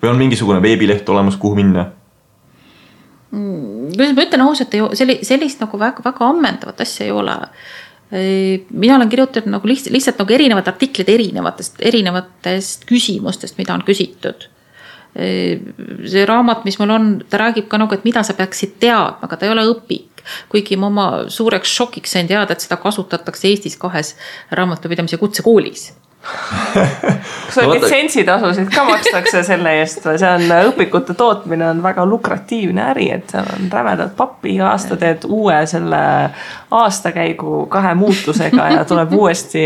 või 0.01 0.13
on 0.13 0.19
mingisugune 0.21 0.61
veebileht 0.61 1.09
olemas, 1.09 1.37
kuhu 1.37 1.57
minna? 1.57 1.91
Kuidas 3.31 4.13
ma 4.15 4.23
ütlen 4.23 4.43
ausalt, 4.45 4.73
ei, 4.73 5.19
sellist 5.27 5.61
nagu 5.63 5.79
väga, 5.79 6.03
väga 6.05 6.29
ammendavat 6.31 6.81
asja 6.85 7.07
ei 7.07 7.11
ole. 7.11 7.37
mina 8.69 8.95
olen 8.95 9.09
kirjutanud 9.11 9.51
nagu 9.51 9.67
lihtsalt, 9.67 9.91
lihtsalt 9.91 10.21
nagu 10.21 10.33
erinevad 10.33 10.67
artiklid 10.71 11.09
erinevatest, 11.11 11.81
erinevatest 11.83 12.85
küsimustest, 12.87 13.57
mida 13.57 13.75
on 13.75 13.83
küsitud. 13.87 14.47
see 15.17 16.25
raamat, 16.29 16.63
mis 16.63 16.77
mul 16.79 16.93
on, 16.93 17.07
ta 17.29 17.39
räägib 17.41 17.67
ka 17.67 17.79
nagu, 17.81 17.93
et 17.93 18.05
mida 18.05 18.23
sa 18.23 18.35
peaksid 18.37 18.77
teadma, 18.79 19.27
aga 19.27 19.35
ta 19.35 19.47
ei 19.47 19.51
ole 19.51 19.67
õpik. 19.73 20.23
kuigi 20.49 20.77
ma 20.77 20.87
oma 20.87 21.07
suureks 21.27 21.71
šokiks 21.71 22.11
sain 22.11 22.27
teada, 22.27 22.53
et 22.53 22.63
seda 22.63 22.77
kasutatakse 22.79 23.47
Eestis 23.47 23.77
kahes 23.79 24.15
raamatupidamise 24.51 25.17
kutsekoolis 25.17 25.91
kas 26.27 27.57
no, 27.61 27.71
litsentsitasusid 27.71 28.69
ka 28.73 28.83
makstakse 28.87 29.41
selle 29.47 29.73
eest 29.79 30.03
või 30.05 30.19
see 30.19 30.29
on, 30.29 30.51
õpikute 30.71 31.15
tootmine 31.17 31.69
on 31.71 31.81
väga 31.83 32.05
lukratiivne 32.07 32.83
äri, 32.91 33.07
et 33.15 33.31
seal 33.33 33.47
on 33.55 33.71
rämedat 33.71 34.15
pappi, 34.19 34.55
iga 34.57 34.71
aasta 34.73 34.97
teed 34.99 35.27
uue 35.29 35.57
selle 35.69 36.01
aastakäigu 36.77 37.65
kahe 37.71 37.95
muutusega 37.99 38.69
ja 38.75 38.85
tuleb 38.89 39.15
uuesti 39.19 39.65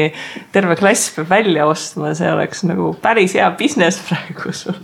terve 0.54 0.78
klass 0.80 1.12
peab 1.16 1.30
välja 1.32 1.68
ostma, 1.70 2.16
see 2.18 2.32
oleks 2.32 2.66
nagu 2.70 2.94
päris 3.02 3.36
hea 3.40 3.50
business 3.58 4.02
praegu 4.08 4.54
sul. 4.56 4.80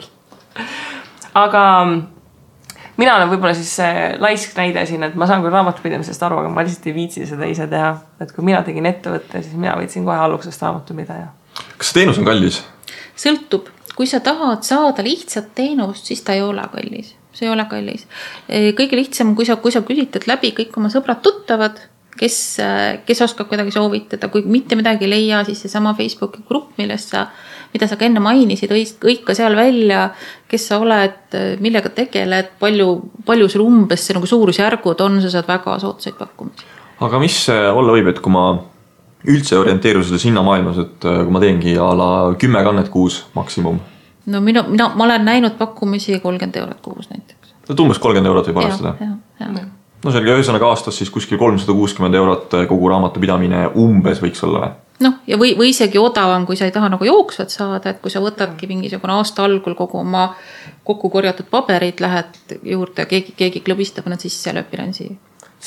aga 1.37 1.63
mina 2.97 3.15
olen 3.15 3.29
võib-olla 3.31 3.55
siis 3.57 3.75
laisk 4.19 4.57
näide 4.57 4.85
siin, 4.89 5.05
et 5.05 5.17
ma 5.17 5.29
saan 5.29 5.45
küll 5.45 5.53
raamatupidamisest 5.53 6.23
aru, 6.25 6.41
aga 6.41 6.53
ma 6.53 6.65
lihtsalt 6.65 6.89
ei 6.89 6.97
viitsi 6.97 7.27
seda 7.29 7.49
ise 7.49 7.69
teha. 7.69 7.97
et 8.21 8.33
kui 8.33 8.45
mina 8.45 8.63
tegin 8.65 8.89
ettevõtte, 8.89 9.43
siis 9.43 9.57
mina 9.57 9.77
võtsin 9.77 10.05
kohe 10.07 10.17
algusest 10.17 10.65
raamatupidaja 10.65 11.36
kas 11.77 11.91
see 11.91 12.01
teenus 12.01 12.21
on 12.21 12.27
kallis? 12.27 12.61
sõltub, 13.17 13.69
kui 13.97 14.09
sa 14.09 14.21
tahad 14.23 14.65
saada 14.67 15.05
lihtsat 15.05 15.53
teenust, 15.57 16.05
siis 16.09 16.23
ta 16.25 16.37
ei 16.37 16.43
ole 16.45 16.63
kallis. 16.73 17.13
see 17.33 17.47
ei 17.47 17.53
ole 17.53 17.65
kallis. 17.69 18.07
kõige 18.49 18.99
lihtsam, 18.99 19.35
kui 19.35 19.45
sa, 19.45 19.57
kui 19.61 19.73
sa 19.73 19.83
külitad 19.85 20.27
läbi 20.29 20.53
kõik 20.57 20.77
oma 20.77 20.91
sõbrad-tuttavad, 20.93 21.81
kes, 22.17 22.37
kes 23.05 23.21
oskab 23.25 23.49
kuidagi 23.49 23.73
soovitada, 23.75 24.29
kui 24.33 24.45
mitte 24.45 24.77
midagi 24.77 25.05
ei 25.05 25.11
leia, 25.11 25.43
siis 25.45 25.61
seesama 25.65 25.93
Facebooki 25.97 26.41
grupp, 26.47 26.73
millest 26.79 27.13
sa, 27.13 27.27
mida 27.73 27.89
sa 27.89 27.97
ka 27.99 28.07
enne 28.07 28.21
mainisid, 28.23 28.73
hõika 29.03 29.35
seal 29.37 29.57
välja, 29.57 30.07
kes 30.49 30.69
sa 30.71 30.79
oled, 30.81 31.37
millega 31.63 31.91
tegeled, 31.93 32.55
palju, 32.61 32.89
palju 33.27 33.51
sul 33.53 33.65
umbes 33.67 34.07
see 34.07 34.17
nagu 34.17 34.29
suurusjärgud 34.29 35.05
on, 35.05 35.21
sa 35.21 35.33
saad 35.33 35.49
väga 35.49 35.77
soodsaid 35.83 36.17
pakkumisi. 36.17 36.73
aga 37.05 37.21
mis 37.21 37.43
olla 37.53 37.93
võib, 37.93 38.09
et 38.09 38.21
kui 38.23 38.33
ma 38.33 38.49
üldse 39.27 39.57
orienteerun 39.59 40.05
selles 40.07 40.23
hinnamaailmas, 40.25 40.77
et 40.85 41.05
kui 41.05 41.33
ma 41.35 41.43
teengi 41.43 41.77
a 41.81 41.91
la 41.97 42.09
kümme 42.39 42.63
kannet 42.63 42.89
kuus 42.93 43.25
maksimum 43.35 43.79
no 44.27 44.41
minu, 44.41 44.63
mina, 44.67 44.91
ma 44.95 45.03
olen 45.03 45.25
näinud 45.25 45.57
pakkumisi 45.57 46.19
kolmkümmend 46.19 46.55
eurot 46.55 46.81
kuus 46.81 47.09
näiteks. 47.09 47.53
no 47.69 47.75
umbes 47.79 47.99
kolmkümmend 47.99 48.31
eurot 48.31 48.47
võib 48.47 48.59
arvestada. 48.63 48.95
no 50.03 50.11
selge, 50.11 50.33
ühesõnaga 50.35 50.71
aastas 50.71 50.99
siis 50.99 51.09
kuskil 51.13 51.39
kolmsada 51.39 51.73
kuuskümmend 51.73 52.15
eurot 52.15 52.57
eh, 52.59 52.67
kogu 52.67 52.89
raamatupidamine 52.91 53.67
umbes 53.75 54.21
võiks 54.23 54.43
olla 54.47 54.65
või? 54.65 54.73
noh, 55.07 55.19
ja 55.27 55.37
või, 55.39 55.53
või 55.59 55.71
isegi 55.71 55.99
odavam, 56.01 56.45
kui 56.45 56.59
sa 56.59 56.67
ei 56.67 56.75
taha 56.75 56.89
nagu 56.91 57.07
jooksvat 57.07 57.53
saada, 57.53 57.93
et 57.93 58.01
kui 58.01 58.11
sa 58.11 58.21
võtadki 58.23 58.67
mingisugune 58.67 59.15
aasta 59.15 59.45
algul 59.45 59.77
kogu 59.77 60.01
oma 60.01 60.31
kokku 60.83 61.09
korjatud 61.13 61.47
paberid, 61.51 62.01
lähed 62.03 62.59
juurde, 62.63 63.05
keegi, 63.05 63.35
keegi 63.37 63.63
klõbistab 63.63 64.09
nad 64.11 64.23
sisse 64.23 64.51
referentsi 64.55 65.11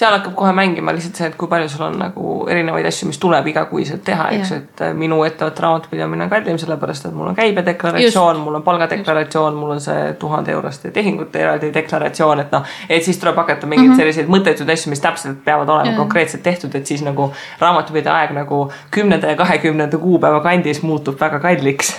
seal 0.01 0.15
hakkab 0.17 0.35
kohe 0.39 0.53
mängima 0.57 0.95
lihtsalt 0.97 1.19
see, 1.19 1.29
et 1.29 1.37
kui 1.39 1.49
palju 1.51 1.69
sul 1.69 1.85
on 1.85 1.99
nagu 2.01 2.35
erinevaid 2.49 2.87
asju, 2.89 3.09
mis 3.11 3.19
tuleb 3.21 3.51
igakuiselt 3.53 4.03
teha, 4.07 4.31
eks, 4.37 4.53
et 4.57 4.83
äh, 4.87 4.93
minu 4.97 5.19
ettevõtte 5.27 5.65
raamatupidamine 5.65 6.25
on 6.25 6.33
kallim, 6.33 6.61
sellepärast 6.63 7.09
et 7.11 7.17
mul 7.17 7.29
on 7.31 7.37
käibedeklaratsioon, 7.37 8.41
mul 8.45 8.57
on 8.61 8.65
palgadeklaratsioon, 8.67 9.59
mul 9.61 9.75
on 9.77 9.83
see 9.85 10.13
tuhande 10.23 10.55
euroste 10.57 10.93
tehingute 10.95 11.43
eraldi 11.45 11.73
deklaratsioon, 11.75 12.45
et 12.47 12.55
noh, 12.57 12.77
et 12.89 13.05
siis 13.05 13.21
tuleb 13.21 13.37
hakata 13.43 13.69
mingeid 13.69 13.89
mm 13.89 13.93
-hmm. 13.93 14.01
selliseid 14.01 14.33
mõttetuid 14.33 14.73
asju, 14.73 14.95
mis 14.95 15.05
täpselt 15.05 15.45
peavad 15.45 15.69
olema 15.69 15.93
ja. 15.93 15.97
konkreetselt 15.97 16.43
tehtud, 16.43 16.75
et 16.75 16.87
siis 16.87 17.05
nagu 17.05 17.33
raamatupidaja 17.61 18.25
aeg 18.25 18.33
nagu 18.41 18.63
kümnenda 18.91 19.35
ja 19.35 19.37
kahekümnenda 19.37 19.99
kuupäeva 19.99 20.41
kandis 20.41 20.83
muutub 20.83 21.21
väga 21.21 21.41
kalliks 21.41 21.93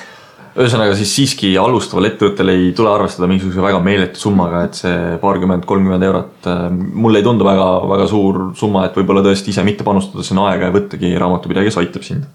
ühesõnaga 0.51 0.95
siis 0.99 1.13
siiski 1.15 1.51
alustaval 1.59 2.09
ettevõttel 2.09 2.51
ei 2.51 2.71
tule 2.75 2.91
arvestada 2.91 3.29
mingisuguse 3.29 3.63
väga 3.63 3.79
meeletu 3.83 4.19
summaga, 4.19 4.65
et 4.67 4.77
see 4.81 5.15
paarkümmend, 5.21 5.63
kolmkümmend 5.69 6.07
eurot 6.07 6.49
äh, 6.51 6.65
mulle 6.71 7.21
ei 7.21 7.27
tundu 7.27 7.47
väga, 7.47 7.67
väga 7.91 8.07
suur 8.11 8.41
summa, 8.59 8.85
et 8.87 8.97
võib-olla 8.99 9.23
tõesti 9.25 9.53
ise 9.53 9.63
mitte 9.67 9.87
panustada 9.87 10.25
sinna 10.27 10.49
aega 10.49 10.67
ja 10.67 10.75
võttagi 10.75 11.13
raamatupidaja, 11.21 11.69
kes 11.69 11.79
aitab 11.81 12.07
sind. 12.07 12.27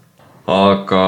aga 0.47 1.03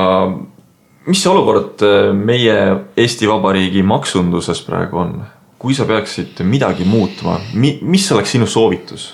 mis 1.10 1.24
see 1.24 1.32
olukord 1.32 1.82
äh, 1.88 2.12
meie 2.14 2.58
Eesti 3.00 3.30
Vabariigi 3.30 3.84
maksunduses 3.84 4.62
praegu 4.68 5.02
on? 5.06 5.20
kui 5.60 5.74
sa 5.76 5.84
peaksid 5.84 6.40
midagi 6.48 6.86
muutma, 6.88 7.40
mi-, 7.54 7.80
mis 7.82 8.06
oleks 8.14 8.38
sinu 8.38 8.48
soovitus? 8.48 9.10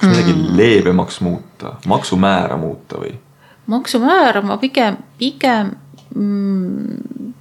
kas 0.00 0.08
midagi 0.08 0.32
mm. 0.32 0.56
leebemaks 0.56 1.20
muuta, 1.20 1.76
maksumäära 1.86 2.56
muuta 2.56 3.04
või? 3.04 3.12
maksumäära 3.70 4.40
ma 4.42 4.56
pigem, 4.58 4.96
pigem 5.20 5.76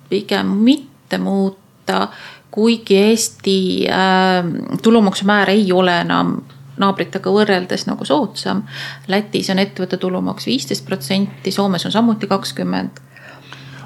pigem 0.10 0.48
mitte 0.48 1.18
muuta, 1.18 2.08
kuigi 2.52 2.98
Eesti 2.98 3.88
äh, 3.90 4.46
tulumaksumäär 4.82 5.50
ei 5.50 5.72
ole 5.74 6.02
enam 6.02 6.40
naabritega 6.80 7.32
võrreldes 7.34 7.86
nagu 7.90 8.06
soodsam. 8.08 8.64
Lätis 9.12 9.50
on 9.52 9.60
ettevõtte 9.60 10.00
tulumaks 10.00 10.48
viisteist 10.48 10.86
protsenti, 10.88 11.52
Soomes 11.52 11.86
on 11.86 11.96
samuti 11.96 12.28
kakskümmend. 12.28 13.06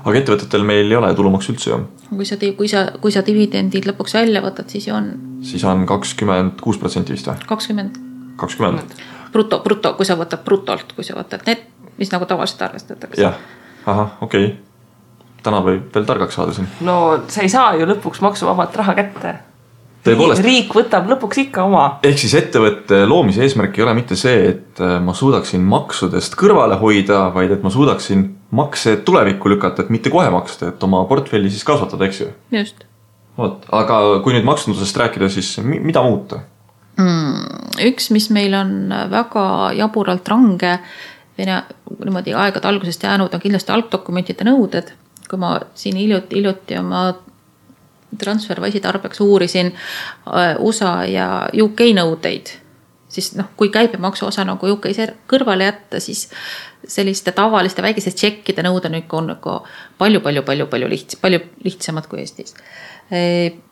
aga 0.03 0.19
ettevõtetel 0.19 0.65
meil 0.67 0.91
ei 0.91 0.97
ole 0.99 1.13
tulumaksu 1.15 1.53
üldse 1.53 1.69
ju. 1.69 1.77
kui 2.09 2.25
sa, 2.25 2.37
kui 2.57 2.67
sa, 2.67 2.83
kui 3.01 3.11
sa 3.11 3.23
dividendid 3.25 3.87
lõpuks 3.87 4.13
välja 4.13 4.41
võtad, 4.43 4.69
siis 4.69 4.87
ju 4.87 4.95
on. 4.95 5.13
siis 5.41 5.63
on 5.63 5.85
kakskümmend 5.85 6.59
kuus 6.61 6.77
protsenti 6.77 7.15
vist 7.15 7.27
või? 7.27 7.39
kakskümmend. 7.47 7.97
kakskümmend. 8.37 8.99
bruto, 9.31 9.61
bruto, 9.63 9.93
kui 9.97 10.05
sa 10.05 10.19
võtad 10.19 10.43
brutolt, 10.43 10.93
kui 10.93 11.07
sa 11.07 11.15
võtad 11.15 11.47
net, 11.47 11.65
mis 11.97 12.11
nagu 12.11 12.27
tavaliselt 12.29 12.61
arvestatakse. 12.67 13.21
jah, 13.21 13.39
ahah, 13.85 14.21
okei 14.21 14.45
okay 14.45 14.72
täna 15.43 15.63
võib 15.63 15.89
veel 15.95 16.05
targaks 16.07 16.37
saada 16.39 16.53
siin. 16.55 16.69
no 16.87 16.99
sa 17.31 17.43
ei 17.45 17.51
saa 17.51 17.73
ju 17.79 17.87
lõpuks 17.89 18.21
maksuvabalt 18.23 18.75
raha 18.79 18.95
kätte. 18.97 19.33
tõepoolest. 20.05 20.43
riik 20.45 20.73
võtab 20.75 21.09
lõpuks 21.11 21.41
ikka 21.45 21.65
oma. 21.67 21.83
ehk 22.03 22.21
siis 22.21 22.35
ettevõtte 22.39 23.03
loomise 23.09 23.43
eesmärk 23.45 23.77
ei 23.77 23.85
ole 23.85 23.97
mitte 23.99 24.17
see, 24.19 24.47
et 24.53 24.81
äh, 24.83 24.95
ma 25.03 25.15
suudaksin 25.17 25.65
maksudest 25.73 26.37
kõrvale 26.39 26.79
hoida, 26.81 27.25
vaid 27.35 27.51
et 27.55 27.65
ma 27.65 27.73
suudaksin 27.73 28.25
makse 28.53 28.97
tulevikku 29.05 29.49
lükata, 29.49 29.83
et 29.83 29.93
mitte 29.93 30.13
kohe 30.13 30.29
maksta, 30.33 30.71
et 30.73 30.83
oma 30.83 31.03
portfelli 31.09 31.51
siis 31.51 31.65
kasvatada, 31.67 32.09
eks 32.09 32.23
ju. 32.23 32.31
just. 32.59 32.87
vot, 33.37 33.65
aga 33.71 34.01
kui 34.25 34.35
nüüd 34.35 34.47
maksundusest 34.47 34.97
rääkida, 35.05 35.29
siis 35.33 35.55
mida 35.63 36.03
muuta 36.05 36.43
mm,? 36.97 37.61
üks, 37.89 38.11
mis 38.13 38.29
meil 38.33 38.53
on 38.57 38.93
väga 39.11 39.73
jaburalt 39.77 40.27
range 40.29 40.77
või 41.33 41.47
niimoodi 41.49 42.35
aegade 42.37 42.69
algusest 42.69 43.03
jäänud, 43.03 43.33
on 43.33 43.41
kindlasti 43.41 43.73
algdokumentide 43.73 44.45
nõuded 44.45 44.93
kui 45.33 45.41
ma 45.41 45.55
siin 45.73 45.97
hiljuti, 45.97 46.37
hiljuti 46.37 46.77
oma 46.77 47.07
Transferwise'i 48.17 48.81
tarbeks 48.81 49.21
uurisin 49.21 49.73
äh, 49.73 50.55
USA 50.59 51.05
ja 51.09 51.27
UK 51.63 51.87
nõudeid, 51.97 52.53
siis 53.09 53.31
noh, 53.37 53.49
kui 53.57 53.71
käibemaksu 53.73 54.27
osa 54.27 54.45
nagu 54.45 54.69
UK-s 54.75 55.13
kõrvale 55.29 55.67
jätta, 55.69 56.01
siis 56.03 56.27
selliste 56.87 57.31
tavaliste 57.31 57.81
väikeste 57.81 58.11
tšekkide 58.11 58.65
nõuded 58.65 58.93
on 59.13 59.29
nagu 59.31 59.59
palju-palju-palju-palju 59.97 60.89
lihts-, 60.91 61.19
palju 61.21 61.39
lihtsamad 61.63 62.09
kui 62.11 62.23
Eestis. 62.23 62.55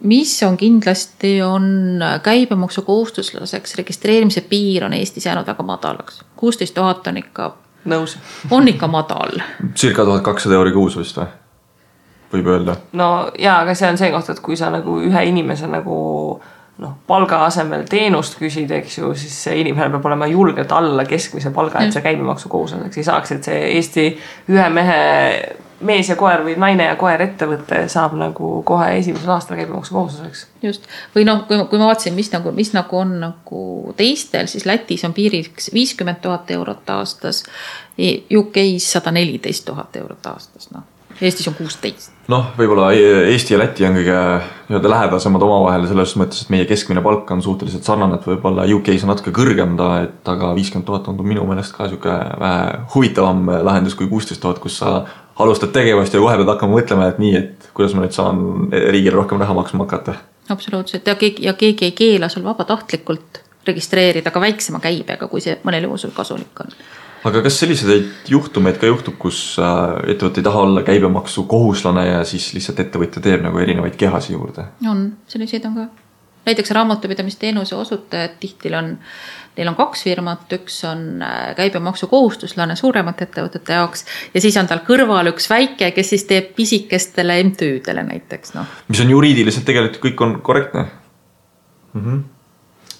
Mis 0.03 0.34
on 0.43 0.57
kindlasti, 0.59 1.39
on 1.41 1.99
käibemaksukohustuslaseks 2.24 3.76
registreerimise 3.80 4.41
piir 4.41 4.86
on 4.86 4.93
Eestis 4.93 5.26
jäänud 5.26 5.47
väga 5.47 5.64
madalaks, 5.64 6.22
kuusteist 6.36 6.74
tuhat 6.78 7.07
on 7.07 7.18
ikka. 7.18 7.53
nõus. 7.86 8.18
on 8.51 8.68
ikka 8.68 8.88
madal. 8.88 9.41
circa 9.76 10.05
tuhat 10.05 10.24
kakssada 10.24 10.55
euri 10.55 10.72
kuus 10.72 10.97
vist 10.97 11.18
või? 11.18 11.40
Võib 12.34 12.49
öelda. 12.55 12.77
no 12.97 13.11
ja, 13.39 13.59
aga 13.61 13.75
see 13.75 13.91
on 13.91 13.99
see 14.01 14.11
koht, 14.13 14.32
et 14.34 14.41
kui 14.43 14.57
sa 14.59 14.71
nagu 14.73 14.99
ühe 15.03 15.27
inimese 15.29 15.69
nagu 15.71 15.99
noh, 16.82 16.93
palga 17.07 17.43
asemel 17.45 17.86
teenust 17.89 18.38
küsid, 18.39 18.71
eks 18.73 18.99
ju, 19.01 19.13
siis 19.17 19.34
see 19.45 19.59
inimene 19.61 19.91
peab 19.93 20.05
olema 20.09 20.29
julgelt 20.29 20.71
alla 20.75 21.05
keskmise 21.09 21.51
palga, 21.55 21.84
et 21.84 21.95
see 21.95 22.05
käibemaksukohustuseks 22.05 23.01
ei 23.01 23.07
saaks, 23.07 23.36
et 23.36 23.49
see 23.49 23.59
Eesti 23.75 24.05
ühe 24.51 24.69
mehe, 24.73 25.01
mees 25.86 26.09
ja 26.09 26.15
koer 26.17 26.45
või 26.45 26.55
naine 26.61 26.88
ja 26.89 26.95
koer 26.99 27.21
ettevõte 27.25 27.84
saab 27.91 28.15
nagu 28.17 28.53
kohe 28.67 28.88
esimesel 28.97 29.34
aastal 29.36 29.59
käibemaksukohustuseks. 29.59 30.45
just, 30.65 30.88
või 31.15 31.25
noh, 31.27 31.43
kui, 31.49 31.59
kui 31.69 31.82
ma 31.82 31.91
vaatasin, 31.91 32.17
mis 32.17 32.32
nagu, 32.34 32.53
mis 32.55 32.73
nagu 32.77 33.01
on 33.01 33.17
nagu 33.27 33.65
teistel, 33.97 34.49
siis 34.49 34.65
Lätis 34.69 35.05
on 35.05 35.13
piiriks 35.17 35.69
viiskümmend 35.75 36.23
tuhat 36.23 36.49
eurot 36.55 36.89
aastas. 36.97 37.43
UK-s 38.01 38.88
sada 38.95 39.11
neliteist 39.13 39.67
tuhat 39.67 39.95
eurot 39.99 40.32
aastas, 40.32 40.71
noh 40.73 40.88
Eestis 41.22 41.47
on 41.47 41.53
kuusteist. 41.53 42.11
noh, 42.32 42.47
võib-olla 42.57 42.88
Eesti 42.95 43.53
ja 43.53 43.59
Läti 43.61 43.86
on 43.86 43.93
kõige 43.99 44.17
nii-öelda 44.69 44.89
lähedasemad 44.89 45.43
omavahel 45.45 45.84
selles 45.89 46.15
mõttes, 46.17 46.41
et 46.41 46.53
meie 46.53 46.65
keskmine 46.69 47.03
palk 47.05 47.30
on 47.36 47.43
suhteliselt 47.45 47.86
sarnane, 47.86 48.17
et 48.17 48.26
võib-olla 48.26 48.65
UK-s 48.65 49.05
on 49.05 49.11
natuke 49.13 49.34
kõrgem 49.36 49.76
ta, 49.78 49.89
et 50.07 50.32
aga 50.34 50.53
viiskümmend 50.57 50.88
tuhat 50.88 51.05
tundub 51.05 51.28
minu 51.30 51.45
meelest 51.49 51.76
ka 51.76 51.89
sihuke 51.91 52.15
vähe 52.41 52.80
huvitavam 52.95 53.51
lahendus 53.67 53.97
kui 53.99 54.09
kuusteist 54.09 54.41
tuhat, 54.41 54.61
kus 54.63 54.80
sa 54.82 54.95
alustad 55.41 55.74
tegevust 55.76 56.17
ja 56.17 56.24
kohe 56.24 56.39
pead 56.41 56.49
hakkama 56.55 56.80
mõtlema, 56.80 57.11
et 57.11 57.22
nii, 57.22 57.36
et 57.38 57.69
kuidas 57.78 57.93
ma 57.97 58.05
nüüd 58.05 58.17
saan 58.17 58.41
riigile 58.72 59.15
rohkem 59.19 59.41
raha 59.41 59.57
maksma 59.57 59.86
hakata. 59.86 60.17
absoluutselt 60.49 61.07
ja 61.07 61.15
keegi 61.15 61.45
ja 61.45 61.53
keegi 61.53 61.86
ei 61.86 61.95
keela 61.97 62.30
sul 62.30 62.43
vabatahtlikult 62.43 63.43
registreerida 63.67 64.32
ka 64.34 64.41
väiksema 64.41 64.82
käibega, 64.82 65.30
kui 65.30 65.41
see 65.41 65.59
mõnel 65.63 65.86
juhul 65.86 66.01
sul 66.01 66.17
kasulik 66.17 66.65
on 66.65 66.74
aga 67.28 67.41
kas 67.45 67.57
selliseid 67.61 68.30
juhtumeid 68.32 68.80
ka 68.82 68.89
juhtub, 68.89 69.17
kus 69.22 69.41
äh, 69.61 69.97
ettevõte 70.13 70.41
ei 70.41 70.47
taha 70.47 70.63
olla 70.65 70.86
käibemaksukohuslane 70.88 72.05
ja 72.07 72.24
siis 72.28 72.51
lihtsalt 72.55 72.82
ettevõtja 72.86 73.24
teeb 73.24 73.43
nagu 73.45 73.61
erinevaid 73.61 73.97
kehasi 73.99 74.34
juurde? 74.34 74.72
on, 74.89 75.11
selliseid 75.30 75.67
on 75.69 75.78
ka. 75.78 75.86
näiteks 76.49 76.74
raamatupidamisteenuse 76.78 77.76
osutajad 77.76 78.39
tihti 78.41 78.74
on, 78.78 78.95
neil 79.57 79.69
on 79.69 79.78
kaks 79.78 80.03
firmat, 80.07 80.47
üks 80.57 80.82
on 80.89 81.05
äh, 81.26 81.53
käibemaksukohustuslane 81.59 82.76
suuremate 82.80 83.30
ettevõtete 83.30 83.78
jaoks 83.78 84.05
ja 84.34 84.41
siis 84.41 84.57
on 84.57 84.69
tal 84.72 84.82
kõrval 84.88 85.34
üks 85.36 85.49
väike, 85.51 85.93
kes 85.95 86.15
siis 86.15 86.26
teeb 86.30 86.53
pisikestele 86.57 87.38
MTÜ-dele 87.51 88.07
näiteks 88.09 88.57
noh. 88.57 88.78
mis 88.89 89.05
on 89.05 89.13
juriidiliselt 89.13 89.67
tegelikult 89.69 90.03
kõik 90.09 90.28
on 90.28 90.38
korrektne 90.41 90.88
mm. 91.93 92.05
-hmm 92.05 92.22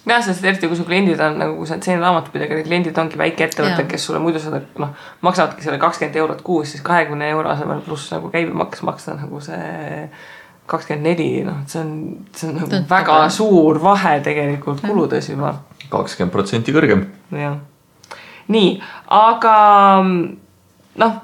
jah, 0.06 0.22
sest 0.24 0.44
eriti 0.44 0.68
kui 0.70 0.78
su 0.78 0.84
kliendid 0.86 1.20
on 1.22 1.38
nagu, 1.38 1.56
kui 1.60 1.68
sa 1.68 1.76
oled 1.76 1.86
selline 1.86 2.02
raamatupidaja, 2.02 2.50
kelle 2.50 2.66
kliendid 2.66 2.98
ongi 2.98 3.18
väikeettevõtted, 3.20 3.88
kes 3.90 4.06
sulle 4.08 4.20
muidu 4.22 4.42
seda 4.42 4.62
noh, 4.82 4.94
maksavadki 5.24 5.64
selle 5.64 5.80
kakskümmend 5.82 6.18
eurot 6.22 6.44
kuus, 6.46 6.72
siis 6.74 6.84
kahekümne 6.86 7.30
euro 7.30 7.52
asemel 7.52 7.82
pluss 7.86 8.12
nagu 8.14 8.30
käibemaks 8.32 8.82
maksta 8.86 9.16
nagu 9.18 9.40
see 9.44 10.06
kakskümmend 10.70 11.06
neli, 11.06 11.28
noh, 11.46 11.60
et 11.62 11.74
see 11.74 11.82
on, 11.82 11.92
see 12.34 12.48
on 12.50 12.56
nagu 12.58 12.70
Tõtta 12.70 12.94
väga 12.94 13.18
peale. 13.18 13.34
suur 13.34 13.82
vahe 13.82 14.14
tegelikult 14.24 14.82
kuludes 14.86 15.28
juba. 15.30 15.56
kakskümmend 15.92 16.34
protsenti 16.34 16.74
kõrgem. 16.74 17.04
jah, 17.38 17.60
nii, 18.52 18.72
aga 19.18 19.58
noh, 21.02 21.20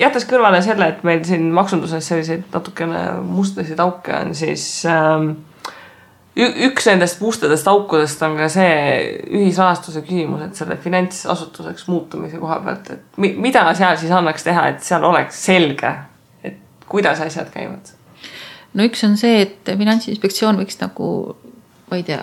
jättes 0.00 0.28
kõrvale 0.28 0.62
selle, 0.64 0.88
et 0.92 1.04
meil 1.06 1.24
siin 1.28 1.50
maksunduses 1.56 2.08
selliseid 2.08 2.48
natukene 2.54 3.02
mustasid 3.24 3.80
auke 3.82 4.14
on, 4.16 4.34
siis 4.36 4.64
ähm, 4.90 5.32
üks 6.36 6.86
nendest 6.90 7.20
mustadest 7.24 7.68
aukudest 7.70 8.20
on 8.26 8.36
ka 8.36 8.48
see 8.52 8.72
ühisrahastuse 9.32 10.02
küsimus, 10.04 10.44
et 10.44 10.58
selle 10.58 10.76
finantsasutuseks 10.80 11.86
muutumise 11.88 12.40
koha 12.42 12.58
pealt, 12.64 12.90
et 12.92 13.20
mi, 13.22 13.32
mida 13.40 13.64
seal 13.78 13.96
siis 14.00 14.12
annaks 14.12 14.44
teha, 14.44 14.68
et 14.74 14.84
seal 14.84 15.04
oleks 15.08 15.40
selge, 15.48 15.92
et 16.44 16.60
kuidas 16.88 17.22
asjad 17.24 17.48
käivad? 17.54 17.94
no 18.76 18.84
üks 18.84 19.04
on 19.08 19.16
see, 19.16 19.40
et 19.46 19.76
Finantsinspektsioon 19.78 20.60
võiks 20.60 20.76
nagu, 20.82 21.10
ma 21.88 22.00
ei 22.00 22.04
tea, 22.04 22.20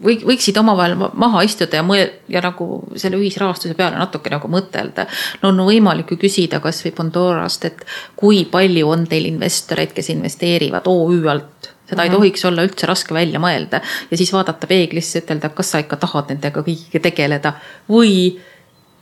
või 0.00 0.16
võiksid 0.24 0.56
omavahel 0.56 0.96
maha 0.96 1.42
istuda 1.44 1.76
ja 1.76 1.84
mõel- 1.84 2.14
ja 2.28 2.40
nagu 2.40 2.82
selle 2.96 3.18
ühisrahastuse 3.20 3.74
peale 3.76 3.98
natuke 4.00 4.30
nagu 4.32 4.48
mõtelda. 4.48 5.06
no 5.42 5.48
on 5.50 5.60
võimalik 5.66 6.10
ju 6.10 6.16
küsida 6.16 6.60
kasvõi 6.60 6.94
Pandorast, 6.96 7.64
et 7.64 7.84
kui 8.16 8.44
palju 8.44 8.88
on 8.88 9.06
teil 9.06 9.26
investoreid, 9.28 9.92
kes 9.92 10.08
investeerivad 10.16 10.88
OÜ 10.88 11.28
alt 11.28 11.59
seda 11.90 12.02
mm 12.02 12.06
-hmm. 12.06 12.10
ei 12.10 12.10
mhm. 12.10 12.16
tohiks 12.16 12.44
olla 12.44 12.66
üldse 12.66 12.86
raske 12.86 13.14
välja 13.14 13.40
mõelda 13.42 13.80
ja 14.10 14.16
siis 14.16 14.32
vaadata 14.32 14.66
peeglisse, 14.66 15.24
ütelda, 15.24 15.48
kas 15.48 15.70
sa 15.70 15.82
ikka 15.82 15.96
tahad 15.96 16.30
nendega 16.32 16.62
kõigiga 16.62 17.02
tegeleda 17.02 17.52
või, 17.88 18.38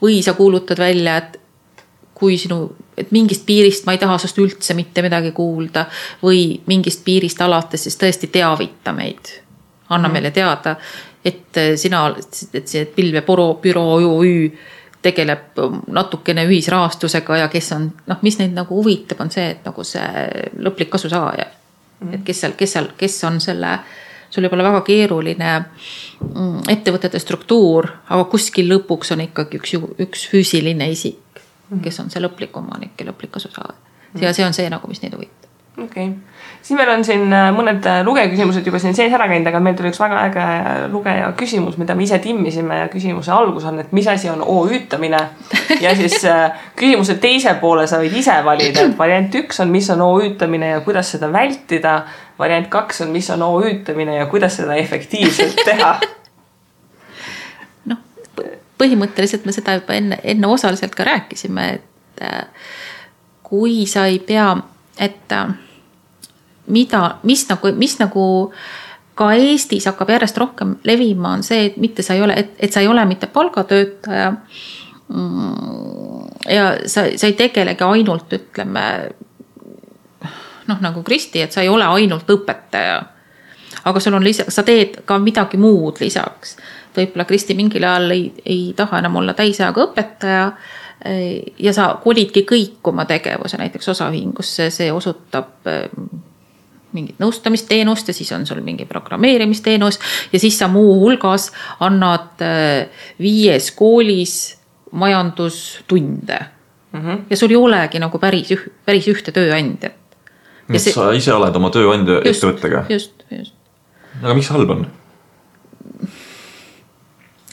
või 0.01 0.23
sa 0.23 0.33
kuulutad 0.33 0.79
välja, 0.79 1.17
et 1.17 1.39
kui 2.19 2.37
sinu, 2.37 2.75
et 2.97 3.11
mingist 3.15 3.45
piirist 3.47 3.85
ma 3.87 3.95
ei 3.95 4.01
taha 4.01 4.17
sinust 4.19 4.41
üldse 4.43 4.75
mitte 4.75 5.01
midagi 5.01 5.31
kuulda 5.31 5.85
või 6.23 6.59
mingist 6.67 7.05
piirist 7.05 7.41
alates 7.41 7.83
siis 7.83 7.95
tõesti 7.97 8.27
teavita 8.27 8.91
meid. 8.91 9.39
anna 9.89 10.07
mm 10.07 10.09
-hmm. 10.09 10.13
meile 10.13 10.31
teada, 10.31 10.75
et 11.25 11.57
sina, 11.75 12.15
et 12.53 12.67
see 12.67 12.85
pilvebüroo, 12.85 13.53
büroo 13.61 13.95
OÜ 13.95 14.51
tegeleb 15.01 15.59
natukene 15.87 16.45
ühisrahastusega 16.45 17.37
ja 17.37 17.47
kes 17.47 17.71
on, 17.71 17.87
noh, 18.07 18.19
mis 18.21 18.37
neid 18.39 18.53
nagu 18.55 18.75
huvitab, 18.75 19.21
on 19.23 19.31
see, 19.31 19.49
et 19.55 19.65
nagu 19.65 19.83
see 19.83 20.25
lõplik 20.59 20.91
kasusaaja. 20.91 21.45
Et 22.13 22.23
kes 22.25 22.45
seal, 22.45 22.55
kes 22.59 22.77
seal, 22.77 22.91
kes 22.97 23.17
on 23.27 23.41
selle, 23.43 23.73
sul 24.29 24.45
võib 24.45 24.55
olla 24.57 24.69
väga 24.69 24.81
keeruline 24.87 25.51
mm, 25.59 26.69
ettevõtete 26.75 27.19
struktuur, 27.19 27.89
aga 28.07 28.27
kuskil 28.31 28.69
lõpuks 28.71 29.15
on 29.15 29.25
ikkagi 29.27 29.59
üks, 29.59 29.75
üks 30.05 30.25
füüsiline 30.31 30.89
isik, 30.91 31.43
mm. 31.69 31.83
kes 31.85 31.99
on 32.03 32.13
see 32.13 32.23
lõplik 32.23 32.55
omanik 32.57 32.99
ja 32.99 33.09
lõplik 33.11 33.33
kasusaaja. 33.35 33.77
ja 34.21 34.33
see 34.33 34.47
on 34.47 34.55
see 34.57 34.69
nagu, 34.71 34.87
mis 34.87 35.03
neid 35.03 35.17
huvitab 35.17 35.39
okei 35.83 36.07
okay., 36.07 36.17
siis 36.61 36.77
meil 36.77 36.89
on 36.93 37.03
siin 37.05 37.33
äh, 37.33 37.49
mõned 37.55 37.85
äh, 37.87 38.01
lugejaküsimused 38.05 38.65
juba 38.67 38.79
siin 38.81 38.95
sees 38.97 39.13
ära 39.15 39.27
käinud, 39.29 39.47
aga 39.49 39.61
meil 39.63 39.77
tuli 39.77 39.89
üks 39.89 39.99
väga 40.01 40.21
äge 40.27 40.45
lugeja 40.93 41.31
küsimus, 41.39 41.79
mida 41.81 41.95
me 41.95 42.05
ise 42.05 42.19
timmisime 42.23 42.81
ja 42.83 42.89
küsimuse 42.91 43.31
algus 43.33 43.65
on, 43.69 43.79
et 43.81 43.93
mis 43.95 44.07
asi 44.11 44.29
on 44.29 44.43
OÜ-tamine. 44.45 45.21
ja 45.85 45.93
siis 45.97 46.19
äh, 46.29 46.51
küsimuse 46.79 47.17
teise 47.21 47.55
poole 47.61 47.87
sa 47.87 48.01
võid 48.01 48.15
ise 48.19 48.35
valida, 48.45 48.85
et 48.85 48.97
variant 48.97 49.39
üks 49.41 49.61
on, 49.63 49.71
mis 49.73 49.89
on 49.93 50.03
OÜ-tamine 50.05 50.73
ja 50.75 50.81
kuidas 50.85 51.13
seda 51.15 51.31
vältida. 51.33 52.01
variant 52.39 52.69
kaks 52.71 53.01
on, 53.05 53.13
mis 53.15 53.29
on 53.29 53.43
OÜ-tamine 53.43 54.19
ja 54.19 54.27
kuidas 54.31 54.59
seda 54.59 54.75
efektiivselt 54.79 55.63
teha 55.65 55.95
noh, 57.89 58.03
põhimõtteliselt 58.79 59.47
me 59.47 59.55
seda 59.55 59.79
juba 59.79 59.97
enne, 59.97 60.19
enne 60.23 60.47
osaliselt 60.47 60.95
ka 60.95 61.07
rääkisime, 61.07 61.71
et 61.73 62.29
kui 63.43 63.85
sa 63.87 64.05
ei 64.05 64.19
pea, 64.19 64.51
et 64.99 65.35
mida, 66.69 67.19
mis 67.23 67.45
nagu, 67.49 67.73
mis 67.77 67.97
nagu 67.99 68.25
ka 69.19 69.33
Eestis 69.35 69.87
hakkab 69.89 70.13
järjest 70.13 70.37
rohkem 70.39 70.77
levima, 70.87 71.33
on 71.35 71.43
see, 71.43 71.65
et 71.69 71.77
mitte 71.81 72.05
sa 72.05 72.15
ei 72.15 72.23
ole, 72.23 72.37
et, 72.39 72.53
et 72.59 72.73
sa 72.73 72.83
ei 72.83 72.87
ole 72.87 73.03
mitte 73.05 73.27
palgatöötaja. 73.27 74.31
Mm, 75.09 76.27
ja 76.49 76.69
sa, 76.85 77.07
sa 77.17 77.27
ei 77.27 77.33
tegelegi 77.33 77.83
ainult, 77.83 78.31
ütleme 78.37 78.85
noh, 80.69 80.81
nagu 80.81 81.03
Kristi, 81.03 81.41
et 81.41 81.55
sa 81.55 81.65
ei 81.65 81.69
ole 81.69 81.87
ainult 81.87 82.29
õpetaja. 82.29 82.99
aga 83.89 83.99
sul 83.99 84.13
on 84.13 84.23
lisaks, 84.23 84.55
sa 84.55 84.63
teed 84.63 85.01
ka 85.05 85.17
midagi 85.19 85.57
muud 85.57 85.99
lisaks. 85.99 86.57
võib-olla 86.95 87.25
Kristi 87.25 87.55
mingil 87.55 87.83
ajal 87.83 88.11
ei, 88.11 88.31
ei 88.45 88.73
taha 88.75 88.99
enam 88.99 89.15
olla 89.15 89.33
täisajaga 89.33 89.83
õpetaja 89.87 90.45
ja 91.59 91.73
sa 91.73 91.93
kolidki 92.03 92.43
kõik 92.43 92.87
oma 92.91 93.05
tegevuse 93.07 93.57
näiteks 93.57 93.87
osaühingusse, 93.93 94.69
see 94.69 94.91
osutab 94.91 95.67
mingit 96.93 97.19
nõustamisteenust 97.21 98.09
ja 98.09 98.15
siis 98.17 98.31
on 98.35 98.45
sul 98.49 98.61
mingi 98.65 98.85
programmeerimisteenus 98.89 99.99
ja 100.33 100.39
siis 100.39 100.57
sa 100.59 100.67
muuhulgas 100.71 101.51
annad 101.85 102.41
äh, 102.45 103.03
viies 103.21 103.71
koolis 103.77 104.35
majandustunde 104.91 106.39
mm. 106.91 107.01
-hmm. 107.01 107.21
ja 107.29 107.37
sul 107.37 107.49
ei 107.49 107.55
olegi 107.55 107.99
nagu 107.99 108.19
päris, 108.19 108.53
päris 108.85 109.07
ühte 109.07 109.31
tööandjat. 109.31 109.97
nii 110.67 110.77
et 110.77 110.81
see... 110.81 110.93
sa 110.93 111.11
ise 111.13 111.33
oled 111.33 111.55
oma 111.55 111.69
tööandja 111.69 112.21
ettevõttega? 112.23 112.85
just, 112.89 113.23
just. 113.31 113.53
aga 114.21 114.33
miks 114.33 114.49
halb 114.49 114.69
on? 114.69 114.87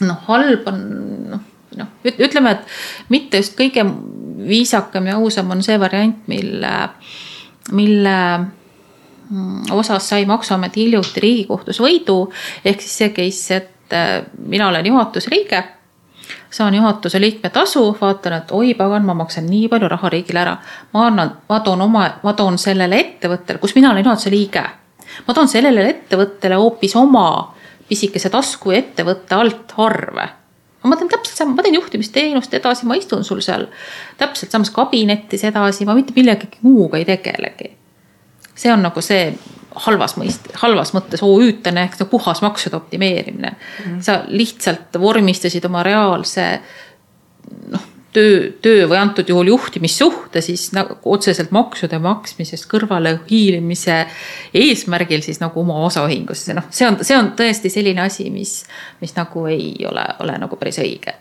noh, 0.01 0.19
halb 0.27 0.67
on 0.67 0.83
noh, 1.29 1.45
noh 1.77 1.87
ütleme, 2.17 2.51
et 2.51 3.09
mitte 3.13 3.41
just 3.41 3.57
kõige 3.59 3.85
viisakam 4.47 5.09
ja 5.09 5.17
ausam 5.17 5.51
on 5.51 5.63
see 5.65 5.79
variant, 5.79 6.19
mille, 6.27 6.73
mille 7.71 8.17
osas 9.71 10.09
sai 10.09 10.25
Maksuamet 10.25 10.75
hiljuti 10.75 11.19
Riigikohtus 11.19 11.81
võidu. 11.81 12.31
ehk 12.65 12.81
siis 12.81 12.97
see 12.97 13.09
case, 13.09 13.55
et 13.55 13.93
äh, 13.93 14.23
mina 14.37 14.67
olen 14.67 14.85
juhatuse 14.85 15.31
liige, 15.31 15.63
saan 16.49 16.75
juhatuse 16.75 17.21
liikme 17.21 17.49
tasu, 17.49 17.97
vaatan, 18.01 18.33
et 18.33 18.51
oi 18.51 18.73
pagan, 18.73 19.05
ma 19.05 19.13
maksan 19.13 19.45
nii 19.49 19.67
palju 19.67 19.87
raha 19.87 20.09
riigile 20.09 20.39
ära. 20.39 20.57
ma 20.93 21.07
annan, 21.07 21.37
ma 21.49 21.59
toon 21.59 21.81
oma, 21.81 22.09
ma 22.23 22.33
toon 22.33 22.57
sellele 22.57 22.99
ettevõttele, 22.99 23.59
kus 23.59 23.75
mina 23.75 23.91
olen 23.91 24.05
juhatuse 24.05 24.31
liige. 24.31 24.63
ma 25.27 25.33
toon 25.33 25.47
sellele 25.47 25.89
ettevõttele 25.89 26.55
hoopis 26.55 26.95
oma 26.95 27.53
pisikese 27.87 28.29
tasku 28.29 28.71
ja 28.71 28.79
ettevõtte 28.83 29.35
alt 29.35 29.73
arve 29.77 30.29
ma 30.87 30.95
teen 30.95 31.09
täpselt 31.09 31.35
sama, 31.35 31.55
ma 31.55 31.63
teen 31.63 31.75
juhtimisteenust 31.75 32.53
edasi, 32.53 32.85
ma 32.85 32.95
istun 32.95 33.23
sul 33.23 33.41
seal 33.43 33.67
täpselt 34.17 34.51
samas 34.51 34.69
kabinetis 34.71 35.43
edasi, 35.43 35.85
ma 35.85 35.95
mitte 35.97 36.13
millegagi 36.15 36.61
muuga 36.61 36.97
ei 36.97 37.05
tegelegi 37.05 37.73
see 38.57 38.73
on 38.73 38.83
nagu 38.85 39.01
see 39.05 39.31
halvas 39.85 40.15
mõist-, 40.17 40.49
halvas 40.61 40.93
mõttes 40.95 41.23
OÜ-tene 41.25 41.85
ehk 41.87 41.99
see 41.99 42.09
puhas 42.09 42.41
maksude 42.45 42.77
optimeerimine 42.77 43.53
mm. 43.53 43.83
-hmm. 43.83 44.01
sa 44.01 44.21
lihtsalt 44.27 44.97
vormistasid 45.01 45.65
oma 45.65 45.83
reaalse 45.85 46.47
noh, 47.71 47.85
töö, 48.13 48.39
töö 48.61 48.87
või 48.89 48.97
antud 48.97 49.29
juhul 49.29 49.51
juhtimissuhte 49.53 50.41
siis 50.41 50.71
nagu 50.75 50.97
otseselt 51.05 51.51
maksude 51.51 51.99
maksmisest 51.99 52.69
kõrvale 52.71 53.19
hiilimise 53.29 54.05
eesmärgil 54.53 55.21
siis 55.21 55.39
nagu 55.43 55.61
oma 55.61 55.83
osaühingusse, 55.85 56.55
noh, 56.57 56.65
see 56.69 56.87
on, 56.87 56.97
see 57.01 57.17
on 57.17 57.31
tõesti 57.37 57.71
selline 57.73 58.01
asi, 58.07 58.29
mis, 58.33 58.63
mis 59.01 59.15
nagu 59.15 59.45
ei 59.51 59.73
ole, 59.89 60.05
ole 60.23 60.37
nagu 60.41 60.59
päris 60.59 60.81
õige 60.83 61.13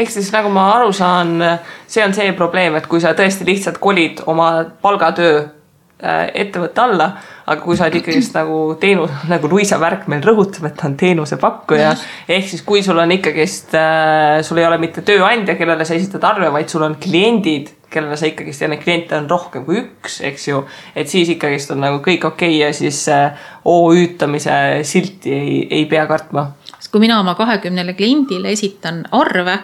ehk 0.00 0.10
siis 0.10 0.30
nagu 0.32 0.50
ma 0.54 0.70
aru 0.74 0.92
saan, 0.96 1.38
see 1.86 2.04
on 2.04 2.14
see 2.16 2.32
probleem, 2.32 2.76
et 2.78 2.86
kui 2.90 3.00
sa 3.02 3.12
tõesti 3.14 3.46
lihtsalt 3.46 3.78
kolid 3.82 4.22
oma 4.30 4.52
palgatöö 4.82 5.59
ettevõtte 6.00 6.80
alla, 6.80 7.06
aga 7.46 7.60
kui 7.60 7.76
sa 7.76 7.86
oled 7.86 7.98
ikkagist 8.00 8.36
nagu 8.36 8.60
teenus, 8.80 9.10
nagu 9.28 9.48
Luisa 9.50 9.76
Värk 9.80 10.06
meil 10.08 10.22
rõhutab, 10.24 10.68
et 10.70 10.76
ta 10.78 10.86
on 10.88 10.96
teenusepakkuja. 11.00 11.90
ehk 12.28 12.48
siis, 12.48 12.62
kui 12.66 12.82
sul 12.82 12.98
on 12.98 13.12
ikkagist 13.12 13.74
äh,, 13.76 14.40
sul 14.46 14.62
ei 14.62 14.66
ole 14.66 14.78
mitte 14.80 15.04
tööandja, 15.06 15.56
kellele 15.58 15.84
sa 15.84 15.96
esitad 15.98 16.24
arve, 16.24 16.48
vaid 16.52 16.72
sul 16.72 16.86
on 16.86 16.96
kliendid, 17.00 17.72
kellele 17.90 18.16
sa 18.16 18.28
ikkagist 18.30 18.62
ja 18.64 18.70
neid 18.70 18.84
kliente 18.84 19.18
on 19.18 19.26
rohkem 19.30 19.66
kui 19.66 19.80
üks, 19.82 20.20
eks 20.24 20.48
ju. 20.48 20.62
et 20.94 21.10
siis 21.10 21.34
ikkagist 21.34 21.74
on 21.74 21.82
nagu 21.84 22.00
kõik 22.04 22.24
okei 22.30 22.54
okay 22.54 22.62
ja 22.62 22.70
siis 22.76 23.02
äh, 23.12 23.50
OÜ-tamise 23.68 24.54
silti 24.88 25.34
ei, 25.34 25.60
ei 25.80 25.84
pea 25.90 26.06
kartma. 26.08 26.52
sest 26.76 26.92
kui 26.94 27.02
mina 27.02 27.20
oma 27.20 27.34
kahekümnele 27.38 27.96
kliendile 27.98 28.54
esitan 28.56 29.04
arve 29.12 29.58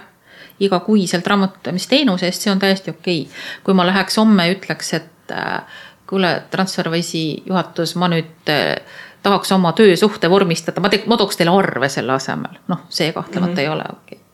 igakuiselt 0.61 1.27
raamatupidamisteenuse 1.27 2.27
eest, 2.27 2.45
see 2.45 2.53
on 2.53 2.59
täiesti 2.63 2.91
okei 2.91 3.21
okay.. 3.27 3.43
kui 3.65 3.77
ma 3.77 3.87
läheks 3.87 4.19
homme 4.19 4.49
ja 4.49 4.57
ütleks, 4.57 4.95
et 4.97 5.35
äh, 5.35 5.83
kuule, 6.07 6.31
Transferwise'i 6.51 7.43
juhatus, 7.47 7.97
ma 8.01 8.09
nüüd 8.13 8.53
eh, 8.53 8.77
tahaks 9.27 9.53
oma 9.57 9.73
töösuhte 9.77 10.31
vormistada, 10.31 10.83
ma 10.83 10.91
teeks, 10.93 11.09
ma 11.11 11.19
tooks 11.21 11.39
teile 11.39 11.55
arve 11.55 11.89
selle 11.93 12.15
asemel, 12.17 12.61
noh, 12.71 12.87
see 12.89 13.13
kahtlemata 13.13 13.53
mm 13.53 13.57
-hmm. 13.57 13.61
ei 13.61 13.69
ole 13.69 13.85
okei 13.93 14.19
okay. 14.19 14.25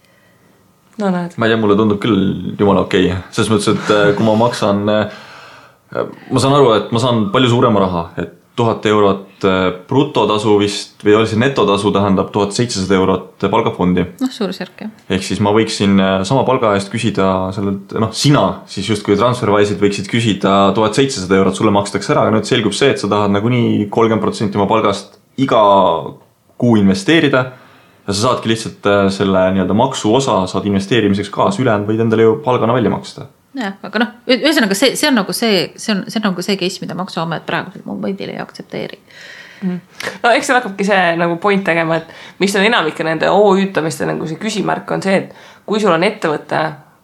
no 0.99 1.11
näed. 1.11 1.37
ma 1.37 1.47
ei 1.47 1.55
tea, 1.55 1.61
mulle 1.65 1.77
tundub 1.77 2.01
küll 2.03 2.55
jumala 2.59 2.85
okei 2.87 3.07
okay., 3.07 3.23
selles 3.31 3.51
mõttes, 3.53 3.73
et 3.73 3.91
eh, 3.97 4.15
kui 4.17 4.27
ma 4.27 4.37
maksan, 4.45 4.89
eh, 4.89 6.07
ma 6.31 6.41
saan 6.45 6.55
aru, 6.61 6.73
et 6.77 6.93
ma 6.93 6.99
saan 6.99 7.31
palju 7.33 7.49
suurema 7.49 7.81
raha, 7.81 8.11
et 8.17 8.39
tuhat 8.57 8.85
eurot 8.87 9.45
äh, 9.49 9.61
brutotasu 9.89 10.59
vist 10.61 11.01
või 11.05 11.15
oli 11.17 11.29
see 11.31 11.41
netotasu 11.41 11.93
tähendab 11.95 12.29
tuhat 12.35 12.53
seitsesada 12.53 12.99
eurot 12.99 13.47
palgafondi. 13.53 14.05
noh, 14.21 14.33
suurusjärk 14.33 14.85
jah. 14.85 14.91
ehk 15.17 15.25
siis 15.25 15.41
ma 15.45 15.55
võiksin 15.57 15.97
äh, 15.97 16.19
sama 16.29 16.45
palga 16.49 16.75
eest 16.77 16.93
küsida 16.93 17.29
sellelt, 17.57 17.95
noh, 18.03 18.13
sina 18.17 18.45
siis 18.69 18.91
justkui 18.93 19.17
Transferwise'ilt 19.17 19.81
võiksid 19.81 20.11
küsida 20.13 20.57
tuhat 20.77 21.01
seitsesada 21.01 21.41
eurot, 21.41 21.57
sulle 21.57 21.73
makstakse 21.73 22.13
ära, 22.13 22.27
aga 22.27 22.37
nüüd 22.37 22.49
selgub 22.49 22.77
see, 22.77 22.93
et 22.93 23.01
sa 23.01 23.09
tahad 23.09 23.33
nagunii 23.33 23.89
kolmkümmend 23.89 24.25
protsenti 24.25 24.61
oma 24.61 24.69
palgast 24.69 25.17
iga 25.41 25.63
kuu 26.61 26.77
investeerida. 26.77 27.47
ja 28.03 28.13
sa 28.13 28.29
saadki 28.29 28.53
lihtsalt 28.53 28.87
äh, 28.91 29.07
selle 29.15 29.49
nii-öelda 29.57 29.75
maksuosa 29.79 30.43
saad 30.51 30.69
investeerimiseks 30.69 31.33
kaasa, 31.33 31.63
ülejäänud 31.63 31.89
võid 31.89 32.05
endale 32.05 32.29
ju 32.29 32.41
palgana 32.45 32.77
välja 32.77 32.93
maksta 32.93 33.33
jah, 33.59 33.77
aga 33.85 34.03
noh, 34.03 34.13
ühesõnaga 34.31 34.77
see, 34.79 34.97
see 34.99 35.09
on 35.11 35.19
nagu 35.21 35.35
see, 35.37 35.63
see 35.77 35.95
on, 35.95 36.05
see 36.09 36.21
on 36.21 36.29
nagu 36.31 36.45
see 36.45 36.59
case, 36.61 36.81
mida 36.83 36.97
maksuamet 36.99 37.47
praegusel 37.49 37.85
momendil 37.85 38.33
ei 38.33 38.41
aktsepteeri. 38.43 39.01
no 40.23 40.31
eks 40.35 40.49
seal 40.49 40.59
hakkabki 40.59 40.87
see 40.87 41.03
nagu 41.21 41.37
point 41.43 41.65
tegema, 41.65 42.01
et 42.01 42.41
mis 42.43 42.55
on 42.59 42.65
enamike 42.67 43.05
nende 43.07 43.29
OÜ-tamiste 43.31 44.09
nagu 44.09 44.27
see 44.27 44.41
küsimärk 44.41 44.91
on 44.95 45.05
see, 45.05 45.21
et 45.21 45.69
kui 45.69 45.81
sul 45.81 45.95
on 45.95 46.07
ettevõte, 46.07 46.63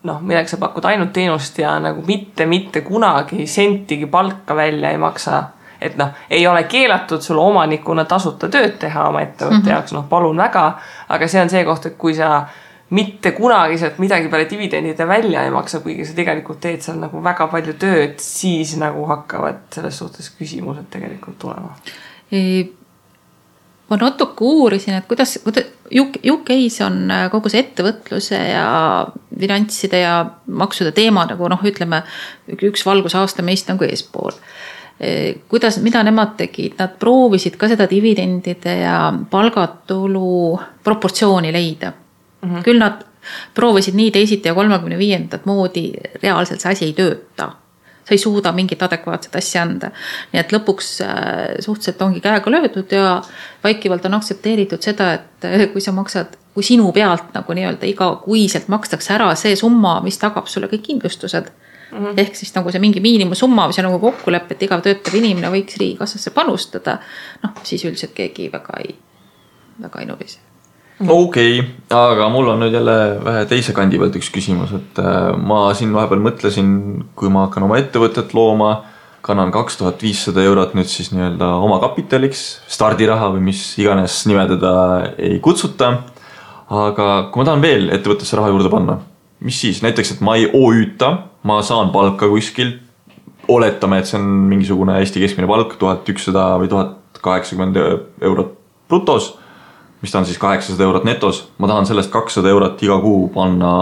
noh, 0.08 0.22
millega 0.24 0.50
sa 0.50 0.58
pakud 0.60 0.88
ainult 0.88 1.12
teenust 1.14 1.58
ja 1.60 1.76
nagu 1.82 2.02
mitte, 2.06 2.46
mitte 2.46 2.82
kunagi 2.86 3.46
sentigi 3.46 4.08
palka 4.10 4.56
välja 4.56 4.90
ei 4.94 4.98
maksa. 4.98 5.44
et 5.80 5.94
noh, 5.94 6.08
ei 6.30 6.46
ole 6.46 6.64
keelatud 6.66 7.22
sul 7.22 7.38
omanikuna 7.38 8.02
tasuta 8.04 8.48
tööd 8.50 8.80
teha 8.82 9.04
oma 9.08 9.20
ettevõtte 9.22 9.58
mm 9.58 9.62
-hmm. 9.62 9.70
jaoks, 9.70 9.92
noh, 9.92 10.08
palun 10.08 10.36
väga. 10.36 10.78
aga 11.08 11.28
see 11.28 11.42
on 11.42 11.50
see 11.50 11.64
koht, 11.64 11.86
et 11.86 11.96
kui 11.98 12.14
sa 12.14 12.46
mitte 12.90 13.32
kunagi 13.36 13.76
sealt 13.78 13.98
midagi 14.00 14.30
peale 14.32 14.46
dividendide 14.48 15.06
välja 15.08 15.44
ei 15.44 15.52
maksa, 15.52 15.82
kuigi 15.84 16.06
sa 16.08 16.16
tegelikult 16.16 16.60
teed 16.62 16.80
seal 16.84 16.96
nagu 17.02 17.20
väga 17.24 17.48
palju 17.52 17.76
tööd, 17.80 18.16
siis 18.22 18.74
nagu 18.80 19.04
hakkavad 19.10 19.66
selles 19.74 20.00
suhtes 20.00 20.30
küsimused 20.38 20.88
tegelikult 20.92 21.38
tulema. 21.42 21.74
Ma 23.88 23.96
natuke 23.96 24.44
uurisin, 24.44 24.98
et 24.98 25.06
kuidas, 25.08 25.38
kuidas 25.40 25.68
UK-s 25.88 26.82
on 26.84 27.06
äh, 27.08 27.22
kogu 27.32 27.48
see 27.48 27.62
ettevõtluse 27.62 28.40
ja 28.50 28.66
finantside 29.32 30.02
ja 30.02 30.16
maksude 30.44 30.92
teema 30.96 31.24
nagu 31.28 31.48
noh, 31.48 31.62
ütleme 31.64 32.02
üks 32.52 32.84
valgusaasta 32.84 33.44
meist 33.44 33.72
nagu 33.72 33.88
eespool. 33.88 34.36
kuidas, 35.48 35.76
mida 35.78 36.00
nemad 36.02 36.32
tegid, 36.36 36.72
nad 36.80 36.96
proovisid 36.98 37.54
ka 37.56 37.68
seda 37.70 37.86
dividendide 37.86 38.72
ja 38.80 38.96
palgatulu 39.30 40.58
proportsiooni 40.84 41.52
leida 41.54 41.92
mm. 42.42 42.50
-hmm. 42.50 42.62
küll 42.62 42.78
nad 42.78 43.04
proovisid 43.54 43.94
nii, 43.94 44.10
teisiti 44.10 44.48
ja 44.48 44.54
kolmekümne 44.54 44.98
viiendat 44.98 45.46
moodi, 45.46 45.92
reaalselt 46.22 46.60
see 46.60 46.72
asi 46.72 46.84
ei 46.84 46.92
tööta 46.92 47.52
sa 48.08 48.14
ei 48.14 48.18
suuda 48.18 48.52
mingit 48.52 48.82
adekvaatset 48.82 49.36
asja 49.36 49.62
anda. 49.62 49.90
nii 50.32 50.40
et 50.40 50.52
lõpuks 50.52 50.90
äh, 51.04 51.58
suhteliselt 51.60 52.02
ongi 52.02 52.22
käega 52.24 52.50
löödud 52.50 52.92
ja 52.92 53.20
vaikivalt 53.64 54.04
on 54.08 54.16
aktsepteeritud 54.18 54.82
seda, 54.82 55.12
et 55.18 55.44
äh, 55.44 55.66
kui 55.72 55.84
sa 55.84 55.92
maksad, 55.92 56.38
kui 56.54 56.64
sinu 56.64 56.88
pealt 56.92 57.34
nagu 57.36 57.56
nii-öelda 57.58 57.86
igakuiselt 57.86 58.68
makstakse 58.72 59.14
ära 59.14 59.34
see 59.36 59.56
summa, 59.56 59.98
mis 60.04 60.18
tagab 60.18 60.48
sulle 60.48 60.70
kõik 60.72 60.86
kindlustused 60.92 61.52
Mm 61.88 62.04
-hmm. 62.04 62.20
ehk 62.20 62.34
siis 62.36 62.54
nagu 62.54 62.70
see 62.70 62.80
mingi 62.80 63.00
miinimumsumma, 63.00 63.66
mis 63.66 63.78
on 63.78 63.84
nagu 63.84 63.98
kokkulepe, 63.98 64.54
et 64.54 64.62
iga 64.62 64.76
töötav 64.80 65.14
inimene 65.14 65.48
võiks 65.48 65.78
riigikassasse 65.80 66.30
panustada. 66.30 66.98
noh, 67.42 67.50
siis 67.62 67.84
üldiselt 67.84 68.12
keegi 68.12 68.52
väga 68.52 68.76
ei, 68.84 68.94
väga 69.80 70.00
ei 70.00 70.06
nurise 70.06 70.38
okei 71.06 71.60
okay,, 71.60 71.66
aga 71.94 72.28
mul 72.32 72.48
on 72.52 72.62
nüüd 72.64 72.74
jälle 72.74 72.94
vähe 73.24 73.44
teise 73.50 73.74
kandi 73.76 74.00
pealt 74.00 74.16
üks 74.18 74.30
küsimus, 74.34 74.72
et 74.74 74.98
äh, 75.02 75.30
ma 75.38 75.68
siin 75.78 75.92
vahepeal 75.94 76.22
mõtlesin, 76.24 76.72
kui 77.18 77.30
ma 77.32 77.46
hakkan 77.46 77.68
oma 77.68 77.78
ettevõtet 77.78 78.34
looma, 78.34 78.72
kannan 79.22 79.52
kaks 79.54 79.78
tuhat 79.78 80.02
viissada 80.02 80.42
eurot 80.42 80.74
nüüd 80.78 80.90
siis 80.90 81.12
nii-öelda 81.14 81.52
omakapitaliks, 81.66 82.44
stardiraha 82.70 83.30
või 83.36 83.46
mis 83.52 83.62
iganes 83.78 84.20
nime 84.30 84.46
teda 84.50 84.74
ei 85.18 85.38
kutsuta. 85.44 85.92
aga 86.68 87.08
kui 87.32 87.40
ma 87.40 87.48
tahan 87.48 87.62
veel 87.64 87.88
ettevõttesse 87.94 88.36
raha 88.36 88.50
juurde 88.52 88.68
panna, 88.72 88.98
mis 89.40 89.60
siis, 89.60 89.82
näiteks, 89.82 90.16
et 90.16 90.20
ma 90.20 90.34
ei 90.36 90.50
OÜ-ta, 90.52 91.14
ma 91.48 91.62
saan 91.62 91.92
palka 91.94 92.28
kuskilt, 92.28 92.82
oletame, 93.48 94.02
et 94.02 94.06
see 94.10 94.18
on 94.18 94.26
mingisugune 94.50 94.98
Eesti 95.00 95.22
keskmine 95.22 95.48
palk, 95.48 95.78
tuhat 95.80 96.08
ükssada 96.12 96.50
või 96.60 96.68
tuhat 96.68 97.20
kaheksakümmend 97.24 97.78
eurot 98.20 98.58
brutos 98.88 99.36
mis 100.02 100.12
ta 100.12 100.20
on 100.20 100.26
siis 100.28 100.38
kaheksasada 100.38 100.84
eurot 100.86 101.04
netos, 101.08 101.48
ma 101.58 101.70
tahan 101.70 101.86
sellest 101.86 102.12
kakssada 102.12 102.50
eurot 102.52 102.82
iga 102.82 103.00
kuu 103.02 103.28
panna 103.34 103.72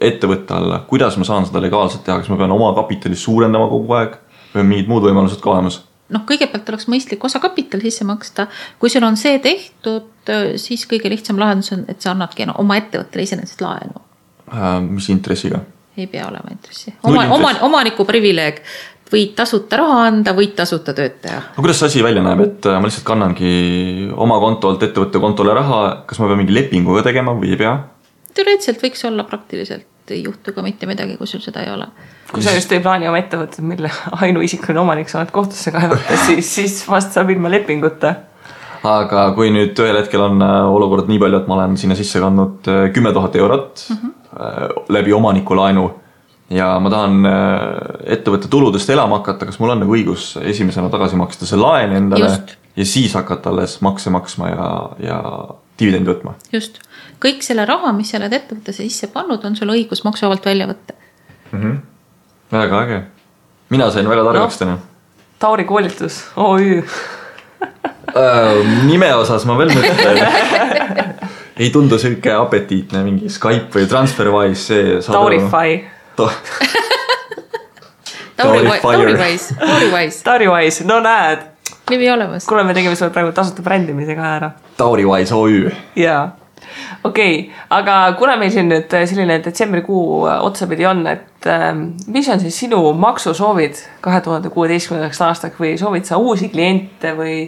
ettevõtte 0.00 0.54
alla, 0.54 0.80
kuidas 0.88 1.16
ma 1.16 1.24
saan 1.24 1.46
seda 1.48 1.60
legaalselt 1.64 2.04
teha, 2.04 2.20
kas 2.20 2.30
ma 2.30 2.38
pean 2.40 2.52
oma 2.52 2.72
kapitali 2.76 3.16
suurendama 3.16 3.68
kogu 3.72 3.98
aeg? 3.98 4.16
Või 4.54 4.62
on 4.62 4.68
mingid 4.70 4.90
muud 4.90 5.04
võimalused 5.04 5.42
ka 5.42 5.52
olemas? 5.52 5.82
noh, 6.12 6.22
kõigepealt 6.26 6.68
oleks 6.70 6.86
mõistlik 6.90 7.24
osakapital 7.26 7.82
sisse 7.82 8.04
maksta, 8.06 8.46
kui 8.78 8.90
sul 8.92 9.02
on 9.06 9.16
see 9.18 9.40
tehtud, 9.42 10.30
siis 10.60 10.84
kõige 10.86 11.10
lihtsam 11.10 11.40
lahendus 11.42 11.72
on, 11.74 11.82
et 11.90 12.02
sa 12.02 12.12
annadki 12.12 12.46
oma 12.54 12.76
ettevõttele 12.78 13.26
iseenesest 13.26 13.64
laenu. 13.64 14.04
Äh,. 14.52 14.76
mis 14.86 15.08
intressiga? 15.10 15.64
ei 15.96 16.06
pea 16.06 16.26
olema 16.28 16.52
intressi, 16.52 16.92
oma, 17.08 17.24
oma, 17.32 17.54
omaniku 17.64 18.04
privileeg, 18.04 18.60
võid 19.12 19.34
tasuta 19.38 19.78
raha 19.80 19.98
anda, 20.08 20.34
võid 20.36 20.54
tasuta 20.58 20.94
tööd 20.96 21.18
teha. 21.22 21.40
no 21.56 21.64
kuidas 21.64 21.80
see 21.80 21.90
asi 21.90 22.04
välja 22.04 22.24
näeb, 22.24 22.42
et 22.46 22.68
äh, 22.68 22.78
ma 22.80 22.90
lihtsalt 22.90 23.06
kannangi 23.06 23.50
oma 24.14 24.38
kontolt 24.42 24.82
ettevõtte 24.86 25.22
kontole 25.22 25.54
raha, 25.56 25.82
kas 26.08 26.20
ma 26.22 26.30
pean 26.30 26.42
mingi 26.42 26.56
lepinguga 26.56 27.04
tegema 27.06 27.36
või 27.38 27.54
ei 27.54 27.60
pea? 27.60 27.76
teoreetiliselt 28.36 28.82
võiks 28.82 29.04
olla 29.08 29.24
praktiliselt, 29.28 29.88
ei 30.12 30.22
juhtu 30.26 30.52
ka 30.52 30.64
mitte 30.64 30.88
midagi, 30.90 31.16
kui 31.16 31.30
sul 31.30 31.42
seda 31.44 31.62
ei 31.64 31.72
ole. 31.72 31.88
kui 32.32 32.44
sa 32.44 32.54
just 32.56 32.72
ei 32.74 32.82
plaani 32.84 33.08
oma 33.10 33.20
ettevõtet, 33.22 33.62
mille 33.64 33.90
ainuisikuline 34.26 34.82
omanik 34.82 35.12
sa 35.12 35.22
oled 35.22 35.34
kohtusse 35.34 35.74
kaevata, 35.74 36.18
siis, 36.26 36.54
siis 36.58 36.80
vast 36.90 37.14
saab 37.16 37.30
ilma 37.34 37.52
lepinguta 37.52 38.14
aga 38.86 39.28
kui 39.34 39.50
nüüd 39.54 39.78
ühel 39.82 40.00
hetkel 40.00 40.22
on 40.22 40.42
äh, 40.42 40.56
olukord 40.70 41.08
nii 41.10 41.22
palju, 41.22 41.42
et 41.42 41.48
ma 41.50 41.60
olen 41.60 41.78
sinna 41.80 41.96
sisse 41.98 42.20
kandnud 42.22 42.68
äh, 42.70 42.88
kümme 42.94 43.14
tuhat 43.14 43.38
eurot 43.38 43.86
mm 43.90 43.96
-hmm. 43.96 44.12
läbi 44.92 45.12
omanikulaenu 45.12 45.86
ja 46.50 46.68
ma 46.82 46.90
tahan 46.92 47.26
äh, 47.26 47.62
ettevõtte 48.16 48.50
tuludest 48.50 48.90
elama 48.94 49.20
hakata, 49.20 49.48
kas 49.48 49.58
mul 49.62 49.74
on 49.74 49.82
nagu 49.82 49.96
õigus 49.96 50.34
esimesena 50.42 50.90
tagasi 50.92 51.18
maksta 51.18 51.48
see 51.48 51.58
laen 51.58 51.94
endale 51.96 52.28
just. 52.28 52.54
ja 52.78 52.86
siis 52.86 53.14
hakata 53.18 53.50
alles 53.50 53.78
makse 53.84 54.12
maksma 54.14 54.52
ja, 54.52 54.68
ja 55.02 55.18
dividendi 55.80 56.12
võtma? 56.12 56.36
just, 56.54 56.78
kõik 57.22 57.42
selle 57.46 57.66
raha, 57.66 57.90
mis 57.96 58.12
sa 58.12 58.20
oled 58.20 58.36
ettevõttesse 58.38 58.86
sisse 58.86 59.10
pannud, 59.14 59.42
on 59.44 59.58
sul 59.58 59.74
õigus 59.74 60.04
maksuvabalt 60.06 60.46
välja 60.46 60.68
võtta 60.70 60.94
mm. 61.50 61.58
-hmm. 61.58 61.80
väga 62.54 62.82
äge, 62.84 63.02
mina 63.74 63.90
sain 63.90 64.08
väga 64.08 64.28
targaks 64.30 64.60
no. 64.60 64.64
täna. 64.64 64.78
Tauri 65.38 65.66
koolitus, 65.68 66.22
OÜ 66.36 66.78
äh, 68.22 68.62
nime 68.86 69.10
osas 69.14 69.44
ma 69.50 69.58
veel 69.58 69.74
mõtlen 69.74 70.22
ei 71.60 71.70
tundu 71.74 71.98
sihuke 71.98 72.32
apetiitne 72.38 73.02
mingi 73.02 73.28
Skype 73.32 73.74
või 73.74 73.90
TransferWise 73.90 74.64
see. 74.70 74.96
Taurify 75.10 75.95
Tauri 78.36 78.64
Wise, 78.70 79.54
Tauri 79.60 79.92
Wise. 79.92 80.24
Tauri 80.24 80.48
Wise, 80.48 80.84
no 80.84 81.00
näed. 81.00 81.44
nimi 81.90 82.10
olemas. 82.10 82.46
kuule, 82.46 82.64
me 82.64 82.74
tegime 82.74 82.96
sulle 82.96 83.10
praegu 83.14 83.32
tasuta 83.32 83.62
brändimise 83.62 84.14
ka 84.16 84.32
ära. 84.36 84.50
Tauri 84.76 85.04
Wise 85.06 85.34
OÜ. 85.34 85.70
jaa, 85.96 86.36
okei 87.04 87.38
okay., 87.40 87.54
aga 87.70 88.14
kuna 88.18 88.36
meil 88.36 88.50
siin 88.50 88.68
nüüd 88.72 88.90
selline 88.96 89.38
detsembrikuu 89.44 90.24
otsapidi 90.40 90.86
on, 90.86 91.06
et 91.06 91.46
ähm, 91.46 91.88
mis 92.06 92.28
on 92.28 92.40
siis 92.40 92.58
sinu 92.64 92.92
maksusoovid 92.92 93.74
kahe 94.00 94.20
tuhande 94.20 94.50
kuueteistkümnendaks 94.54 95.22
aastaks 95.28 95.60
või 95.60 95.76
soovid 95.78 96.04
sa 96.08 96.20
uusi 96.22 96.48
kliente 96.52 97.14
või 97.16 97.40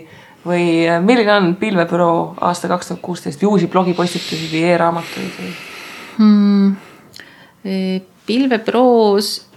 või 0.48 0.86
milline 1.04 1.32
on 1.34 1.54
pilvebüroo 1.60 2.34
aasta 2.40 2.68
kaks 2.70 2.88
tuhat 2.88 3.00
kuusteist 3.02 3.42
või 3.42 3.54
uusi 3.54 3.66
blogipostitusi 3.66 4.48
või 4.52 4.62
e-raamatuid 4.70 5.32
või 5.40 5.50
hmm.? 6.18 6.76
Pilvebüroos, 8.26 9.48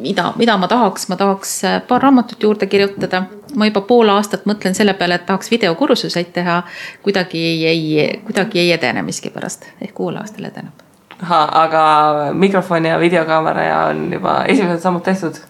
mida, 0.00 0.32
mida 0.36 0.56
ma 0.56 0.68
tahaks, 0.68 1.08
ma 1.08 1.16
tahaks 1.16 1.64
äh, 1.64 1.82
paar 1.88 2.02
raamatut 2.02 2.42
juurde 2.42 2.66
kirjutada. 2.66 3.22
ma 3.56 3.66
juba 3.66 3.80
pool 3.80 4.08
aastat 4.08 4.44
mõtlen 4.46 4.74
selle 4.74 4.94
peale, 4.94 5.18
et 5.18 5.26
tahaks 5.26 5.50
videokursuseid 5.50 6.32
teha. 6.32 6.62
kuidagi 7.02 7.38
ei, 7.38 7.66
ei, 7.66 8.20
kuidagi 8.24 8.60
ei 8.60 8.72
edene 8.72 9.02
miskipärast, 9.02 9.66
ehk 9.80 10.00
uuel 10.00 10.20
aastal 10.22 10.48
edeneb. 10.50 10.86
aga 11.30 11.84
mikrofon 12.32 12.84
ja 12.84 12.98
videokaamera 13.00 13.62
ja 13.64 13.78
on 13.92 14.12
juba 14.12 14.44
esimesed 14.44 14.82
sammud 14.82 15.02
tehtud? 15.02 15.40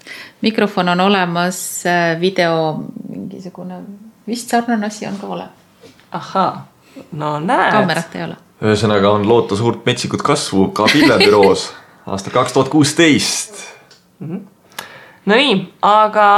mikrofon 0.43 0.89
on 0.89 1.01
olemas, 1.01 1.87
äh, 1.87 2.21
video 2.21 2.85
mingisugune, 3.09 3.83
vist 4.27 4.51
sarnane 4.51 4.87
asi 4.87 5.07
on 5.07 5.19
ka 5.21 5.27
olemas. 5.27 5.51
ahhaa, 6.13 6.67
no 7.13 7.39
näed. 7.41 7.73
kaamerat 7.73 8.15
ei 8.15 8.25
ole 8.25 8.37
ühesõnaga 8.61 9.15
on 9.17 9.27
loota 9.29 9.57
suurt 9.57 9.85
metsikut 9.89 10.23
kasvu 10.23 10.69
ka 10.77 10.89
pilvebüroos 10.93 11.71
aastal 12.11 12.35
kaks 12.35 12.53
tuhat 12.57 12.69
kuusteist. 12.73 13.65
Nonii, 14.21 15.57
aga. 15.87 16.29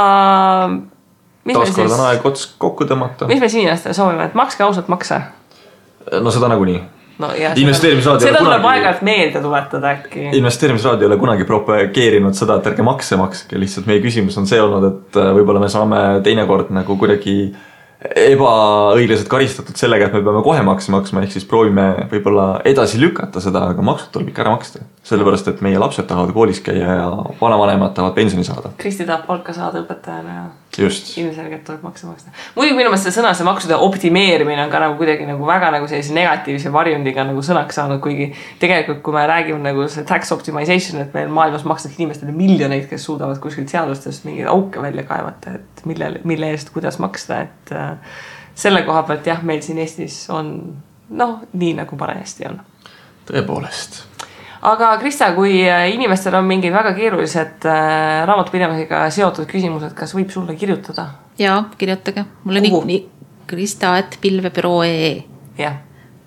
taaskord 1.53 1.91
on 1.91 2.03
aeg 2.07 2.25
ots 2.27 2.47
kokku 2.57 2.87
tõmmata. 2.87 3.27
mis 3.27 3.43
me 3.43 3.51
inimestele 3.51 3.95
soovime, 3.97 4.29
et 4.29 4.35
makske 4.37 4.63
ausalt 4.63 4.91
makse? 4.91 5.21
no 6.19 6.31
seda 6.35 6.49
nagunii 6.51 6.81
no 7.19 7.29
jah. 7.37 7.57
investeerimisraad 7.57 8.21
ei 8.21 8.29
ole 8.29 8.37
kunagi. 8.37 8.43
seda 8.43 8.49
tuleb 8.49 8.65
aeg-ajalt 8.71 9.03
meelde 9.07 9.41
tuletada 9.41 9.91
äkki. 9.97 10.25
investeerimisraad 10.39 11.01
ei 11.01 11.07
ole 11.07 11.17
kunagi 11.17 11.45
propageerinud 11.49 12.37
seda, 12.37 12.57
et 12.59 12.71
ärge 12.71 12.85
makse 12.85 13.19
makske, 13.19 13.59
lihtsalt 13.59 13.89
meie 13.89 14.01
küsimus 14.03 14.37
on 14.41 14.49
see 14.49 14.61
olnud, 14.61 14.87
et 14.89 15.19
äh, 15.21 15.31
võib-olla 15.37 15.61
me 15.63 15.69
saame 15.71 16.01
teinekord 16.25 16.73
nagu 16.75 16.97
kuidagi 16.99 17.37
ebaõiglaselt 18.03 19.29
karistatud 19.31 19.77
sellega, 19.79 20.07
et 20.07 20.15
me 20.15 20.23
peame 20.25 20.41
kohe 20.45 20.63
makse 20.65 20.91
maksma, 20.93 21.23
ehk 21.23 21.35
siis 21.35 21.45
proovime 21.49 22.07
võib-olla 22.11 22.47
edasi 22.67 22.99
lükata 23.01 23.41
seda, 23.43 23.67
aga 23.73 23.85
maksud 23.85 24.11
tuleb 24.13 24.33
ikka 24.33 24.43
ära 24.45 24.55
maksta. 24.57 24.83
sellepärast, 25.03 25.47
et 25.47 25.61
meie 25.61 25.79
lapsed 25.79 26.07
tahavad 26.07 26.33
koolis 26.33 26.61
käia 26.63 26.97
ja 26.99 27.07
vanavanemad 27.41 27.93
tahavad 27.93 28.15
pensioni 28.15 28.43
saada. 28.47 28.71
Kristi 28.77 29.05
tahab 29.05 29.25
palka 29.27 29.53
saada 29.53 29.83
õpetajana 29.83 30.35
ja. 30.35 30.45
Ilmselgelt 31.21 31.63
tuleb 31.67 31.83
makse 31.85 32.07
maksta. 32.07 32.31
muidugi 32.55 32.77
minu 32.77 32.89
meelest 32.89 33.07
see 33.07 33.15
sõna, 33.15 33.33
see 33.37 33.45
maksude 33.47 33.77
optimeerimine 33.87 34.63
on 34.65 34.71
ka 34.73 34.81
nagu 34.81 34.97
kuidagi 34.99 35.27
nagu 35.29 35.45
väga 35.47 35.69
nagu 35.75 35.89
sellise 35.89 36.15
negatiivse 36.15 36.71
varjundiga 36.73 37.25
nagu 37.29 37.43
sõnaks 37.45 37.77
saanud, 37.79 38.01
kuigi 38.03 38.31
tegelikult, 38.61 39.03
kui 39.05 39.15
me 39.15 39.25
räägime 39.29 39.61
nagu 39.63 39.87
see 39.91 40.05
tax 40.09 40.33
optimization, 40.35 41.01
et 41.03 41.13
meil 41.13 41.29
maailmas 41.33 41.65
makstakse 41.69 42.01
inimestele 42.01 42.33
miljoneid, 42.35 42.87
kes 42.89 43.05
suudavad 43.09 43.41
kuskilt 43.43 43.69
seadustest 43.73 44.25
mingeid 44.25 44.49
auke 44.51 44.81
välja 44.81 45.05
kaevata, 45.09 45.57
et 45.59 45.85
mille, 45.89 46.13
mille 46.23 46.49
eest, 46.55 46.73
kuidas 46.73 46.97
maksta, 47.03 47.43
et 47.45 47.75
äh, 47.75 47.93
selle 48.55 48.81
koha 48.87 49.05
pealt 49.07 49.29
jah, 49.29 49.43
meil 49.45 49.61
siin 49.65 49.81
Eestis 49.83 50.23
on 50.33 50.55
noh, 51.13 51.37
nii 51.53 51.77
nagu 51.81 51.97
parajasti 51.99 52.49
on. 52.49 52.61
tõepoolest 53.29 54.03
aga 54.63 54.97
Krista, 55.01 55.31
kui 55.35 55.61
äh, 55.67 55.89
inimestel 55.93 56.37
on 56.39 56.47
mingid 56.47 56.73
väga 56.73 56.93
keerulised 56.97 57.67
äh, 57.67 58.23
raamatupidamisega 58.29 59.05
seotud 59.13 59.49
küsimused, 59.49 59.95
kas 59.97 60.15
võib 60.15 60.31
sulle 60.33 60.55
kirjutada? 60.59 61.09
ja 61.39 61.63
kirjutage, 61.77 62.25
mul 62.43 62.61
on 62.61 62.69
nii 62.87 62.99
krista 63.49 63.97
et 63.99 64.19
pilvebüroo.ee. 64.21 65.15
jah 65.57 65.81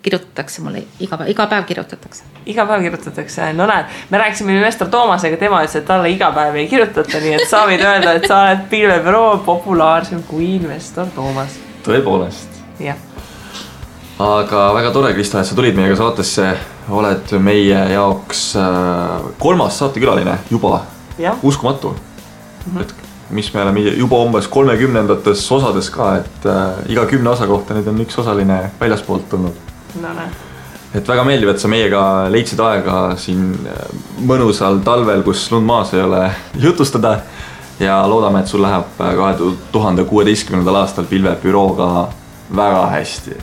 kirjutatakse 0.07 0.62
mulle 0.62 0.84
iga 1.03 1.16
päev, 1.18 1.30
iga 1.32 1.47
päev 1.51 1.64
kirjutatakse. 1.66 2.22
iga 2.47 2.66
päev 2.66 2.84
kirjutatakse, 2.84 3.49
no 3.59 3.66
näed, 3.66 3.89
me 4.11 4.18
rääkisime 4.18 4.55
investor 4.55 4.89
Toomasega, 4.89 5.39
tema 5.41 5.64
ütles, 5.64 5.80
et 5.80 5.89
talle 5.89 6.12
iga 6.12 6.28
päev 6.37 6.61
ei 6.61 6.68
kirjutata, 6.70 7.18
nii 7.24 7.34
et 7.41 7.49
sa 7.51 7.64
võid 7.66 7.82
öelda, 7.82 8.12
et 8.20 8.28
sa 8.30 8.45
oled 8.45 8.62
pilvebüroo 8.70 9.32
populaarsem 9.47 10.22
kui 10.28 10.53
investor 10.61 11.11
Toomas. 11.14 11.59
tõepoolest. 11.89 12.62
jah. 12.78 13.03
aga 14.22 14.70
väga 14.78 14.95
tore, 14.95 15.12
Krista, 15.18 15.43
et 15.43 15.51
sa 15.51 15.59
tulid 15.59 15.74
meiega 15.74 15.99
saatesse 15.99 16.55
oled 16.89 17.32
meie 17.43 17.78
jaoks 17.93 18.53
äh, 18.57 19.30
kolmas 19.39 19.78
saatekülaline 19.78 20.39
juba. 20.51 20.80
uskumatu 21.43 21.89
mm, 21.89 22.76
-hmm. 22.76 22.80
et 22.80 22.95
mis 23.30 23.55
me 23.55 23.62
oleme 23.62 23.80
juba 23.80 24.16
umbes 24.16 24.49
kolmekümnendates 24.49 25.53
osades 25.53 25.91
ka, 25.91 26.16
et 26.16 26.47
äh, 26.47 26.91
iga 26.93 27.07
kümne 27.07 27.30
osa 27.30 27.47
kohta 27.47 27.74
nüüd 27.74 27.89
on 27.89 28.01
üks 28.01 28.18
osaline 28.18 28.70
väljaspoolt 28.80 29.28
tulnud. 29.28 29.55
no 30.03 30.12
näe 30.14 30.28
et 30.95 31.09
väga 31.09 31.24
meeldiv, 31.24 31.49
et 31.49 31.61
sa 31.61 31.68
meiega 31.68 32.03
leidsid 32.30 32.61
aega 32.61 33.16
siin 33.20 33.51
äh, 33.66 33.89
mõnusal 34.28 34.80
talvel, 34.84 35.22
kus 35.22 35.51
lund 35.51 35.66
maas 35.66 35.95
ei 35.95 36.03
ole, 36.03 36.30
jutustada. 36.66 37.20
ja 37.80 38.09
loodame, 38.09 38.41
et 38.41 38.49
sul 38.49 38.62
läheb 38.62 38.95
kahe 38.99 39.51
tuhande 39.72 40.05
kuueteistkümnendal 40.05 40.78
aastal 40.80 41.05
pilvebürooga 41.05 42.09
väga 42.57 42.87
hästi. 42.95 43.37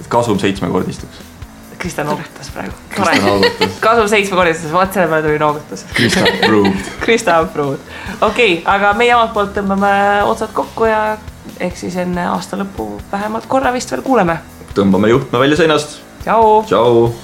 et 0.00 0.08
kasum 0.08 0.38
seitsmekordistuks 0.38 1.23
Krista 1.84 2.04
noogutas 2.04 2.48
praegu. 2.48 2.72
kasum 3.84 4.08
seitsmekordistus, 4.08 4.72
vot 4.72 4.92
selle 4.92 5.10
peale 5.10 5.26
tuli 5.26 5.40
noogutus. 5.42 5.84
Krista 5.92 6.22
approved 6.30 6.88
Krista 7.04 7.34
approved, 7.42 7.92
okei 8.20 8.54
okay,, 8.54 8.62
aga 8.76 8.94
meie 8.96 9.12
omalt 9.12 9.34
poolt 9.36 9.52
tõmbame 9.58 9.92
otsad 10.24 10.54
kokku 10.56 10.88
ja 10.88 11.02
ehk 11.60 11.76
siis 11.76 11.98
enne 12.00 12.24
aasta 12.32 12.56
lõppu 12.56 12.88
vähemalt 13.12 13.44
korra 13.52 13.74
vist 13.76 13.92
veel 13.92 14.06
kuuleme. 14.06 14.38
tõmbame 14.72 15.12
juhtme 15.12 15.44
välja 15.44 15.60
seinast. 15.60 16.00
tšau. 16.24 16.64
tšau 16.72 17.23